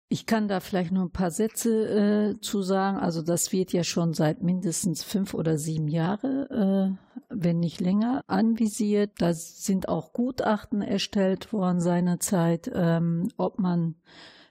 Ich 0.10 0.26
kann 0.26 0.48
da 0.48 0.62
vielleicht 0.62 0.94
nur 0.94 1.04
ein 1.04 1.12
paar 1.12 1.32
Sätze 1.32 2.36
äh, 2.36 2.40
zu 2.40 2.62
sagen. 2.62 2.98
Also 2.98 3.22
das 3.22 3.52
wird 3.52 3.74
ja 3.74 3.84
schon 3.84 4.14
seit 4.14 4.42
mindestens 4.42 5.04
fünf 5.04 5.34
oder 5.34 5.58
sieben 5.58 5.90
Jahren, 5.90 6.50
äh, 6.50 6.98
wenn 7.30 7.60
nicht 7.60 7.82
länger, 7.82 8.24
anvisiert. 8.28 9.12
Da 9.18 9.34
sind 9.34 9.90
auch 9.90 10.14
Gutachten 10.14 10.82
erstellt 10.82 11.52
worden 11.52 11.82
seinerzeit, 11.82 12.72
ähm, 12.74 13.28
ob 13.36 13.60
man 13.60 13.96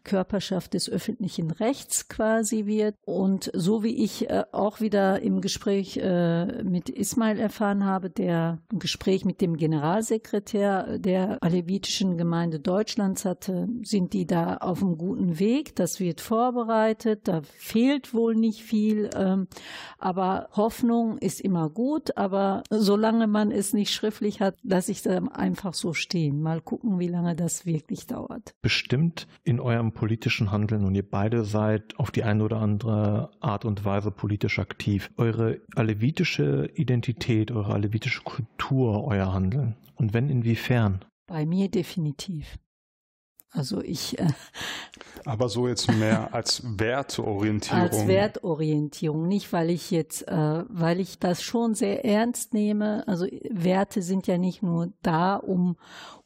Körperschaft 0.06 0.72
des 0.74 0.88
öffentlichen 0.88 1.50
Rechts 1.50 2.08
quasi 2.08 2.64
wird. 2.64 2.94
Und 3.04 3.50
so 3.52 3.82
wie 3.82 4.04
ich 4.04 4.30
äh, 4.30 4.44
auch 4.52 4.80
wieder 4.80 5.20
im 5.20 5.40
Gespräch 5.40 5.98
äh, 5.98 6.62
mit 6.62 6.88
Ismail 6.88 7.38
erfahren 7.38 7.84
habe, 7.84 8.08
der 8.08 8.58
ein 8.72 8.78
Gespräch 8.78 9.24
mit 9.24 9.40
dem 9.40 9.56
Generalsekretär 9.56 10.98
der 10.98 11.42
alevitischen 11.42 12.16
Gemeinde 12.16 12.60
Deutschlands 12.60 13.24
hatte, 13.24 13.68
sind 13.82 14.12
die 14.12 14.26
da 14.26 14.58
auf 14.58 14.80
einem 14.80 14.96
guten 14.96 15.38
Weg. 15.40 15.74
Das 15.74 15.98
wird 15.98 16.20
vorbereitet. 16.20 17.26
Da 17.26 17.42
fehlt 17.42 18.14
wohl 18.14 18.36
nicht 18.36 18.62
viel. 18.62 19.10
Ähm, 19.14 19.48
aber 19.98 20.48
Hoffnung 20.52 21.18
ist 21.18 21.40
immer 21.40 21.68
gut. 21.68 22.16
Aber 22.16 22.62
solange 22.70 23.26
man 23.26 23.50
es 23.50 23.72
nicht 23.72 23.92
schriftlich 23.92 24.40
hat, 24.40 24.54
lasse 24.62 24.92
ich 24.92 25.04
es 25.04 25.06
einfach 25.06 25.74
so 25.74 25.92
stehen. 25.92 26.40
Mal 26.40 26.60
gucken, 26.60 27.00
wie 27.00 27.08
lange 27.08 27.34
das 27.34 27.66
wirklich 27.66 28.06
dauert. 28.06 28.54
Bestimmt 28.62 29.26
in 29.42 29.58
eurem 29.58 29.95
politischen 29.96 30.52
Handeln 30.52 30.84
und 30.84 30.94
ihr 30.94 31.08
beide 31.08 31.44
seid 31.44 31.98
auf 31.98 32.12
die 32.12 32.22
eine 32.22 32.44
oder 32.44 32.60
andere 32.60 33.32
Art 33.40 33.64
und 33.64 33.84
Weise 33.84 34.12
politisch 34.12 34.60
aktiv. 34.60 35.10
Eure 35.16 35.60
alevitische 35.74 36.70
Identität, 36.74 37.50
eure 37.50 37.74
alevitische 37.74 38.22
Kultur, 38.22 39.04
euer 39.04 39.32
Handeln. 39.32 39.74
Und 39.96 40.14
wenn 40.14 40.28
inwiefern? 40.30 41.04
Bei 41.26 41.44
mir 41.44 41.68
definitiv. 41.68 42.56
Also 43.50 43.80
ich. 43.80 44.18
Äh, 44.18 44.28
Aber 45.24 45.48
so 45.48 45.66
jetzt 45.66 45.90
mehr 45.90 46.34
als 46.34 46.62
Wertorientierung. 46.64 47.82
Als 47.82 48.06
Wertorientierung, 48.06 49.26
nicht 49.26 49.52
weil 49.52 49.70
ich 49.70 49.90
jetzt, 49.90 50.28
äh, 50.28 50.64
weil 50.68 51.00
ich 51.00 51.18
das 51.18 51.42
schon 51.42 51.74
sehr 51.74 52.04
ernst 52.04 52.54
nehme. 52.54 53.06
Also 53.08 53.26
Werte 53.50 54.02
sind 54.02 54.26
ja 54.26 54.38
nicht 54.38 54.62
nur 54.62 54.92
da, 55.02 55.36
um, 55.36 55.76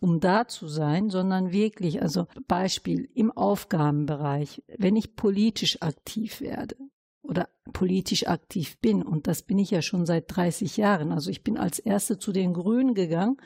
um 0.00 0.20
da 0.20 0.48
zu 0.48 0.68
sein, 0.68 1.08
sondern 1.08 1.52
wirklich, 1.52 2.02
also 2.02 2.26
Beispiel 2.48 3.08
im 3.14 3.30
Aufgabenbereich, 3.30 4.62
wenn 4.76 4.96
ich 4.96 5.16
politisch 5.16 5.80
aktiv 5.80 6.40
werde, 6.40 6.76
oder 7.30 7.48
politisch 7.72 8.26
aktiv 8.26 8.78
bin. 8.80 9.02
Und 9.02 9.28
das 9.28 9.42
bin 9.42 9.58
ich 9.58 9.70
ja 9.70 9.82
schon 9.82 10.04
seit 10.04 10.24
30 10.34 10.76
Jahren. 10.76 11.12
Also 11.12 11.30
ich 11.30 11.44
bin 11.44 11.56
als 11.56 11.78
Erste 11.78 12.18
zu 12.18 12.32
den 12.32 12.52
Grünen 12.52 12.94
gegangen, 12.94 13.36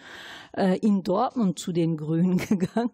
äh, 0.57 0.79
in 0.79 1.03
Dortmund 1.03 1.59
zu 1.59 1.73
den 1.73 1.97
Grünen 1.99 2.39
gegangen, 2.39 2.91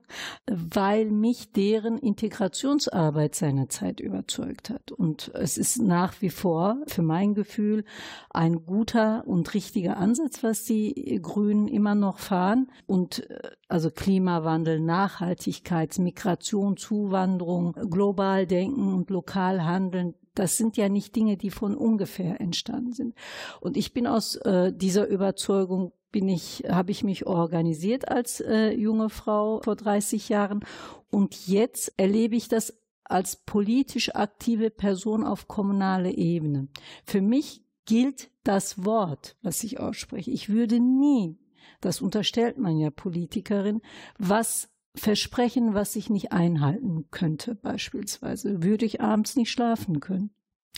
weil 0.51 1.13
mich 1.13 1.53
deren 1.53 1.97
Integrationsarbeit 1.99 3.37
seinerzeit 3.37 4.01
überzeugt 4.01 4.71
hat. 4.71 4.91
Und 4.91 5.31
es 5.35 5.57
ist 5.57 5.81
nach 5.81 6.21
wie 6.21 6.31
vor 6.31 6.79
für 6.89 7.03
mein 7.03 7.35
Gefühl 7.35 7.85
ein 8.31 8.67
guter 8.67 9.25
und 9.29 9.55
richtiger 9.55 9.97
Ansatz, 9.97 10.43
was 10.43 10.65
die 10.65 11.21
Grünen 11.23 11.69
immer 11.69 11.95
noch 11.95 12.19
fahren. 12.19 12.69
Und 12.87 13.31
äh, 13.31 13.51
also 13.69 13.93
Klimawandel, 13.93 14.81
Nachhaltigkeit, 14.81 15.97
Migration, 16.01 16.77
Zuwanderung, 16.77 17.75
global 17.89 18.49
denken 18.49 18.93
und 18.93 19.11
lokal 19.11 19.65
handeln, 19.65 20.15
das 20.35 20.57
sind 20.57 20.77
ja 20.77 20.89
nicht 20.89 21.17
Dinge, 21.17 21.37
die 21.37 21.51
von 21.51 21.75
ungefähr 21.75 22.41
entstanden 22.41 22.93
sind. 22.93 23.15
Und 23.61 23.77
ich 23.77 23.93
bin 23.93 24.07
aus 24.07 24.37
äh, 24.37 24.73
dieser 24.73 25.09
Überzeugung 25.09 25.93
bin 26.13 26.29
ich, 26.29 26.65
habe 26.69 26.91
ich 26.91 27.05
mich 27.05 27.27
organisiert 27.27 28.09
als 28.09 28.41
äh, 28.41 28.73
junge 28.73 29.11
Frau 29.11 29.61
vor 29.63 29.77
30 29.77 30.29
Jahren. 30.29 30.65
Und 31.11 31.47
jetzt 31.47 31.93
erlebe 31.97 32.37
ich 32.37 32.49
das 32.49 32.77
als 33.05 33.37
politisch 33.37 34.15
aktive 34.15 34.71
Person 34.71 35.25
auf 35.25 35.49
kommunaler 35.49 36.17
Ebene. 36.17 36.69
Für 37.05 37.21
mich 37.21 37.65
gilt 37.85 38.31
das 38.45 38.85
Wort, 38.85 39.37
was 39.43 39.65
ich 39.65 39.81
ausspreche. 39.81 40.31
Ich 40.31 40.49
würde 40.49 40.79
nie, 40.79 41.39
das 41.81 42.01
unterstellt 42.01 42.59
man 42.59 42.79
ja 42.79 42.91
Politikerin, 42.91 43.81
was 44.19 44.69
Versprechen, 44.95 45.75
was 45.75 45.97
ich 45.97 46.11
nicht 46.11 46.33
einhalten 46.33 47.07
könnte, 47.11 47.55
beispielsweise, 47.55 48.63
würde 48.63 48.87
ich 48.87 49.01
abends 49.01 49.37
nicht 49.37 49.51
schlafen 49.51 50.01
können. 50.01 50.31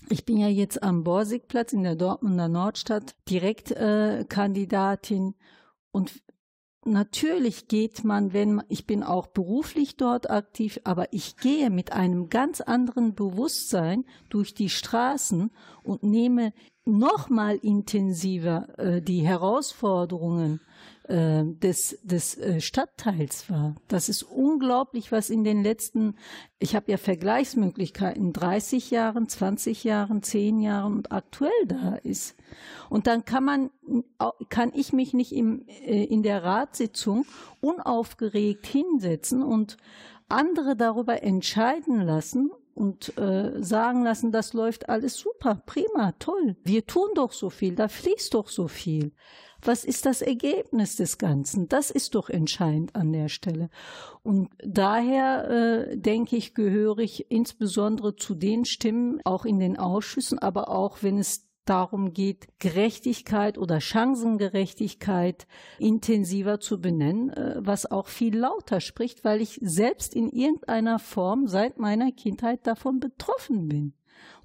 Ich 0.09 0.25
bin 0.25 0.37
ja 0.37 0.49
jetzt 0.49 0.83
am 0.83 1.05
Borsigplatz 1.05 1.73
in 1.73 1.83
der 1.83 1.97
Dortmunder 1.97 2.49
Nordstadt 2.49 3.15
Direktkandidatin 3.29 5.29
äh, 5.29 5.35
und 5.93 6.23
natürlich 6.85 7.69
geht 7.69 8.05
man, 8.05 8.33
wenn 8.33 8.63
ich 8.69 8.87
bin 8.87 9.03
auch 9.03 9.29
beruflich 9.29 9.97
dort 9.97 10.31
aktiv, 10.31 10.81
aber 10.85 11.13
ich 11.13 11.37
gehe 11.37 11.71
mit 11.71 11.93
einem 11.93 12.29
ganz 12.29 12.61
anderen 12.61 13.15
Bewusstsein 13.15 14.05
durch 14.29 14.55
die 14.55 14.69
Straßen 14.69 15.51
und 15.83 16.03
nehme 16.03 16.53
noch 16.85 17.29
mal 17.29 17.57
intensiver 17.57 18.79
äh, 18.79 19.01
die 19.01 19.23
Herausforderungen 19.23 20.61
äh, 21.05 21.45
des, 21.45 21.99
des 22.03 22.39
äh, 22.39 22.61
Stadtteils 22.61 23.51
war. 23.51 23.75
Das 23.89 24.09
ist 24.09 24.23
unglaublich, 24.23 25.13
was 25.13 25.31
in 25.31 25.45
den 25.45 25.63
letzten, 25.63 26.17
ich 26.59 26.75
habe 26.75 26.91
ja 26.91 26.97
Vergleichsmöglichkeiten, 26.97 28.33
30 28.33 28.91
Jahren, 28.91 29.29
20 29.29 29.85
Jahren, 29.85 30.23
10 30.23 30.61
Jahren 30.61 30.95
und 30.95 31.13
aktuell 31.13 31.51
da 31.67 31.97
ist. 31.97 32.37
Und 32.89 33.07
dann 33.07 33.25
kann 33.25 33.45
man, 33.45 33.71
kann 34.49 34.73
ich 34.75 34.93
mich 34.93 35.13
nicht 35.13 35.33
im, 35.33 35.67
äh, 35.67 36.05
in 36.05 36.23
der 36.23 36.45
Ratssitzung 36.45 37.27
unaufgeregt 37.61 38.67
hinsetzen 38.67 39.43
und 39.43 39.77
andere 40.29 40.77
darüber 40.77 41.23
entscheiden 41.23 42.01
lassen 42.01 42.51
und 42.75 43.17
äh, 43.19 43.63
sagen 43.63 44.03
lassen, 44.03 44.33
das 44.33 44.53
läuft 44.53 44.89
alles 44.89 45.17
super, 45.17 45.63
prima, 45.67 46.13
toll. 46.19 46.57
Wir 46.65 46.87
tun 46.87 47.11
doch 47.15 47.33
so 47.33 47.51
viel, 47.51 47.75
da 47.75 47.89
fließt 47.89 48.35
doch 48.35 48.49
so 48.49 48.69
viel. 48.69 49.13
Was 49.65 49.85
ist 49.85 50.07
das 50.07 50.23
Ergebnis 50.23 50.97
des 50.97 51.19
Ganzen? 51.19 51.69
Das 51.69 51.93
ist 51.93 52.17
doch 52.17 52.29
entscheidend 52.29 52.97
an 52.97 53.13
der 53.13 53.29
Stelle. 53.29 53.71
Und 54.25 54.49
daher 54.59 55.49
äh, 55.91 55.97
denke 55.97 56.37
ich, 56.37 56.55
gehöre 56.55 56.99
ich 56.99 57.31
insbesondere 57.31 58.17
zu 58.17 58.35
den 58.35 58.65
Stimmen, 58.65 59.21
auch 59.25 59.45
in 59.45 59.61
den 59.61 59.79
Ausschüssen, 59.79 60.41
aber 60.41 60.69
auch 60.69 60.99
wenn 61.03 61.17
es 61.17 61.47
darum 61.65 62.13
geht, 62.13 62.49
Gerechtigkeit 62.59 63.59
oder 63.59 63.81
Chancengerechtigkeit 63.81 65.47
intensiver 65.79 66.61
zu 66.61 66.81
benennen, 66.81 67.31
äh, 67.31 67.57
was 67.59 67.91
auch 67.91 68.09
viel 68.09 68.37
lauter 68.37 68.81
spricht, 68.81 69.25
weil 69.25 69.41
ich 69.41 69.59
selbst 69.63 70.15
in 70.15 70.29
irgendeiner 70.29 70.99
Form 70.99 71.47
seit 71.47 71.79
meiner 71.79 72.13
Kindheit 72.13 72.67
davon 72.67 73.01
betroffen 73.01 73.69
bin. 73.69 73.95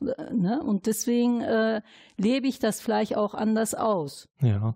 Äh, 0.02 0.34
ne? 0.34 0.62
Und 0.64 0.86
deswegen 0.86 1.42
äh, 1.42 1.82
lebe 2.18 2.48
ich 2.48 2.60
das 2.60 2.82
vielleicht 2.82 3.18
auch 3.18 3.34
anders 3.34 3.74
aus. 3.74 4.30
Ja, 4.42 4.76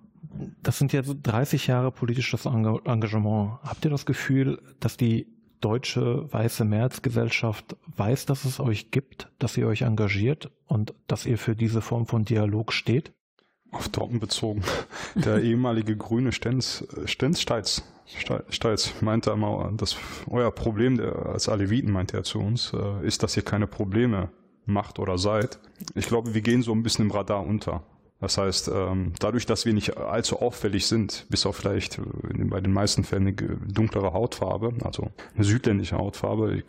das 0.62 0.78
sind 0.78 0.94
ja 0.94 1.02
30 1.02 1.68
Jahre 1.68 1.92
politisches 1.92 2.46
Engagement. 2.46 3.60
Habt 3.64 3.86
ihr 3.86 3.92
das 3.92 4.06
Gefühl, 4.06 4.62
dass 4.80 4.98
die 4.98 5.28
deutsche 5.62 6.32
weiße 6.32 6.66
Mehrheitsgesellschaft 6.66 7.78
weiß, 7.95 8.26
dass 8.26 8.45
es 8.45 8.59
euch 8.59 8.91
gibt, 8.91 9.30
dass 9.39 9.57
ihr 9.57 9.68
euch 9.68 9.84
engagiert 9.84 10.51
und 10.68 10.93
dass 11.07 11.26
ihr 11.26 11.38
für 11.38 11.55
diese 11.55 11.82
Form 11.82 12.05
von 12.05 12.26
Dialog 12.26 12.74
steht? 12.74 13.14
Auf 13.72 13.88
Dortmund 13.88 14.22
bezogen. 14.22 14.64
Der 15.16 15.41
ehemalige 15.43 15.95
grüne 15.95 16.34
Stenz, 16.34 16.86
Stenz 17.05 17.39
Steitz, 17.39 17.84
Steitz 18.49 19.01
meinte 19.01 19.32
einmal, 19.32 19.72
dass 19.78 19.95
euer 20.28 20.51
Problem 20.51 20.97
der, 20.97 21.28
als 21.28 21.47
Aleviten, 21.47 21.91
meinte 21.91 22.18
er 22.18 22.24
zu 22.24 22.39
uns, 22.39 22.74
äh, 22.74 23.07
ist, 23.07 23.24
dass 23.24 23.38
ihr 23.38 23.43
keine 23.43 23.68
Probleme 23.68 24.30
macht 24.66 24.99
oder 24.99 25.18
seid. 25.18 25.59
Ich 25.95 26.07
glaube, 26.07 26.34
wir 26.34 26.41
gehen 26.41 26.64
so 26.64 26.74
ein 26.74 26.84
bisschen 26.84 27.05
im 27.05 27.12
Radar 27.12 27.45
unter. 27.45 27.84
Das 28.22 28.38
heißt, 28.38 28.72
ähm, 28.74 29.14
dadurch, 29.20 29.48
dass 29.48 29.66
wir 29.66 29.74
nicht 29.74 29.98
allzu 29.98 30.40
auffällig 30.40 30.86
sind, 30.86 31.26
bis 31.30 31.46
auf 31.48 31.58
vielleicht 31.58 31.98
äh, 31.98 32.04
bei 32.46 32.62
den 32.62 32.72
meisten 32.72 33.04
Fällen 33.04 33.28
eine 33.28 33.34
dunklere 33.34 34.14
Hautfarbe, 34.14 34.74
also 34.86 35.12
eine 35.36 35.44
südländische 35.44 35.98
Hautfarbe, 35.98 36.64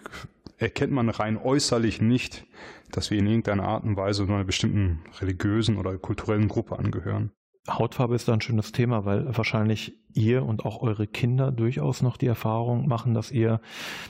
erkennt 0.56 0.92
man 0.92 1.10
rein 1.10 1.36
äußerlich 1.36 2.00
nicht, 2.00 2.46
dass 2.90 3.10
wir 3.10 3.18
in 3.18 3.26
irgendeiner 3.26 3.64
Art 3.64 3.84
und 3.84 3.96
Weise 3.96 4.24
einer 4.24 4.44
bestimmten 4.44 5.00
religiösen 5.20 5.76
oder 5.76 5.96
kulturellen 5.98 6.48
Gruppe 6.48 6.78
angehören. 6.78 7.32
Hautfarbe 7.68 8.14
ist 8.14 8.28
da 8.28 8.32
ein 8.32 8.40
schönes 8.40 8.72
Thema, 8.72 9.04
weil 9.04 9.36
wahrscheinlich 9.36 9.98
ihr 10.14 10.44
und 10.44 10.64
auch 10.64 10.82
eure 10.82 11.06
Kinder 11.06 11.52
durchaus 11.52 12.02
noch 12.02 12.16
die 12.16 12.26
Erfahrung 12.26 12.88
machen, 12.88 13.14
dass 13.14 13.30
ihr 13.30 13.60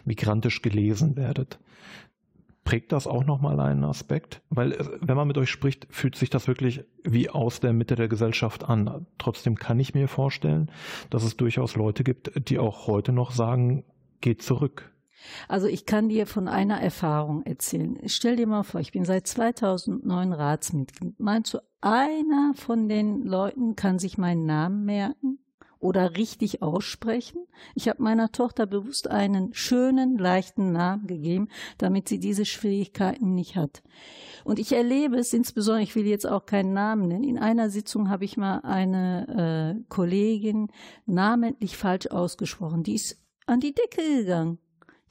migrantisch 0.05 0.63
gelesen 0.63 1.17
werdet. 1.17 1.59
Prägt 2.65 2.93
das 2.93 3.07
auch 3.07 3.25
nochmal 3.25 3.59
einen 3.61 3.85
Aspekt? 3.85 4.41
Weil 4.51 4.73
äh, 4.73 4.85
wenn 5.01 5.17
man 5.17 5.27
mit 5.27 5.39
euch 5.39 5.51
spricht, 5.51 5.87
fühlt 5.91 6.17
sich 6.17 6.31
das 6.31 6.47
wirklich 6.47 6.85
wie 7.03 7.29
aus 7.29 7.61
der 7.61 7.73
Mitte 7.73 7.97
der 7.97 8.09
Gesellschaft 8.09 8.65
an. 8.65 9.07
Trotzdem 9.19 9.57
kann 9.57 9.81
ich 9.81 9.95
mir 9.95 10.09
vorstellen, 10.09 10.71
dass 11.11 11.25
es 11.25 11.37
durchaus 11.37 11.77
Leute 11.77 12.05
gibt, 12.05 12.49
die 12.49 12.59
auch 12.59 12.87
heute 12.87 13.13
noch 13.13 13.33
sagen, 13.33 13.85
geht 14.21 14.43
zurück. 14.43 14.93
Also 15.49 15.67
ich 15.67 15.87
kann 15.87 16.09
dir 16.09 16.27
von 16.27 16.49
einer 16.49 16.81
Erfahrung 16.81 17.43
erzählen. 17.45 17.99
Stell 18.07 18.37
dir 18.37 18.47
mal 18.47 18.65
vor, 18.65 18.81
ich 18.81 18.93
bin 18.93 19.05
seit 19.05 19.27
2009 19.27 20.33
Ratsmitglied. 20.33 21.19
Meinst 21.21 21.55
du, 21.55 21.59
einer 21.81 22.53
von 22.55 22.89
den 22.89 23.23
Leuten 23.23 23.77
kann 23.77 23.99
sich 23.99 24.19
meinen 24.19 24.47
Namen 24.47 24.85
merken? 24.85 25.39
Oder 25.83 26.17
richtig 26.17 26.63
aussprechen. 26.63 27.47
Ich 27.75 27.89
habe 27.89 28.03
meiner 28.03 28.33
Tochter 28.33 28.67
bewusst 28.67 29.09
einen 29.11 29.53
schönen, 29.53 30.17
leichten 30.17 30.73
Namen 30.73 31.07
gegeben, 31.07 31.49
damit 31.79 32.09
sie 32.09 32.19
diese 32.19 32.45
Schwierigkeiten 32.45 33.35
nicht 33.35 33.57
hat. 33.57 33.83
Und 34.45 34.59
ich 34.59 34.73
erlebe 34.73 35.17
es 35.17 35.33
insbesondere, 35.33 35.83
ich 35.83 35.95
will 35.95 36.07
jetzt 36.07 36.27
auch 36.27 36.47
keinen 36.47 36.73
Namen 36.73 37.09
nennen, 37.09 37.25
in 37.25 37.39
einer 37.39 37.71
Sitzung 37.71 38.09
habe 38.09 38.25
ich 38.25 38.37
mal 38.37 38.61
eine 38.61 39.77
äh, 39.77 39.85
Kollegin 39.89 40.69
namentlich 41.07 41.77
falsch 41.77 42.07
ausgesprochen. 42.07 42.83
Die 42.83 42.95
ist 42.95 43.21
an 43.47 43.61
die 43.61 43.75
Decke 43.75 44.03
gegangen 44.19 44.59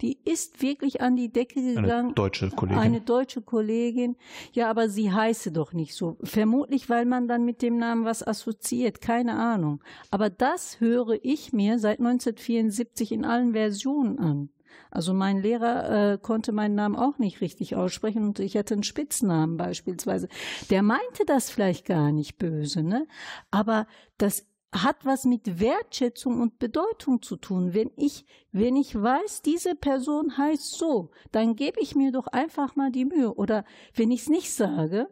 die 0.01 0.17
ist 0.25 0.61
wirklich 0.61 1.01
an 1.01 1.15
die 1.15 1.31
Decke 1.31 1.61
gegangen. 1.61 2.07
Eine 2.07 2.13
deutsche 2.13 2.49
Kollegin. 2.49 2.79
Eine 2.79 3.01
deutsche 3.01 3.41
Kollegin. 3.41 4.15
Ja, 4.53 4.69
aber 4.69 4.89
sie 4.89 5.11
heiße 5.11 5.51
doch 5.51 5.73
nicht 5.73 5.95
so. 5.95 6.17
Vermutlich, 6.23 6.89
weil 6.89 7.05
man 7.05 7.27
dann 7.27 7.45
mit 7.45 7.61
dem 7.61 7.77
Namen 7.77 8.05
was 8.05 8.25
assoziiert. 8.25 9.01
Keine 9.01 9.37
Ahnung. 9.37 9.83
Aber 10.09 10.29
das 10.29 10.79
höre 10.79 11.17
ich 11.21 11.53
mir 11.53 11.77
seit 11.79 11.99
1974 11.99 13.11
in 13.11 13.25
allen 13.25 13.53
Versionen 13.53 14.19
an. 14.19 14.49
Also 14.89 15.13
mein 15.13 15.41
Lehrer 15.41 16.13
äh, 16.13 16.17
konnte 16.17 16.51
meinen 16.51 16.75
Namen 16.75 16.95
auch 16.95 17.17
nicht 17.17 17.39
richtig 17.39 17.75
aussprechen 17.75 18.25
und 18.25 18.39
ich 18.39 18.57
hatte 18.57 18.73
einen 18.73 18.83
Spitznamen 18.83 19.55
beispielsweise. 19.55 20.27
Der 20.69 20.83
meinte 20.83 21.25
das 21.25 21.49
vielleicht 21.49 21.85
gar 21.85 22.11
nicht 22.11 22.37
böse, 22.37 22.83
ne? 22.83 23.07
Aber 23.51 23.87
das 24.17 24.45
hat 24.73 25.05
was 25.05 25.25
mit 25.25 25.59
Wertschätzung 25.59 26.41
und 26.41 26.59
Bedeutung 26.59 27.21
zu 27.21 27.35
tun. 27.35 27.73
Wenn 27.73 27.91
ich, 27.97 28.25
wenn 28.51 28.75
ich 28.75 28.95
weiß, 28.95 29.41
diese 29.41 29.75
Person 29.75 30.37
heißt 30.37 30.77
so, 30.77 31.11
dann 31.31 31.55
gebe 31.55 31.79
ich 31.81 31.95
mir 31.95 32.11
doch 32.11 32.27
einfach 32.27 32.75
mal 32.75 32.91
die 32.91 33.05
Mühe. 33.05 33.33
Oder 33.33 33.65
wenn 33.93 34.11
ich 34.11 34.21
es 34.21 34.29
nicht 34.29 34.53
sage, 34.53 35.09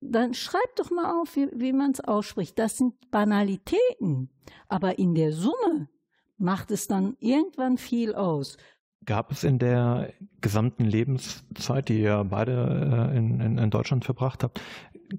dann 0.00 0.34
schreib 0.34 0.76
doch 0.76 0.90
mal 0.90 1.20
auf, 1.20 1.36
wie, 1.36 1.48
wie 1.54 1.72
man 1.72 1.92
es 1.92 2.00
ausspricht. 2.00 2.58
Das 2.58 2.78
sind 2.78 3.10
Banalitäten. 3.10 4.30
Aber 4.68 4.98
in 4.98 5.14
der 5.14 5.32
Summe 5.32 5.88
macht 6.38 6.70
es 6.70 6.88
dann 6.88 7.16
irgendwann 7.20 7.78
viel 7.78 8.14
aus. 8.14 8.56
Gab 9.06 9.30
es 9.32 9.44
in 9.44 9.58
der 9.58 10.12
gesamten 10.40 10.84
Lebenszeit, 10.84 11.88
die 11.88 12.02
ihr 12.02 12.24
beide 12.28 13.10
äh, 13.12 13.16
in, 13.16 13.40
in, 13.40 13.58
in 13.58 13.70
Deutschland 13.70 14.04
verbracht 14.04 14.42
habt, 14.42 14.60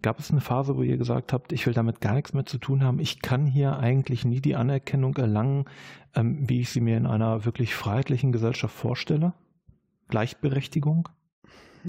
gab 0.01 0.19
es 0.19 0.31
eine 0.31 0.41
Phase, 0.41 0.77
wo 0.77 0.83
ihr 0.83 0.97
gesagt 0.97 1.33
habt, 1.33 1.51
ich 1.51 1.65
will 1.65 1.73
damit 1.73 2.01
gar 2.01 2.13
nichts 2.13 2.33
mehr 2.33 2.45
zu 2.45 2.57
tun 2.57 2.83
haben, 2.83 2.99
ich 2.99 3.21
kann 3.21 3.45
hier 3.45 3.77
eigentlich 3.77 4.25
nie 4.25 4.41
die 4.41 4.55
Anerkennung 4.55 5.15
erlangen, 5.17 5.65
ähm, 6.15 6.49
wie 6.49 6.61
ich 6.61 6.69
sie 6.69 6.81
mir 6.81 6.97
in 6.97 7.05
einer 7.05 7.45
wirklich 7.45 7.75
freiheitlichen 7.75 8.31
Gesellschaft 8.31 8.75
vorstelle? 8.75 9.33
Gleichberechtigung? 10.09 11.09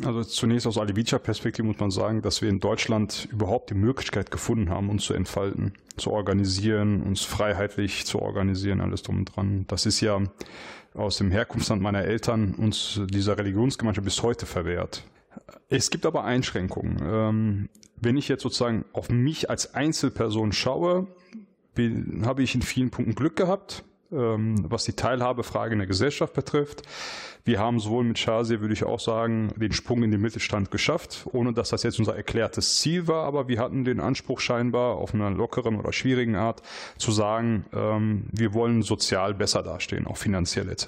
Also 0.05 0.25
zunächst 0.25 0.67
aus 0.67 0.79
alevitischer 0.79 1.19
Perspektive 1.19 1.67
muss 1.67 1.79
man 1.79 1.91
sagen, 1.91 2.23
dass 2.23 2.41
wir 2.41 2.49
in 2.49 2.61
Deutschland 2.61 3.29
überhaupt 3.31 3.69
die 3.71 3.75
Möglichkeit 3.75 4.31
gefunden 4.31 4.71
haben, 4.71 4.89
uns 4.89 5.05
zu 5.05 5.13
entfalten, 5.13 5.75
zu 5.99 6.11
organisieren, 6.13 7.03
uns 7.03 7.23
freiheitlich 7.23 8.07
zu 8.07 8.21
organisieren, 8.21 8.81
alles 8.81 9.03
drum 9.03 9.19
und 9.19 9.37
dran. 9.37 9.67
Das 9.69 9.85
ist 9.85 10.01
ja 10.01 10.21
aus 10.95 11.19
dem 11.19 11.31
Herkunftsland 11.31 11.83
meiner 11.83 12.03
Eltern 12.03 12.55
uns 12.55 13.01
dieser 13.07 13.37
Religionsgemeinschaft 13.37 14.05
bis 14.05 14.23
heute 14.23 14.47
verwehrt. 14.47 15.05
Es 15.69 15.91
gibt 15.91 16.07
aber 16.07 16.25
Einschränkungen. 16.25 16.99
Ähm, 17.03 17.69
wenn 17.97 18.17
ich 18.17 18.29
jetzt 18.29 18.43
sozusagen 18.43 18.85
auf 18.93 19.11
mich 19.11 19.49
als 19.49 19.75
Einzelperson 19.75 20.53
schaue, 20.53 21.07
habe 22.25 22.43
ich 22.43 22.55
in 22.55 22.63
vielen 22.63 22.91
Punkten 22.91 23.15
Glück 23.15 23.37
gehabt, 23.37 23.85
ähm, 24.13 24.57
was 24.69 24.85
die 24.85 24.93
Teilhabefrage 24.93 25.73
in 25.73 25.79
der 25.79 25.87
Gesellschaft 25.87 26.35
betrifft. 26.35 26.83
Wir 27.45 27.59
haben 27.59 27.81
sowohl 27.81 28.05
mit 28.05 28.19
Shazia, 28.19 28.61
würde 28.61 28.75
ich 28.75 28.85
auch 28.85 29.01
sagen, 29.01 29.53
den 29.57 29.73
Sprung 29.73 30.05
in 30.05 30.13
den 30.13 30.21
Mittelstand 30.21 30.71
geschafft, 30.71 31.27
ohne 31.33 31.53
dass 31.53 31.71
das 31.71 31.83
jetzt 31.83 31.99
unser 31.99 32.15
erklärtes 32.15 32.79
Ziel 32.79 33.09
war, 33.09 33.25
aber 33.25 33.49
wir 33.49 33.59
hatten 33.59 33.85
den 33.85 33.99
Anspruch 33.99 34.39
scheinbar 34.39 34.97
auf 34.97 35.13
einer 35.13 35.31
lockeren 35.31 35.77
oder 35.77 35.93
schwierigen 35.93 36.37
Art 36.37 36.63
zu 36.99 37.11
sagen, 37.11 37.65
ähm, 37.73 38.27
wir 38.31 38.55
wollen 38.55 38.83
sozial 38.83 39.35
besser 39.35 39.63
dastehen, 39.63 40.07
auch 40.07 40.19
finanziell 40.19 40.69
etc. 40.69 40.87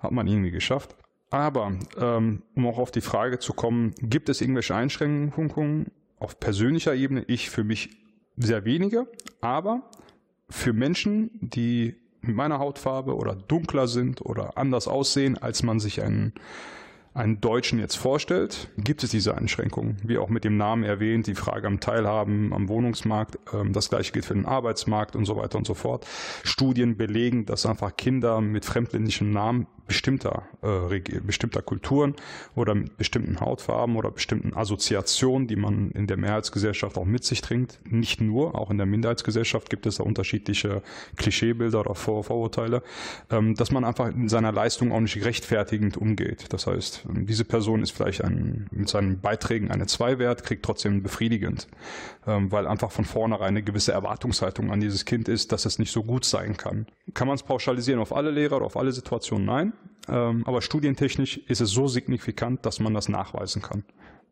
Hat 0.00 0.10
man 0.10 0.26
irgendwie 0.26 0.50
geschafft. 0.50 0.96
Aber 1.32 1.72
ähm, 1.98 2.42
um 2.54 2.66
auch 2.66 2.78
auf 2.78 2.90
die 2.90 3.00
Frage 3.00 3.38
zu 3.38 3.54
kommen, 3.54 3.94
gibt 4.02 4.28
es 4.28 4.42
irgendwelche 4.42 4.74
Einschränkungen 4.74 5.90
auf 6.18 6.38
persönlicher 6.38 6.94
Ebene? 6.94 7.24
Ich 7.26 7.48
für 7.48 7.64
mich 7.64 7.96
sehr 8.36 8.66
wenige, 8.66 9.08
aber 9.40 9.82
für 10.50 10.74
Menschen, 10.74 11.30
die 11.40 11.96
mit 12.20 12.36
meiner 12.36 12.58
Hautfarbe 12.58 13.16
oder 13.16 13.34
dunkler 13.34 13.88
sind 13.88 14.20
oder 14.20 14.58
anders 14.58 14.86
aussehen, 14.86 15.38
als 15.38 15.62
man 15.62 15.80
sich 15.80 16.02
einen 16.02 16.34
einen 17.14 17.40
Deutschen 17.40 17.78
jetzt 17.78 17.96
vorstellt, 17.96 18.68
gibt 18.78 19.04
es 19.04 19.10
diese 19.10 19.36
Einschränkungen. 19.36 19.98
Wie 20.02 20.16
auch 20.16 20.30
mit 20.30 20.44
dem 20.44 20.56
Namen 20.56 20.82
erwähnt, 20.82 21.26
die 21.26 21.34
Frage 21.34 21.66
am 21.66 21.78
Teilhaben 21.78 22.54
am 22.54 22.68
Wohnungsmarkt, 22.68 23.38
ähm, 23.52 23.72
das 23.72 23.90
gleiche 23.90 24.12
gilt 24.12 24.24
für 24.24 24.34
den 24.34 24.46
Arbeitsmarkt 24.46 25.14
und 25.14 25.26
so 25.26 25.36
weiter 25.36 25.58
und 25.58 25.66
so 25.66 25.74
fort. 25.74 26.06
Studien 26.42 26.96
belegen, 26.96 27.44
dass 27.44 27.66
einfach 27.66 27.96
Kinder 27.96 28.40
mit 28.40 28.64
fremdländischen 28.64 29.30
Namen 29.30 29.66
bestimmter, 29.92 30.44
äh, 30.62 31.20
bestimmter 31.20 31.60
Kulturen 31.60 32.14
oder 32.56 32.74
mit 32.74 32.96
bestimmten 32.96 33.40
Hautfarben 33.40 33.96
oder 33.96 34.10
bestimmten 34.10 34.54
Assoziationen, 34.54 35.46
die 35.46 35.56
man 35.56 35.90
in 35.90 36.06
der 36.06 36.16
Mehrheitsgesellschaft 36.16 36.96
auch 36.96 37.04
mit 37.04 37.24
sich 37.24 37.42
trinkt. 37.42 37.78
Nicht 37.84 38.22
nur, 38.22 38.54
auch 38.54 38.70
in 38.70 38.78
der 38.78 38.86
Minderheitsgesellschaft 38.86 39.68
gibt 39.68 39.84
es 39.84 39.96
da 39.96 40.04
unterschiedliche 40.04 40.80
Klischeebilder 41.16 41.80
oder 41.80 41.94
Vor 41.94 42.24
Vorurteile, 42.24 42.82
ähm, 43.30 43.54
dass 43.54 43.70
man 43.70 43.84
einfach 43.84 44.08
in 44.08 44.30
seiner 44.30 44.50
Leistung 44.50 44.92
auch 44.92 45.00
nicht 45.00 45.22
rechtfertigend 45.26 45.98
umgeht. 45.98 46.46
Das 46.54 46.66
heißt, 46.66 47.04
diese 47.12 47.44
Person 47.44 47.82
ist 47.82 47.90
vielleicht 47.90 48.24
ein, 48.24 48.68
mit 48.70 48.88
seinen 48.88 49.20
Beiträgen 49.20 49.70
eine 49.70 49.86
Zweiwert, 49.86 50.42
kriegt 50.42 50.64
trotzdem 50.64 51.02
befriedigend, 51.02 51.68
ähm, 52.26 52.50
weil 52.50 52.66
einfach 52.66 52.92
von 52.92 53.04
vornherein 53.04 53.48
eine 53.48 53.62
gewisse 53.62 53.92
Erwartungshaltung 53.92 54.70
an 54.70 54.80
dieses 54.80 55.04
Kind 55.04 55.28
ist, 55.28 55.52
dass 55.52 55.66
es 55.66 55.78
nicht 55.78 55.92
so 55.92 56.02
gut 56.02 56.24
sein 56.24 56.56
kann. 56.56 56.86
Kann 57.12 57.28
man 57.28 57.34
es 57.34 57.42
pauschalisieren 57.42 58.00
auf 58.00 58.16
alle 58.16 58.30
Lehrer 58.30 58.56
oder 58.56 58.64
auf 58.64 58.78
alle 58.78 58.92
Situationen? 58.92 59.44
Nein. 59.44 59.72
Ähm, 60.08 60.42
aber 60.46 60.62
studientechnisch 60.62 61.38
ist 61.38 61.60
es 61.60 61.70
so 61.70 61.86
signifikant, 61.86 62.66
dass 62.66 62.80
man 62.80 62.94
das 62.94 63.08
nachweisen 63.08 63.62
kann. 63.62 63.84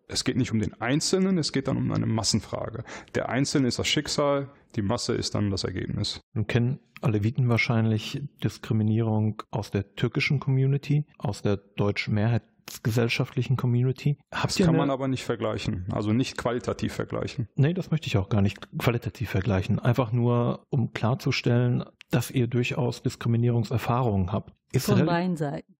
Es 0.08 0.24
geht 0.24 0.36
nicht 0.36 0.50
um 0.50 0.58
den 0.58 0.80
Einzelnen, 0.80 1.38
es 1.38 1.52
geht 1.52 1.68
dann 1.68 1.76
um 1.76 1.92
eine 1.92 2.06
Massenfrage. 2.06 2.82
Der 3.14 3.28
Einzelne 3.28 3.68
ist 3.68 3.78
das 3.78 3.86
Schicksal, 3.86 4.50
die 4.74 4.82
Masse 4.82 5.14
ist 5.14 5.34
dann 5.34 5.50
das 5.50 5.62
Ergebnis. 5.62 6.20
Nun 6.34 6.48
kennen 6.48 6.80
Aleviten 7.00 7.48
wahrscheinlich 7.48 8.20
Diskriminierung 8.42 9.42
aus 9.50 9.70
der 9.70 9.94
türkischen 9.94 10.40
Community, 10.40 11.06
aus 11.18 11.42
der 11.42 11.56
deutschen 11.56 12.14
mehrheitsgesellschaftlichen 12.14 13.56
Community. 13.56 14.18
Habt 14.32 14.58
das 14.58 14.66
kann 14.66 14.76
man 14.76 14.90
aber 14.90 15.08
nicht 15.08 15.24
vergleichen, 15.24 15.86
also 15.92 16.12
nicht 16.12 16.36
qualitativ 16.36 16.92
vergleichen. 16.92 17.48
Nee, 17.54 17.72
das 17.72 17.90
möchte 17.90 18.08
ich 18.08 18.16
auch 18.16 18.28
gar 18.28 18.42
nicht 18.42 18.58
qualitativ 18.78 19.30
vergleichen. 19.30 19.78
Einfach 19.78 20.12
nur, 20.12 20.66
um 20.70 20.92
klarzustellen, 20.92 21.84
dass 22.10 22.30
ihr 22.30 22.46
durchaus 22.46 23.02
Diskriminierungserfahrungen 23.02 24.32
habt. 24.32 24.52
Ist 24.72 24.86
Von 24.86 25.06
beiden 25.06 25.36
Seiten. 25.36 25.74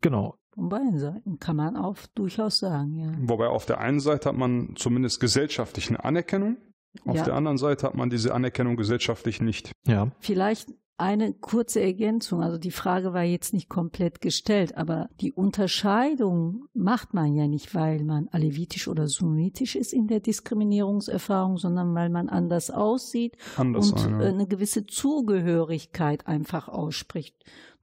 Genau. 0.00 0.36
Von 0.54 0.68
beiden 0.68 0.98
Seiten 0.98 1.38
kann 1.38 1.56
man 1.56 1.76
auch 1.76 1.96
durchaus 2.14 2.58
sagen, 2.58 2.96
ja. 2.98 3.12
Wobei 3.22 3.46
auf 3.48 3.64
der 3.66 3.78
einen 3.78 4.00
Seite 4.00 4.28
hat 4.28 4.36
man 4.36 4.74
zumindest 4.76 5.20
gesellschaftliche 5.20 6.04
Anerkennung, 6.04 6.58
auf 7.06 7.16
ja. 7.16 7.24
der 7.24 7.34
anderen 7.34 7.56
Seite 7.56 7.86
hat 7.86 7.94
man 7.94 8.10
diese 8.10 8.34
Anerkennung 8.34 8.76
gesellschaftlich 8.76 9.40
nicht. 9.40 9.72
Ja. 9.86 10.10
Vielleicht 10.20 10.68
eine 10.98 11.32
kurze 11.32 11.80
Ergänzung. 11.80 12.42
Also 12.42 12.58
die 12.58 12.70
Frage 12.70 13.12
war 13.12 13.22
jetzt 13.22 13.52
nicht 13.52 13.68
komplett 13.68 14.20
gestellt, 14.20 14.76
aber 14.76 15.08
die 15.20 15.32
Unterscheidung 15.32 16.66
macht 16.74 17.14
man 17.14 17.34
ja 17.34 17.48
nicht, 17.48 17.74
weil 17.74 18.04
man 18.04 18.28
alevitisch 18.28 18.88
oder 18.88 19.08
sunnitisch 19.08 19.74
ist 19.74 19.92
in 19.92 20.06
der 20.06 20.20
Diskriminierungserfahrung, 20.20 21.56
sondern 21.56 21.94
weil 21.94 22.08
man 22.08 22.28
anders 22.28 22.70
aussieht 22.70 23.36
anders 23.56 23.90
und 23.90 24.06
eine. 24.06 24.26
eine 24.26 24.46
gewisse 24.46 24.86
Zugehörigkeit 24.86 26.26
einfach 26.26 26.68
ausspricht 26.68 27.36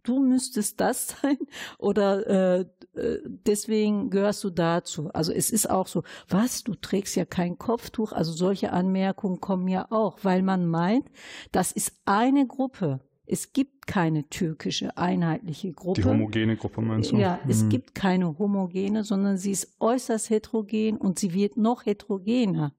du 0.03 0.19
müsstest 0.19 0.79
das 0.79 1.07
sein 1.21 1.37
oder 1.77 2.27
äh, 2.27 2.65
äh, 2.95 3.19
deswegen 3.25 4.09
gehörst 4.09 4.43
du 4.43 4.49
dazu. 4.49 5.09
Also 5.13 5.31
es 5.31 5.49
ist 5.49 5.69
auch 5.69 5.87
so, 5.87 6.03
was, 6.27 6.63
du 6.63 6.75
trägst 6.75 7.15
ja 7.15 7.25
kein 7.25 7.57
Kopftuch. 7.57 8.11
Also 8.11 8.31
solche 8.31 8.71
Anmerkungen 8.71 9.39
kommen 9.39 9.67
ja 9.67 9.87
auch, 9.89 10.19
weil 10.23 10.41
man 10.41 10.67
meint, 10.67 11.09
das 11.51 11.71
ist 11.71 11.93
eine 12.05 12.47
Gruppe. 12.47 12.99
Es 13.31 13.53
gibt 13.53 13.85
keine 13.85 14.27
türkische 14.27 14.97
einheitliche 14.97 15.71
Gruppe. 15.71 16.01
Die 16.01 16.07
homogene 16.07 16.57
Gruppe 16.57 16.81
meinst 16.81 17.11
du? 17.11 17.17
Ja, 17.17 17.39
mhm. 17.43 17.51
es 17.51 17.69
gibt 17.69 17.93
keine 17.93 18.39
homogene, 18.39 19.03
sondern 19.03 19.37
sie 19.37 19.51
ist 19.51 19.75
äußerst 19.79 20.31
heterogen 20.31 20.97
und 20.97 21.19
sie 21.19 21.31
wird 21.31 21.55
noch 21.55 21.85
heterogener. 21.85 22.73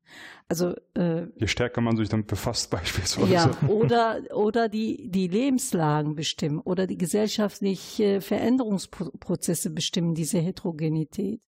Also 0.48 0.74
äh, 0.94 1.26
je 1.36 1.46
stärker 1.46 1.80
man 1.80 1.96
sich 1.96 2.08
damit 2.08 2.26
befasst 2.26 2.68
beispielsweise. 2.70 3.32
Ja, 3.32 3.50
oder 3.68 4.22
oder 4.34 4.68
die 4.68 5.08
die 5.08 5.28
Lebenslagen 5.28 6.16
bestimmen 6.16 6.58
oder 6.58 6.88
die 6.88 6.98
gesellschaftlichen 6.98 8.20
Veränderungsprozesse 8.20 9.70
bestimmen 9.70 10.16
diese 10.16 10.40
Heterogenität. 10.40 11.40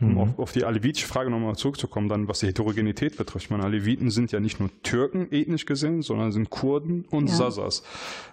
Um 0.00 0.12
mhm. 0.12 0.18
auf, 0.18 0.38
auf, 0.38 0.52
die 0.52 0.64
alevitische 0.64 1.08
Frage 1.08 1.28
nochmal 1.28 1.56
zurückzukommen, 1.56 2.08
dann 2.08 2.28
was 2.28 2.38
die 2.38 2.46
Heterogenität 2.46 3.16
betrifft. 3.16 3.46
Ich 3.46 3.50
meine, 3.50 3.64
Aleviten 3.64 4.10
sind 4.10 4.30
ja 4.30 4.38
nicht 4.38 4.60
nur 4.60 4.70
Türken 4.84 5.26
ethnisch 5.32 5.66
gesehen, 5.66 6.02
sondern 6.02 6.30
sind 6.30 6.50
Kurden 6.50 7.04
und 7.10 7.28
ja. 7.28 7.34
Sasas. 7.34 7.82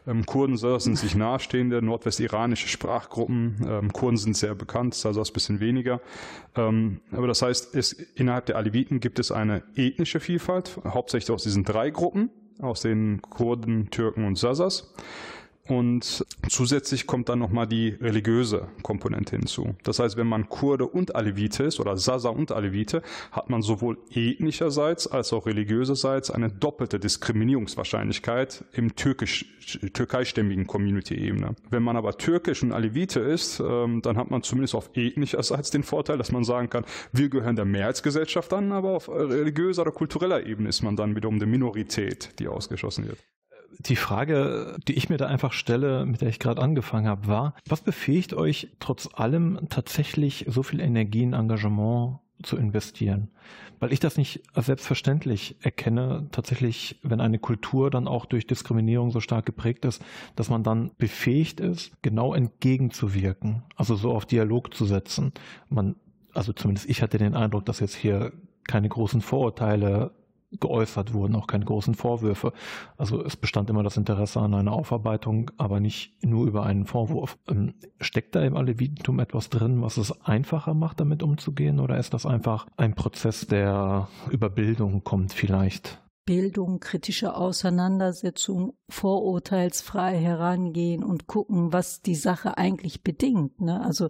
Ähm, 0.05 0.27
Kurden, 0.27 0.57
Sasas 0.57 0.83
sind 0.83 0.99
sich 0.99 1.15
nahestehende 1.15 1.81
nordwestiranische 1.81 2.67
Sprachgruppen. 2.67 3.65
Ähm, 3.67 3.91
Kurden 3.93 4.17
sind 4.17 4.37
sehr 4.37 4.53
bekannt, 4.53 4.93
Sasas 4.93 5.31
bisschen 5.31 5.59
weniger. 5.59 6.01
Ähm, 6.55 6.99
aber 7.11 7.25
das 7.25 7.41
heißt, 7.41 7.73
es, 7.73 7.93
innerhalb 7.93 8.45
der 8.45 8.57
Aleviten 8.57 8.99
gibt 8.99 9.17
es 9.17 9.31
eine 9.31 9.63
ethnische 9.75 10.19
Vielfalt, 10.19 10.79
hauptsächlich 10.85 11.31
aus 11.31 11.41
diesen 11.43 11.63
drei 11.63 11.89
Gruppen, 11.89 12.29
aus 12.59 12.81
den 12.81 13.23
Kurden, 13.23 13.89
Türken 13.89 14.25
und 14.25 14.37
Sasas. 14.37 14.93
Und 15.67 16.23
zusätzlich 16.47 17.07
kommt 17.07 17.29
dann 17.29 17.39
nochmal 17.39 17.65
die 17.65 17.89
religiöse 17.89 18.67
Komponente 18.83 19.35
hinzu. 19.35 19.75
Das 19.83 19.97
heißt, 19.97 20.15
wenn 20.15 20.27
man 20.27 20.47
Kurde 20.47 20.85
und 20.85 21.15
Alevite 21.15 21.63
ist 21.63 21.79
oder 21.79 21.97
Sasa 21.97 22.29
und 22.29 22.51
Alevite, 22.51 23.01
hat 23.31 23.49
man 23.49 23.63
sowohl 23.63 23.97
ethnischerseits 24.11 25.07
als 25.07 25.33
auch 25.33 25.47
religiöserseits 25.47 26.29
eine 26.29 26.49
doppelte 26.49 26.99
Diskriminierungswahrscheinlichkeit 26.99 28.63
im 28.73 28.95
türkisch, 28.95 29.45
türkeistämmigen 29.93 30.67
Community-Ebene. 30.67 31.55
Wenn 31.71 31.81
man 31.81 31.97
aber 31.97 32.17
türkisch 32.17 32.61
und 32.61 32.71
Alevite 32.71 33.19
ist, 33.21 33.59
ähm, 33.59 34.03
dann 34.03 34.17
hat 34.17 34.29
man 34.29 34.43
zumindest 34.43 34.75
auf 34.75 34.91
ethnischerseits 34.93 35.71
den 35.71 35.81
Vorteil, 35.81 36.19
dass 36.19 36.31
man 36.31 36.43
sagen 36.43 36.69
kann, 36.69 36.85
wir 37.11 37.29
gehören 37.29 37.55
der 37.55 37.65
Mehrheitsgesellschaft 37.65 38.53
an, 38.53 38.71
aber 38.71 38.91
auf 38.91 39.09
religiöser 39.09 39.81
oder 39.81 39.91
kultureller 39.91 40.45
Ebene 40.45 40.69
ist 40.69 40.83
man 40.83 40.95
dann 40.95 41.15
wiederum 41.15 41.39
der 41.39 41.47
Minorität, 41.47 42.39
die 42.39 42.47
ausgeschlossen 42.47 43.07
wird 43.07 43.17
die 43.79 43.95
Frage, 43.95 44.77
die 44.87 44.93
ich 44.93 45.09
mir 45.09 45.17
da 45.17 45.27
einfach 45.27 45.53
stelle, 45.53 46.05
mit 46.05 46.21
der 46.21 46.29
ich 46.29 46.39
gerade 46.39 46.61
angefangen 46.61 47.07
habe, 47.07 47.27
war, 47.27 47.55
was 47.67 47.81
befähigt 47.81 48.33
euch 48.33 48.69
trotz 48.79 49.09
allem 49.13 49.67
tatsächlich 49.69 50.45
so 50.47 50.63
viel 50.63 50.79
Energie 50.79 51.23
und 51.25 51.33
Engagement 51.33 52.19
zu 52.43 52.57
investieren? 52.57 53.29
Weil 53.79 53.91
ich 53.91 53.99
das 53.99 54.17
nicht 54.17 54.43
als 54.53 54.67
selbstverständlich 54.67 55.57
erkenne, 55.61 56.27
tatsächlich, 56.31 56.99
wenn 57.03 57.19
eine 57.19 57.39
Kultur 57.39 57.89
dann 57.91 58.07
auch 58.07 58.25
durch 58.25 58.47
Diskriminierung 58.47 59.11
so 59.11 59.19
stark 59.19 59.45
geprägt 59.45 59.85
ist, 59.85 60.03
dass 60.35 60.49
man 60.49 60.63
dann 60.63 60.91
befähigt 60.97 61.59
ist, 61.59 61.91
genau 62.01 62.33
entgegenzuwirken, 62.33 63.63
also 63.75 63.95
so 63.95 64.11
auf 64.11 64.25
Dialog 64.25 64.73
zu 64.73 64.85
setzen. 64.85 65.33
Man, 65.69 65.95
also 66.33 66.53
zumindest 66.53 66.89
ich 66.89 67.01
hatte 67.01 67.17
den 67.17 67.35
Eindruck, 67.35 67.65
dass 67.65 67.79
jetzt 67.79 67.95
hier 67.95 68.31
keine 68.63 68.89
großen 68.89 69.21
Vorurteile 69.21 70.11
geäußert 70.59 71.13
wurden, 71.13 71.35
auch 71.35 71.47
keine 71.47 71.65
großen 71.65 71.95
Vorwürfe. 71.95 72.53
Also 72.97 73.23
es 73.23 73.35
bestand 73.35 73.69
immer 73.69 73.83
das 73.83 73.97
Interesse 73.97 74.39
an 74.39 74.53
einer 74.53 74.73
Aufarbeitung, 74.73 75.51
aber 75.57 75.79
nicht 75.79 76.13
nur 76.23 76.45
über 76.45 76.63
einen 76.63 76.85
Vorwurf. 76.85 77.37
Ähm, 77.49 77.73
steckt 77.99 78.35
da 78.35 78.43
im 78.43 78.55
Alevitentum 78.55 79.19
etwas 79.19 79.49
drin, 79.49 79.81
was 79.81 79.97
es 79.97 80.21
einfacher 80.25 80.73
macht, 80.73 80.99
damit 80.99 81.23
umzugehen, 81.23 81.79
oder 81.79 81.97
ist 81.97 82.13
das 82.13 82.25
einfach 82.25 82.67
ein 82.77 82.95
Prozess, 82.95 83.47
der 83.47 84.07
über 84.29 84.49
Bildung 84.49 85.03
kommt 85.03 85.33
vielleicht? 85.33 86.04
Bildung, 86.25 86.79
kritische 86.79 87.35
Auseinandersetzung, 87.35 88.73
vorurteilsfrei 88.89 90.17
herangehen 90.17 91.03
und 91.03 91.27
gucken, 91.27 91.71
was 91.71 92.01
die 92.01 92.15
Sache 92.15 92.57
eigentlich 92.57 93.03
bedingt. 93.03 93.61
Ne? 93.61 93.79
Also 93.81 94.09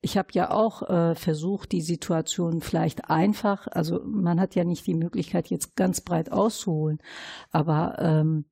ich 0.00 0.16
habe 0.16 0.28
ja 0.32 0.52
auch 0.52 0.82
äh, 0.88 1.14
versucht, 1.16 1.72
die 1.72 1.80
Situation 1.80 2.60
vielleicht 2.60 3.10
einfach, 3.10 3.66
also 3.66 4.00
man 4.04 4.40
hat 4.40 4.54
ja 4.54 4.64
nicht 4.64 4.86
die 4.86 4.94
Möglichkeit, 4.94 5.48
jetzt 5.48 5.74
ganz 5.74 6.00
breit 6.00 6.30
auszuholen, 6.30 6.98
aber 7.50 7.96
ähm, 7.98 8.44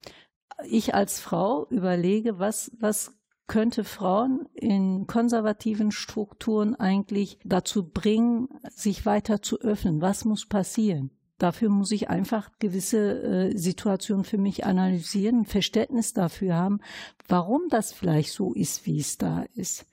ich 0.69 0.95
als 0.95 1.21
Frau 1.21 1.69
überlege, 1.71 2.39
was, 2.39 2.73
was 2.79 3.13
könnte 3.47 3.85
Frauen 3.85 4.49
in 4.55 5.07
konservativen 5.07 5.93
Strukturen 5.93 6.75
eigentlich 6.75 7.39
dazu 7.45 7.89
bringen, 7.89 8.49
sich 8.71 9.07
weiter 9.07 9.43
zu 9.43 9.61
öffnen? 9.61 10.01
Was 10.01 10.25
muss 10.25 10.47
passieren? 10.47 11.11
Dafür 11.39 11.69
muss 11.69 11.91
ich 11.91 12.09
einfach 12.09 12.51
gewisse 12.59 13.23
äh, 13.23 13.59
Situationen 13.59 14.25
für 14.25 14.39
mich 14.39 14.65
analysieren, 14.65 15.47
Verständnis 15.47 16.13
dafür 16.13 16.55
haben, 16.55 16.81
warum 17.29 17.63
das 17.71 17.93
vielleicht 17.93 18.33
so 18.33 18.53
ist, 18.53 18.87
wie 18.87 19.01
es 19.01 19.19
da 19.19 19.45
ist. 19.55 19.87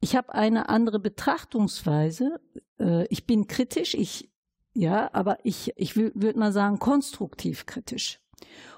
Ich 0.00 0.14
habe 0.14 0.34
eine 0.34 0.68
andere 0.68 1.00
Betrachtungsweise. 1.00 2.40
Äh, 2.78 3.06
ich 3.08 3.26
bin 3.26 3.48
kritisch, 3.48 3.94
ich 3.94 4.30
ja, 4.74 5.10
aber 5.14 5.38
ich 5.42 5.72
ich 5.76 5.96
würde 5.96 6.38
mal 6.38 6.52
sagen 6.52 6.78
konstruktiv 6.78 7.66
kritisch. 7.66 8.20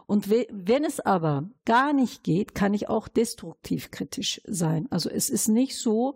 Und 0.07 0.31
wenn 0.31 0.85
es 0.85 1.01
aber 1.01 1.51
gar 1.67 1.93
nicht 1.93 2.23
geht, 2.25 2.55
kann 2.55 2.73
ich 2.73 2.89
auch 2.89 3.09
destruktiv 3.09 3.91
kritisch 3.91 4.41
sein. 4.47 4.87
Also 4.91 5.11
es 5.11 5.29
ist 5.29 5.49
nicht 5.49 5.77
so, 5.77 6.15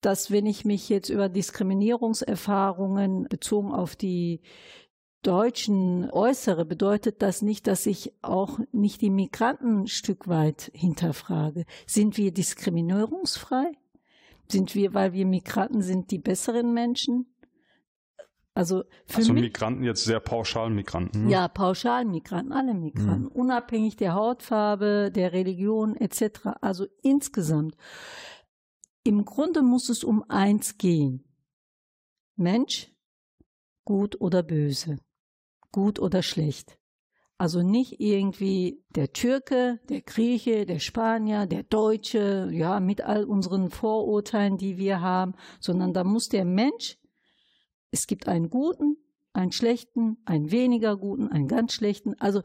dass 0.00 0.30
wenn 0.30 0.46
ich 0.46 0.64
mich 0.64 0.88
jetzt 0.88 1.08
über 1.08 1.28
Diskriminierungserfahrungen 1.28 3.24
bezogen 3.24 3.72
auf 3.72 3.96
die 3.96 4.40
Deutschen 5.26 6.10
äußere, 6.10 6.64
bedeutet 6.64 7.22
das 7.22 7.42
nicht, 7.42 7.66
dass 7.66 7.86
ich 7.86 8.12
auch 8.22 8.60
nicht 8.72 9.00
die 9.00 9.10
Migranten 9.10 9.82
ein 9.82 9.86
Stück 9.86 10.28
weit 10.28 10.70
hinterfrage. 10.74 11.64
Sind 11.86 12.16
wir 12.16 12.32
diskriminierungsfrei? 12.32 13.72
Sind 14.48 14.74
wir, 14.74 14.92
weil 14.92 15.14
wir 15.14 15.24
Migranten 15.24 15.82
sind, 15.82 16.10
die 16.10 16.18
besseren 16.18 16.74
Menschen? 16.74 17.34
Also, 18.52 18.84
für 19.06 19.16
also 19.16 19.32
mich, 19.32 19.42
Migranten 19.42 19.82
jetzt 19.82 20.04
sehr 20.04 20.20
pauschal 20.20 20.70
Migranten. 20.70 21.24
Ne? 21.24 21.30
Ja, 21.30 21.48
pauschal 21.48 22.04
Migranten, 22.04 22.52
alle 22.52 22.74
Migranten, 22.74 23.24
mhm. 23.24 23.32
unabhängig 23.32 23.96
der 23.96 24.14
Hautfarbe, 24.14 25.10
der 25.12 25.32
Religion 25.32 25.96
etc. 25.96 26.50
Also 26.60 26.86
insgesamt. 27.02 27.76
im 29.02 29.24
Grunde 29.24 29.62
muss 29.62 29.88
es 29.88 30.04
um 30.04 30.22
eins 30.28 30.78
gehen. 30.78 31.24
Mensch, 32.36 32.92
gut 33.84 34.20
oder 34.20 34.42
böse, 34.42 34.98
gut 35.74 35.98
oder 35.98 36.22
schlecht. 36.22 36.78
Also 37.36 37.62
nicht 37.62 38.00
irgendwie 38.00 38.84
der 38.90 39.12
Türke, 39.12 39.80
der 39.88 40.02
Grieche, 40.02 40.66
der 40.66 40.78
Spanier, 40.78 41.46
der 41.46 41.64
Deutsche, 41.64 42.48
ja, 42.52 42.78
mit 42.78 43.00
all 43.00 43.24
unseren 43.24 43.70
Vorurteilen, 43.70 44.56
die 44.56 44.78
wir 44.78 45.00
haben, 45.00 45.34
sondern 45.58 45.92
da 45.92 46.04
muss 46.04 46.28
der 46.28 46.44
Mensch, 46.44 46.96
es 47.90 48.06
gibt 48.06 48.28
einen 48.28 48.50
guten, 48.50 48.96
einen 49.32 49.50
schlechten, 49.50 50.16
einen 50.26 50.52
weniger 50.52 50.96
guten, 50.96 51.26
einen 51.26 51.48
ganz 51.48 51.72
schlechten. 51.72 52.14
Also 52.20 52.42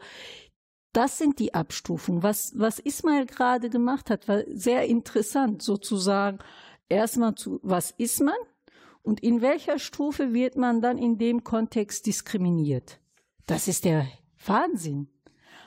das 0.92 1.20
sind 1.20 1.38
die 1.38 1.54
Abstufungen. 1.54 2.24
Was, 2.24 2.54
was 2.58 2.80
Ismail 2.80 3.28
gerade 3.28 3.70
gemacht 3.70 4.10
hat, 4.10 4.28
war 4.28 4.42
sehr 4.48 4.88
interessant, 4.88 5.62
sozusagen 5.62 6.40
erstmal 6.90 7.36
zu, 7.36 7.60
was 7.62 7.92
ist 7.92 8.22
man 8.22 8.34
und 9.04 9.20
in 9.22 9.42
welcher 9.42 9.78
Stufe 9.78 10.34
wird 10.34 10.58
man 10.58 10.82
dann 10.82 10.98
in 10.98 11.20
dem 11.20 11.44
Kontext 11.44 12.08
diskriminiert. 12.08 12.99
Das 13.50 13.68
ist 13.68 13.84
der 13.84 14.08
Wahnsinn. 14.46 15.08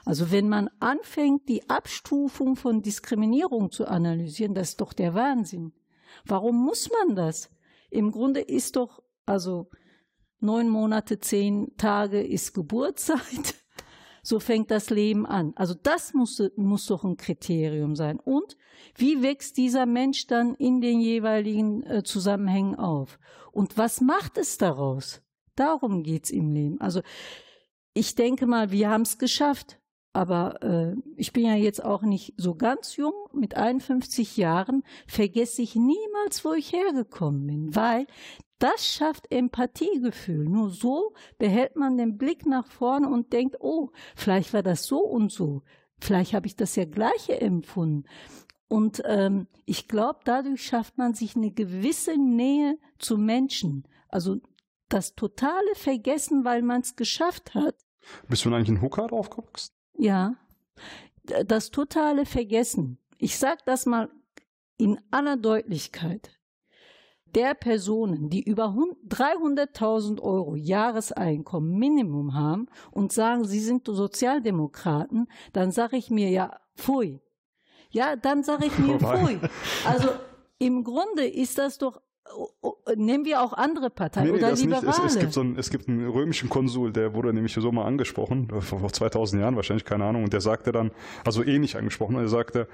Also 0.05 0.31
wenn 0.31 0.47
man 0.47 0.69
anfängt, 0.79 1.49
die 1.49 1.69
Abstufung 1.69 2.55
von 2.55 2.81
Diskriminierung 2.81 3.71
zu 3.71 3.89
analysieren, 3.89 4.53
das 4.53 4.69
ist 4.69 4.79
doch 4.79 4.93
der 4.93 5.13
Wahnsinn. 5.15 5.73
Warum 6.23 6.63
muss 6.63 6.89
man 6.89 7.17
das? 7.17 7.51
Im 7.89 8.11
Grunde 8.11 8.39
ist 8.39 8.77
doch, 8.77 9.03
also 9.25 9.69
neun 10.39 10.69
Monate, 10.69 11.19
zehn 11.19 11.75
Tage 11.75 12.23
ist 12.23 12.53
Geburtszeit. 12.53 13.19
So 14.25 14.39
fängt 14.39 14.71
das 14.71 14.89
Leben 14.89 15.25
an. 15.25 15.51
Also 15.57 15.73
das 15.73 16.13
muss, 16.13 16.41
muss 16.55 16.85
doch 16.85 17.03
ein 17.03 17.17
Kriterium 17.17 17.97
sein. 17.97 18.21
Und 18.21 18.55
wie 18.95 19.21
wächst 19.21 19.57
dieser 19.57 19.85
Mensch 19.85 20.27
dann 20.27 20.55
in 20.55 20.79
den 20.79 21.01
jeweiligen 21.01 21.83
äh, 21.83 22.03
Zusammenhängen 22.03 22.75
auf? 22.75 23.19
Und 23.51 23.77
was 23.77 23.99
macht 23.99 24.37
es 24.37 24.57
daraus? 24.57 25.21
Darum 25.57 26.03
geht's 26.03 26.29
im 26.29 26.53
Leben. 26.53 26.79
Also 26.79 27.01
ich 27.93 28.15
denke 28.15 28.47
mal, 28.47 28.71
wir 28.71 28.89
haben 28.89 29.03
es 29.03 29.17
geschafft. 29.17 29.79
Aber 30.15 30.61
äh, 30.61 30.95
ich 31.15 31.33
bin 31.33 31.45
ja 31.45 31.55
jetzt 31.55 31.83
auch 31.83 32.03
nicht 32.03 32.35
so 32.37 32.53
ganz 32.53 32.95
jung. 32.97 33.13
Mit 33.33 33.55
51 33.55 34.37
Jahren 34.37 34.83
vergesse 35.07 35.63
ich 35.63 35.75
niemals, 35.75 36.45
wo 36.45 36.53
ich 36.53 36.71
hergekommen 36.71 37.47
bin, 37.47 37.75
weil 37.75 38.05
das 38.59 38.87
schafft 38.87 39.31
Empathiegefühl. 39.31 40.45
Nur 40.47 40.69
so 40.69 41.13
behält 41.39 41.75
man 41.75 41.97
den 41.97 42.17
Blick 42.19 42.45
nach 42.45 42.67
vorne 42.67 43.09
und 43.09 43.33
denkt, 43.33 43.57
oh, 43.59 43.89
vielleicht 44.15 44.53
war 44.53 44.61
das 44.61 44.85
so 44.85 44.99
und 44.99 45.31
so. 45.31 45.63
Vielleicht 45.99 46.33
habe 46.33 46.45
ich 46.45 46.55
das 46.55 46.75
ja 46.75 46.85
gleiche 46.85 47.41
empfunden. 47.41 48.03
Und 48.67 49.01
ähm, 49.05 49.47
ich 49.65 49.87
glaube, 49.87 50.19
dadurch 50.25 50.63
schafft 50.63 50.97
man 50.97 51.13
sich 51.13 51.35
eine 51.35 51.51
gewisse 51.51 52.17
Nähe 52.17 52.77
zu 52.99 53.17
Menschen. 53.17 53.83
Also 54.09 54.37
das 54.93 55.15
totale 55.15 55.75
Vergessen, 55.75 56.45
weil 56.45 56.61
man 56.61 56.81
es 56.81 56.95
geschafft 56.95 57.53
hat, 57.55 57.75
bist 58.27 58.45
du 58.45 58.53
eigentlich 58.53 58.69
in 58.69 58.81
Hooker 58.81 59.11
aufgewachsen? 59.11 59.73
Ja. 59.97 60.35
Das 61.45 61.71
totale 61.71 62.25
Vergessen. 62.25 62.97
Ich 63.17 63.37
sage 63.37 63.61
das 63.65 63.85
mal 63.85 64.09
in 64.77 64.99
aller 65.11 65.37
Deutlichkeit. 65.37 66.37
Der 67.25 67.55
Personen, 67.55 68.29
die 68.29 68.43
über 68.43 68.65
300.000 68.65 70.21
Euro 70.21 70.55
Jahreseinkommen 70.55 71.77
Minimum 71.79 72.33
haben 72.35 72.67
und 72.91 73.11
sagen, 73.11 73.45
sie 73.45 73.59
sind 73.59 73.87
Sozialdemokraten, 73.87 75.27
dann 75.51 75.71
sage 75.71 75.97
ich 75.97 76.11
mir 76.11 76.29
ja, 76.29 76.59
pfui. 76.75 77.21
Ja, 77.89 78.15
dann 78.15 78.43
sage 78.43 78.65
ich 78.65 78.77
mir, 78.77 78.99
pfui. 78.99 79.39
Also 79.85 80.09
im 80.59 80.83
Grunde 80.83 81.25
ist 81.25 81.57
das 81.57 81.77
doch 81.77 82.01
nehmen 82.95 83.25
wir 83.25 83.41
auch 83.41 83.53
andere 83.53 83.89
Parteien 83.89 84.27
nee, 84.27 84.31
nee, 84.33 84.37
oder 84.39 84.53
Liberale? 84.53 84.87
Es, 84.87 85.15
es, 85.15 85.19
gibt 85.19 85.33
so 85.33 85.41
einen, 85.41 85.57
es 85.57 85.69
gibt 85.69 85.87
einen 85.87 86.07
römischen 86.07 86.49
Konsul, 86.49 86.91
der 86.91 87.13
wurde 87.13 87.33
nämlich 87.33 87.53
so 87.53 87.71
mal 87.71 87.85
angesprochen, 87.85 88.49
vor 88.61 88.91
2000 88.91 89.41
Jahren 89.41 89.55
wahrscheinlich, 89.55 89.85
keine 89.85 90.05
Ahnung, 90.05 90.23
und 90.23 90.33
der 90.33 90.41
sagte 90.41 90.71
dann, 90.71 90.91
also 91.25 91.43
ähnlich 91.43 91.77
angesprochen, 91.77 92.15
er 92.15 92.27
sagte, 92.27 92.67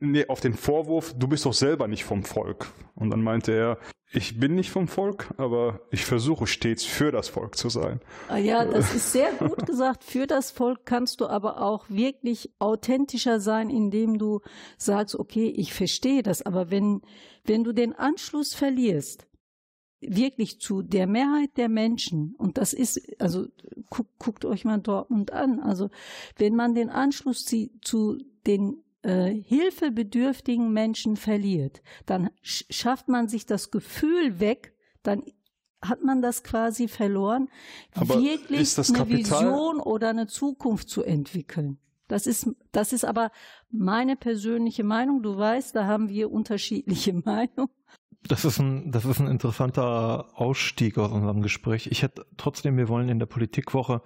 nee, 0.00 0.26
auf 0.26 0.40
den 0.40 0.54
Vorwurf, 0.54 1.14
du 1.18 1.28
bist 1.28 1.46
doch 1.46 1.52
selber 1.52 1.88
nicht 1.88 2.04
vom 2.04 2.24
Volk. 2.24 2.68
Und 2.94 3.10
dann 3.10 3.22
meinte 3.22 3.52
er, 3.52 3.78
ich 4.14 4.38
bin 4.38 4.54
nicht 4.54 4.70
vom 4.70 4.88
Volk, 4.88 5.32
aber 5.38 5.80
ich 5.90 6.04
versuche 6.04 6.46
stets 6.46 6.84
für 6.84 7.12
das 7.12 7.28
Volk 7.28 7.56
zu 7.56 7.70
sein. 7.70 8.00
Ah 8.28 8.36
ja, 8.36 8.64
das 8.64 8.94
ist 8.94 9.12
sehr 9.12 9.32
gut 9.32 9.64
gesagt. 9.66 10.04
Für 10.04 10.26
das 10.26 10.50
Volk 10.50 10.84
kannst 10.84 11.20
du 11.20 11.26
aber 11.26 11.62
auch 11.62 11.88
wirklich 11.88 12.50
authentischer 12.58 13.40
sein, 13.40 13.70
indem 13.70 14.18
du 14.18 14.40
sagst, 14.76 15.18
okay, 15.18 15.48
ich 15.48 15.72
verstehe 15.72 16.22
das, 16.22 16.42
aber 16.42 16.70
wenn, 16.70 17.00
wenn 17.44 17.64
du 17.64 17.72
den 17.72 17.94
Anschluss 17.94 18.52
verlierst, 18.52 19.26
wirklich 20.00 20.60
zu 20.60 20.82
der 20.82 21.06
Mehrheit 21.06 21.56
der 21.56 21.68
Menschen, 21.68 22.34
und 22.36 22.58
das 22.58 22.74
ist, 22.74 23.00
also 23.20 23.46
guckt, 23.88 24.18
guckt 24.18 24.44
euch 24.44 24.64
mal 24.64 24.78
Dortmund 24.78 25.32
an, 25.32 25.60
also 25.60 25.88
wenn 26.36 26.54
man 26.54 26.74
den 26.74 26.90
Anschluss 26.90 27.46
zu 27.46 28.18
den 28.46 28.81
äh, 29.02 29.34
hilfebedürftigen 29.34 30.72
Menschen 30.72 31.16
verliert, 31.16 31.82
dann 32.06 32.30
schafft 32.42 33.08
man 33.08 33.28
sich 33.28 33.46
das 33.46 33.70
Gefühl 33.70 34.40
weg, 34.40 34.74
dann 35.02 35.24
hat 35.80 36.02
man 36.02 36.22
das 36.22 36.44
quasi 36.44 36.86
verloren, 36.86 37.48
Aber 37.94 38.22
wirklich 38.22 38.78
eine 38.78 38.98
Kapital 38.98 39.40
Vision 39.40 39.80
oder 39.80 40.10
eine 40.10 40.28
Zukunft 40.28 40.88
zu 40.88 41.02
entwickeln. 41.02 41.78
Das 42.08 42.26
ist, 42.26 42.48
das 42.72 42.92
ist 42.92 43.04
aber 43.04 43.30
meine 43.70 44.16
persönliche 44.16 44.84
Meinung. 44.84 45.22
Du 45.22 45.36
weißt, 45.36 45.74
da 45.74 45.86
haben 45.86 46.08
wir 46.08 46.30
unterschiedliche 46.30 47.12
Meinungen. 47.24 47.70
Das 48.28 48.44
ist 48.44 48.60
ein, 48.60 48.90
das 48.92 49.04
ist 49.04 49.20
ein 49.20 49.26
interessanter 49.26 50.26
Ausstieg 50.34 50.96
aus 50.98 51.10
unserem 51.10 51.42
Gespräch. 51.42 51.88
Ich 51.90 52.02
hätte 52.02 52.24
trotzdem, 52.36 52.76
wir 52.76 52.88
wollen 52.88 53.08
in 53.08 53.18
der 53.18 53.26
Politikwoche 53.26 54.02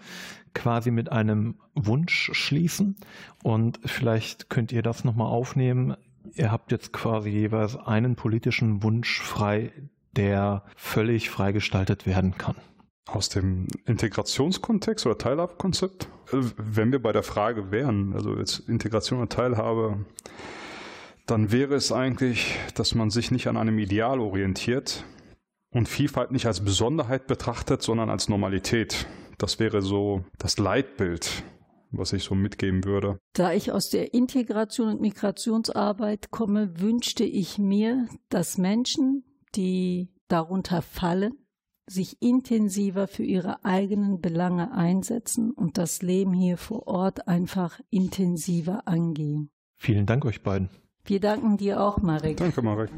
quasi 0.55 0.91
mit 0.91 1.13
einem 1.13 1.57
Wunsch 1.75 2.31
schließen 2.33 2.97
und 3.43 3.79
vielleicht 3.85 4.49
könnt 4.49 4.73
ihr 4.73 4.83
das 4.83 5.05
nochmal 5.05 5.29
aufnehmen. 5.29 5.97
Ihr 6.35 6.51
habt 6.51 6.73
jetzt 6.73 6.93
quasi 6.93 7.29
jeweils 7.29 7.77
einen 7.77 8.17
politischen 8.17 8.83
Wunsch 8.83 9.21
frei, 9.21 9.73
der 10.17 10.65
völlig 10.77 11.29
freigestaltet 11.29 12.07
werden 12.07 12.39
kann. 12.39 12.57
Aus 13.07 13.29
dem 13.29 13.69
Integrationskontext 13.85 15.07
oder 15.07 15.19
Teilhabekonzept? 15.19 16.09
Äh, 16.33 16.39
wenn 16.57 16.91
wir 16.91 17.01
bei 17.01 17.13
der 17.13 17.23
Frage 17.23 17.71
wären, 17.71 18.15
also 18.15 18.37
jetzt 18.37 18.61
Integration 18.69 19.21
und 19.21 19.31
Teilhabe, 19.31 20.05
dann 21.27 21.51
wäre 21.51 21.75
es 21.75 21.93
eigentlich, 21.93 22.57
dass 22.75 22.95
man 22.95 23.11
sich 23.11 23.31
nicht 23.31 23.49
an 23.49 23.57
einem 23.57 23.79
Ideal 23.79 24.21
orientiert 24.21 25.05
und 25.71 25.89
Vielfalt 25.89 26.31
nicht 26.31 26.47
als 26.47 26.65
Besonderheit 26.65 27.27
betrachtet, 27.27 27.83
sondern 27.83 28.11
als 28.11 28.29
Normalität. 28.29 29.07
Das 29.39 29.59
wäre 29.59 29.83
so 29.83 30.25
das 30.39 30.59
Leitbild, 30.59 31.45
was 31.91 32.13
ich 32.13 32.25
so 32.25 32.35
mitgeben 32.35 32.85
würde. 32.85 33.19
Da 33.35 33.53
ich 33.53 33.73
aus 33.73 33.91
der 33.91 34.15
Integration 34.15 34.89
und 34.89 35.01
Migrationsarbeit 35.01 36.31
komme, 36.31 36.81
wünschte 36.81 37.25
ich 37.25 37.59
mir, 37.59 38.07
dass 38.29 38.57
Menschen, 38.57 39.25
die 39.57 40.09
darunter 40.29 40.81
fallen, 40.81 41.35
sich 41.89 42.21
intensiver 42.23 43.09
für 43.09 43.25
ihre 43.25 43.65
eigenen 43.65 44.21
Belange 44.21 44.73
einsetzen 44.73 45.53
und 45.53 45.77
das 45.77 46.03
Leben 46.03 46.33
hier 46.33 46.57
vor 46.57 46.87
Ort 46.87 47.29
einfach 47.29 47.81
intensiver 47.91 48.89
angehen. 48.89 49.51
Vielen 49.77 50.07
Dank 50.07 50.25
euch 50.25 50.43
beiden. 50.43 50.71
Wir 51.07 51.21
danken 51.21 51.57
dir 51.57 51.81
auch, 51.81 51.99
Marek. 51.99 52.37
Danke, 52.39 52.63
Marek. 52.63 52.91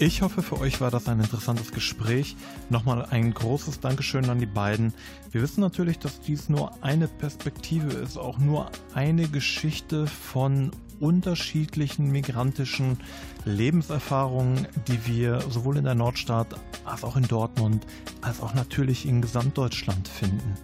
Ich 0.00 0.22
hoffe, 0.22 0.42
für 0.42 0.60
euch 0.60 0.80
war 0.80 0.92
das 0.92 1.08
ein 1.08 1.18
interessantes 1.18 1.72
Gespräch. 1.72 2.36
Nochmal 2.70 3.06
ein 3.10 3.34
großes 3.34 3.80
Dankeschön 3.80 4.30
an 4.30 4.38
die 4.38 4.46
beiden. 4.46 4.94
Wir 5.32 5.42
wissen 5.42 5.60
natürlich, 5.60 5.98
dass 5.98 6.20
dies 6.20 6.48
nur 6.48 6.70
eine 6.84 7.08
Perspektive 7.08 7.92
ist, 7.94 8.16
auch 8.16 8.38
nur 8.38 8.70
eine 8.94 9.26
Geschichte 9.26 10.06
von 10.06 10.70
unterschiedlichen 11.00 12.12
migrantischen 12.12 12.98
Lebenserfahrungen, 13.44 14.68
die 14.86 15.04
wir 15.04 15.40
sowohl 15.50 15.78
in 15.78 15.84
der 15.84 15.96
Nordstadt 15.96 16.54
als 16.84 17.02
auch 17.02 17.16
in 17.16 17.26
Dortmund 17.26 17.84
als 18.20 18.40
auch 18.40 18.54
natürlich 18.54 19.04
in 19.04 19.20
Gesamtdeutschland 19.20 20.06
finden. 20.06 20.54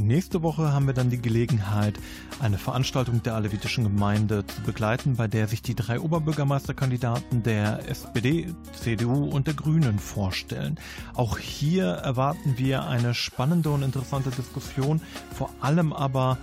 Nächste 0.00 0.42
Woche 0.42 0.72
haben 0.72 0.86
wir 0.86 0.94
dann 0.94 1.10
die 1.10 1.20
Gelegenheit, 1.20 1.98
eine 2.40 2.56
Veranstaltung 2.56 3.22
der 3.22 3.34
alevitischen 3.34 3.84
Gemeinde 3.84 4.46
zu 4.46 4.62
begleiten, 4.62 5.16
bei 5.16 5.28
der 5.28 5.46
sich 5.46 5.60
die 5.60 5.74
drei 5.74 6.00
Oberbürgermeisterkandidaten 6.00 7.42
der 7.42 7.86
SPD, 7.86 8.54
CDU 8.72 9.26
und 9.26 9.46
der 9.46 9.52
Grünen 9.52 9.98
vorstellen. 9.98 10.80
Auch 11.14 11.36
hier 11.36 11.84
erwarten 11.84 12.54
wir 12.56 12.84
eine 12.84 13.12
spannende 13.12 13.70
und 13.70 13.82
interessante 13.82 14.30
Diskussion, 14.30 15.02
vor 15.34 15.50
allem 15.60 15.92
aber 15.92 16.38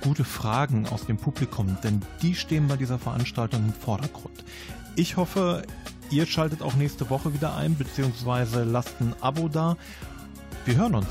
gute 0.00 0.24
Fragen 0.24 0.86
aus 0.88 1.04
dem 1.04 1.18
Publikum, 1.18 1.76
denn 1.84 2.00
die 2.22 2.34
stehen 2.34 2.68
bei 2.68 2.76
dieser 2.76 2.98
Veranstaltung 2.98 3.66
im 3.66 3.74
Vordergrund. 3.74 4.44
Ich 4.96 5.18
hoffe, 5.18 5.62
ihr 6.10 6.24
schaltet 6.24 6.62
auch 6.62 6.74
nächste 6.74 7.10
Woche 7.10 7.34
wieder 7.34 7.54
ein, 7.54 7.76
beziehungsweise 7.76 8.64
lasst 8.64 8.98
ein 9.00 9.14
Abo 9.20 9.48
da. 9.48 9.76
Wir 10.64 10.76
hören 10.76 10.94
uns. 10.94 11.08